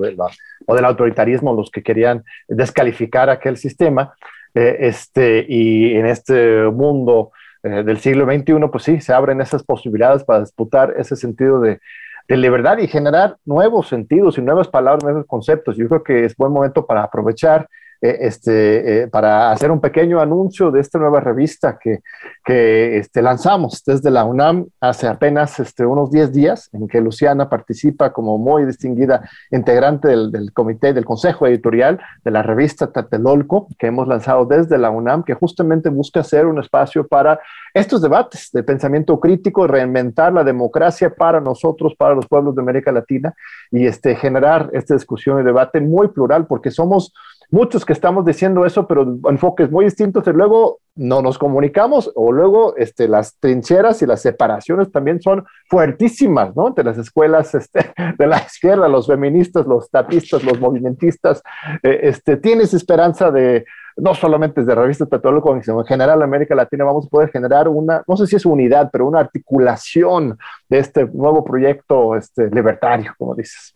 del 0.76 0.86
autoritarismo, 0.86 1.54
los 1.54 1.70
que 1.70 1.84
querían 1.84 2.24
descalificar 2.48 3.30
aquel 3.30 3.58
sistema. 3.58 4.14
Eh, 4.54 4.78
este, 4.82 5.46
y 5.48 5.96
en 5.96 6.06
este 6.06 6.64
mundo 6.64 7.32
eh, 7.64 7.84
del 7.84 8.00
siglo 8.00 8.26
XXI, 8.26 8.68
pues 8.72 8.84
sí, 8.84 9.02
se 9.02 9.14
abren 9.14 9.42
esas 9.42 9.64
posibilidades 9.64 10.24
para 10.24 10.42
disputar 10.42 10.94
ese 10.98 11.16
sentido 11.16 11.62
de, 11.62 11.80
de 12.28 12.38
libertad 12.38 12.78
y 12.78 12.88
generar 12.88 13.38
nuevos 13.46 13.88
sentidos 13.88 14.38
y 14.38 14.42
nuevas 14.42 14.68
palabras, 14.68 15.04
nuevos 15.04 15.26
conceptos. 15.28 15.78
Yo 15.78 15.88
creo 15.88 16.04
que 16.04 16.26
es 16.26 16.36
buen 16.36 16.52
momento 16.52 16.86
para 16.86 17.04
aprovechar 17.04 17.68
eh, 18.02 18.18
este, 18.22 19.04
eh, 19.04 19.08
para 19.08 19.52
hacer 19.52 19.70
un 19.70 19.80
pequeño 19.80 20.20
anuncio 20.20 20.72
de 20.72 20.80
esta 20.80 20.98
nueva 20.98 21.20
revista 21.20 21.78
que, 21.80 22.00
que 22.44 22.98
este, 22.98 23.22
lanzamos 23.22 23.84
desde 23.86 24.10
la 24.10 24.26
UNAM 24.26 24.66
hace 24.80 25.08
apenas 25.08 25.60
este, 25.60 25.86
unos 25.86 26.10
10 26.10 26.34
días, 26.34 26.70
en 26.74 26.88
que 26.88 27.00
Luciana 27.00 27.48
participa 27.48 28.12
como 28.12 28.40
muy 28.40 28.66
distinguida 28.66 29.30
integrante 29.52 30.08
del, 30.08 30.32
del, 30.32 30.52
comité, 30.52 30.94
del 30.94 31.06
consejo 31.06 31.46
editorial 31.46 32.00
de 32.24 32.32
la 32.32 32.42
revista 32.42 32.92
Tatelolco, 32.92 33.68
que 33.78 33.88
hemos 33.88 34.08
lanzado 34.08 34.46
desde 34.46 34.80
la 34.80 34.90
UNAM, 34.90 35.24
que 35.24 35.36
justamente 35.36 35.90
busca 35.90 36.24
ser 36.24 36.48
un 36.48 36.60
espacio 36.60 37.08
para 37.08 37.40
estos 37.74 38.02
debates 38.02 38.50
de 38.52 38.64
pensamiento 38.64 39.20
crítico, 39.20 39.68
reinventar 39.68 40.34
la 40.34 40.44
democracia 40.44 41.14
para 41.14 41.40
nosotros, 41.40 41.94
para 41.96 42.16
los 42.16 42.28
pueblos 42.28 42.56
de 42.56 42.62
América 42.62 42.92
Latina 42.92 43.34
y 43.70 43.86
este, 43.86 44.16
generar 44.16 44.70
esta 44.74 44.96
discusión 44.96 45.40
y 45.40 45.44
debate 45.44 45.80
muy 45.80 46.08
plural, 46.08 46.48
porque 46.48 46.72
somos 46.72 47.14
muchos 47.52 47.86
que 47.86 47.94
estamos 47.94 48.26
diciendo 48.26 48.66
eso, 48.66 48.88
pero 48.88 49.20
enfoques 49.30 49.70
muy 49.70 49.86
distintos 49.86 50.26
y 50.26 50.32
luego 50.32 50.80
no 50.96 51.22
nos 51.22 51.38
comunicamos 51.38 52.12
o 52.16 52.32
luego 52.32 52.76
este, 52.78 53.08
las 53.08 53.38
trincheras 53.40 54.02
y 54.02 54.06
las 54.06 54.22
separaciones 54.22 54.92
también 54.92 55.22
son 55.22 55.46
fuertísimas, 55.70 56.56
¿no? 56.56 56.70
Entre 56.70 56.84
las 56.84 56.98
escuelas 56.98 57.54
este, 57.54 57.94
de 58.18 58.28
la 58.28 58.38
izquierda, 58.38 58.88
los 58.88 59.08
feministas, 59.08 59.68
los 59.68 59.90
tapistas, 59.90 60.44
los 60.44 60.60
movimentistas. 60.60 61.44
Eh, 61.84 62.00
este, 62.04 62.38
¿Tienes 62.38 62.74
esperanza 62.74 63.32
de, 63.32 63.66
no 63.98 64.14
solamente 64.14 64.62
desde 64.62 64.76
Revista 64.76 65.06
Petróleo, 65.06 65.44
sino 65.62 65.82
en 65.82 65.86
general 65.86 66.20
en 66.20 66.24
América 66.24 66.56
Latina, 66.56 66.86
vamos 66.86 67.06
a 67.06 67.10
poder 67.10 67.30
generar 67.32 67.68
una, 67.68 68.02
no 68.08 68.16
sé 68.16 68.28
si 68.28 68.38
es 68.38 68.46
unidad, 68.46 68.90
pero 68.92 69.06
una 69.06 69.20
articulación 69.20 70.38
de 70.70 70.80
este 70.80 71.06
nuevo 71.06 71.44
proyecto 71.44 72.16
este, 72.16 72.50
libertario, 72.50 73.14
como 73.18 73.36
dices? 73.36 73.76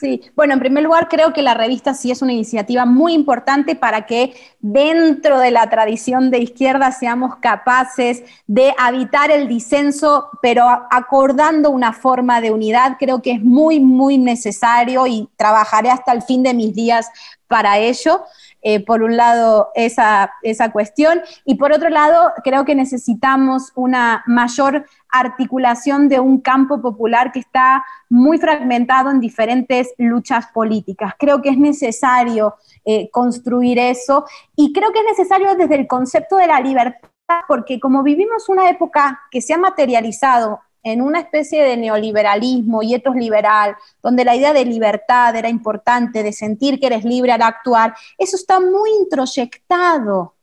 Sí, 0.00 0.22
bueno, 0.34 0.54
en 0.54 0.60
primer 0.60 0.82
lugar 0.82 1.08
creo 1.10 1.34
que 1.34 1.42
la 1.42 1.52
revista 1.52 1.92
sí 1.92 2.10
es 2.10 2.22
una 2.22 2.32
iniciativa 2.32 2.86
muy 2.86 3.12
importante 3.12 3.74
para 3.74 4.06
que 4.06 4.34
dentro 4.60 5.38
de 5.38 5.50
la 5.50 5.68
tradición 5.68 6.30
de 6.30 6.38
izquierda 6.38 6.90
seamos 6.90 7.36
capaces 7.36 8.22
de 8.46 8.72
habitar 8.78 9.30
el 9.30 9.46
disenso, 9.46 10.30
pero 10.40 10.64
acordando 10.90 11.68
una 11.68 11.92
forma 11.92 12.40
de 12.40 12.50
unidad. 12.50 12.96
Creo 12.98 13.20
que 13.20 13.32
es 13.32 13.42
muy, 13.42 13.78
muy 13.78 14.16
necesario 14.16 15.06
y 15.06 15.28
trabajaré 15.36 15.90
hasta 15.90 16.12
el 16.12 16.22
fin 16.22 16.42
de 16.44 16.54
mis 16.54 16.74
días 16.74 17.10
para 17.46 17.76
ello. 17.76 18.22
Eh, 18.62 18.84
por 18.84 19.02
un 19.02 19.16
lado, 19.16 19.70
esa, 19.74 20.32
esa 20.42 20.70
cuestión, 20.70 21.20
y 21.44 21.54
por 21.54 21.72
otro 21.72 21.88
lado, 21.88 22.32
creo 22.44 22.64
que 22.64 22.74
necesitamos 22.74 23.72
una 23.74 24.22
mayor 24.26 24.84
articulación 25.10 26.08
de 26.08 26.20
un 26.20 26.40
campo 26.40 26.80
popular 26.80 27.32
que 27.32 27.40
está 27.40 27.84
muy 28.08 28.38
fragmentado 28.38 29.10
en 29.10 29.20
diferentes 29.20 29.94
luchas 29.98 30.46
políticas. 30.52 31.14
Creo 31.18 31.40
que 31.40 31.50
es 31.50 31.58
necesario 31.58 32.54
eh, 32.84 33.08
construir 33.10 33.78
eso 33.78 34.24
y 34.56 34.72
creo 34.72 34.92
que 34.92 35.00
es 35.00 35.06
necesario 35.06 35.54
desde 35.54 35.76
el 35.76 35.86
concepto 35.86 36.36
de 36.36 36.46
la 36.46 36.60
libertad, 36.60 37.08
porque 37.48 37.80
como 37.80 38.02
vivimos 38.02 38.48
una 38.48 38.68
época 38.68 39.20
que 39.30 39.40
se 39.40 39.54
ha 39.54 39.58
materializado 39.58 40.60
en 40.82 41.02
una 41.02 41.20
especie 41.20 41.62
de 41.62 41.76
neoliberalismo 41.76 42.82
y 42.82 42.94
etos 42.94 43.14
liberal, 43.14 43.76
donde 44.02 44.24
la 44.24 44.34
idea 44.34 44.52
de 44.52 44.64
libertad 44.64 45.36
era 45.36 45.48
importante, 45.48 46.22
de 46.22 46.32
sentir 46.32 46.80
que 46.80 46.86
eres 46.86 47.04
libre 47.04 47.32
al 47.32 47.42
actuar, 47.42 47.94
eso 48.18 48.36
está 48.36 48.60
muy 48.60 48.90
introyectado 49.00 50.34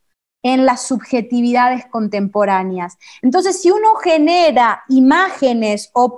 en 0.48 0.66
las 0.66 0.88
subjetividades 0.88 1.86
contemporáneas. 1.88 2.98
Entonces, 3.22 3.62
si 3.62 3.70
uno 3.70 3.96
genera 3.96 4.84
imágenes 4.90 5.90
o, 5.94 6.16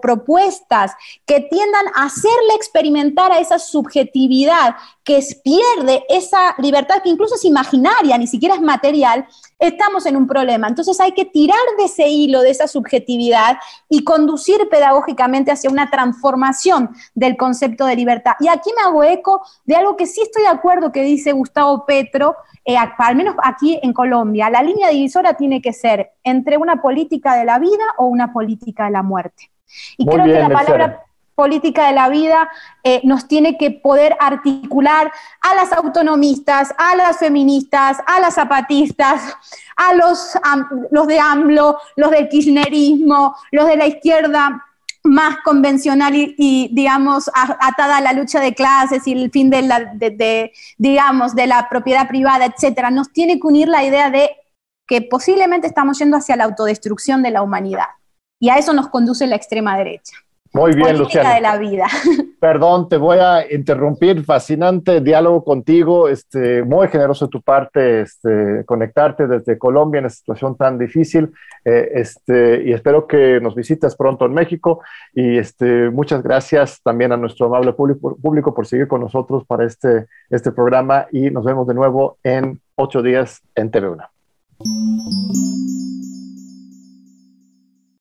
propuestas 0.00 0.92
que 1.24 1.40
tiendan 1.40 1.86
a 1.94 2.04
hacerle 2.04 2.54
experimentar 2.54 3.32
a 3.32 3.40
esa 3.40 3.58
subjetividad 3.58 4.76
que 5.04 5.20
pierde 5.42 6.04
esa 6.08 6.54
libertad 6.58 7.02
que 7.02 7.08
incluso 7.08 7.34
es 7.34 7.44
imaginaria, 7.44 8.18
ni 8.18 8.26
siquiera 8.26 8.54
es 8.54 8.60
material, 8.60 9.26
estamos 9.58 10.06
en 10.06 10.16
un 10.16 10.26
problema. 10.26 10.68
Entonces 10.68 11.00
hay 11.00 11.12
que 11.12 11.24
tirar 11.24 11.58
de 11.78 11.84
ese 11.84 12.08
hilo, 12.08 12.42
de 12.42 12.50
esa 12.50 12.68
subjetividad 12.68 13.56
y 13.88 14.04
conducir 14.04 14.68
pedagógicamente 14.68 15.50
hacia 15.50 15.70
una 15.70 15.90
transformación 15.90 16.90
del 17.14 17.36
concepto 17.36 17.86
de 17.86 17.96
libertad. 17.96 18.32
Y 18.40 18.48
aquí 18.48 18.70
me 18.76 18.82
hago 18.82 19.02
eco 19.02 19.42
de 19.64 19.76
algo 19.76 19.96
que 19.96 20.06
sí 20.06 20.20
estoy 20.20 20.42
de 20.42 20.48
acuerdo 20.48 20.92
que 20.92 21.02
dice 21.02 21.32
Gustavo 21.32 21.84
Petro, 21.86 22.36
eh, 22.64 22.76
al 22.76 23.16
menos 23.16 23.34
aquí 23.42 23.61
en 23.62 23.92
Colombia. 23.92 24.50
La 24.50 24.62
línea 24.62 24.88
divisora 24.88 25.34
tiene 25.34 25.62
que 25.62 25.72
ser 25.72 26.12
entre 26.24 26.56
una 26.56 26.82
política 26.82 27.34
de 27.34 27.44
la 27.44 27.58
vida 27.58 27.84
o 27.98 28.06
una 28.06 28.32
política 28.32 28.84
de 28.86 28.90
la 28.90 29.02
muerte. 29.02 29.50
Y 29.96 30.06
creo 30.06 30.24
que 30.24 30.32
la 30.32 30.50
palabra 30.50 31.04
política 31.34 31.86
de 31.86 31.92
la 31.92 32.08
vida 32.08 32.48
eh, 32.84 33.00
nos 33.04 33.26
tiene 33.26 33.56
que 33.56 33.70
poder 33.70 34.16
articular 34.20 35.10
a 35.40 35.54
las 35.54 35.72
autonomistas, 35.72 36.74
a 36.76 36.94
las 36.94 37.18
feministas, 37.18 37.98
a 38.06 38.20
las 38.20 38.34
zapatistas, 38.34 39.36
a 39.76 39.94
los, 39.94 40.38
los 40.90 41.06
de 41.06 41.18
AMLO, 41.18 41.78
los 41.96 42.10
del 42.10 42.28
kirchnerismo, 42.28 43.34
los 43.50 43.66
de 43.66 43.76
la 43.76 43.86
izquierda 43.86 44.62
más 45.04 45.38
convencional 45.44 46.14
y, 46.14 46.70
digamos, 46.72 47.30
atada 47.34 47.96
a 47.96 48.00
la 48.00 48.12
lucha 48.12 48.40
de 48.40 48.54
clases 48.54 49.06
y 49.06 49.12
el 49.12 49.30
fin 49.30 49.50
de 49.50 49.62
la, 49.62 49.92
de, 49.94 50.52
digamos, 50.78 51.34
de 51.34 51.46
la 51.46 51.68
propiedad 51.68 52.08
privada, 52.08 52.46
etcétera, 52.46 52.90
nos 52.90 53.12
tiene 53.12 53.40
que 53.40 53.46
unir 53.46 53.68
la 53.68 53.84
idea 53.84 54.10
de 54.10 54.30
que 54.86 55.02
posiblemente 55.02 55.66
estamos 55.66 55.98
yendo 55.98 56.16
hacia 56.16 56.36
la 56.36 56.44
autodestrucción 56.44 57.22
de 57.22 57.30
la 57.30 57.42
humanidad. 57.42 57.88
Y 58.38 58.50
a 58.50 58.56
eso 58.56 58.72
nos 58.72 58.88
conduce 58.88 59.26
la 59.26 59.36
extrema 59.36 59.76
derecha. 59.76 60.16
Muy 60.54 60.74
bien, 60.74 60.98
Luciana. 60.98 61.34
de 61.34 61.40
la 61.40 61.56
vida. 61.56 61.86
Perdón, 62.40 62.88
te 62.88 62.98
voy 62.98 63.18
a 63.18 63.50
interrumpir. 63.50 64.22
Fascinante 64.24 65.00
diálogo 65.00 65.44
contigo. 65.44 66.08
Este, 66.08 66.62
muy 66.62 66.88
generoso 66.88 67.26
de 67.26 67.30
tu 67.30 67.40
parte 67.40 68.02
este, 68.02 68.64
conectarte 68.66 69.26
desde 69.26 69.56
Colombia 69.56 70.00
en 70.00 70.06
esta 70.06 70.18
situación 70.18 70.56
tan 70.56 70.78
difícil. 70.78 71.32
Eh, 71.64 71.92
este, 71.94 72.64
y 72.64 72.72
espero 72.72 73.06
que 73.06 73.40
nos 73.40 73.54
visites 73.54 73.96
pronto 73.96 74.26
en 74.26 74.34
México. 74.34 74.80
Y 75.14 75.38
este, 75.38 75.88
muchas 75.88 76.22
gracias 76.22 76.82
también 76.82 77.12
a 77.12 77.16
nuestro 77.16 77.46
amable 77.46 77.72
público, 77.72 78.16
público 78.20 78.52
por 78.54 78.66
seguir 78.66 78.88
con 78.88 79.00
nosotros 79.00 79.44
para 79.46 79.64
este, 79.64 80.06
este 80.28 80.52
programa. 80.52 81.06
Y 81.12 81.30
nos 81.30 81.44
vemos 81.44 81.66
de 81.66 81.74
nuevo 81.74 82.18
en 82.22 82.60
ocho 82.76 83.00
días 83.00 83.40
en 83.54 83.70
TV1. 83.70 84.06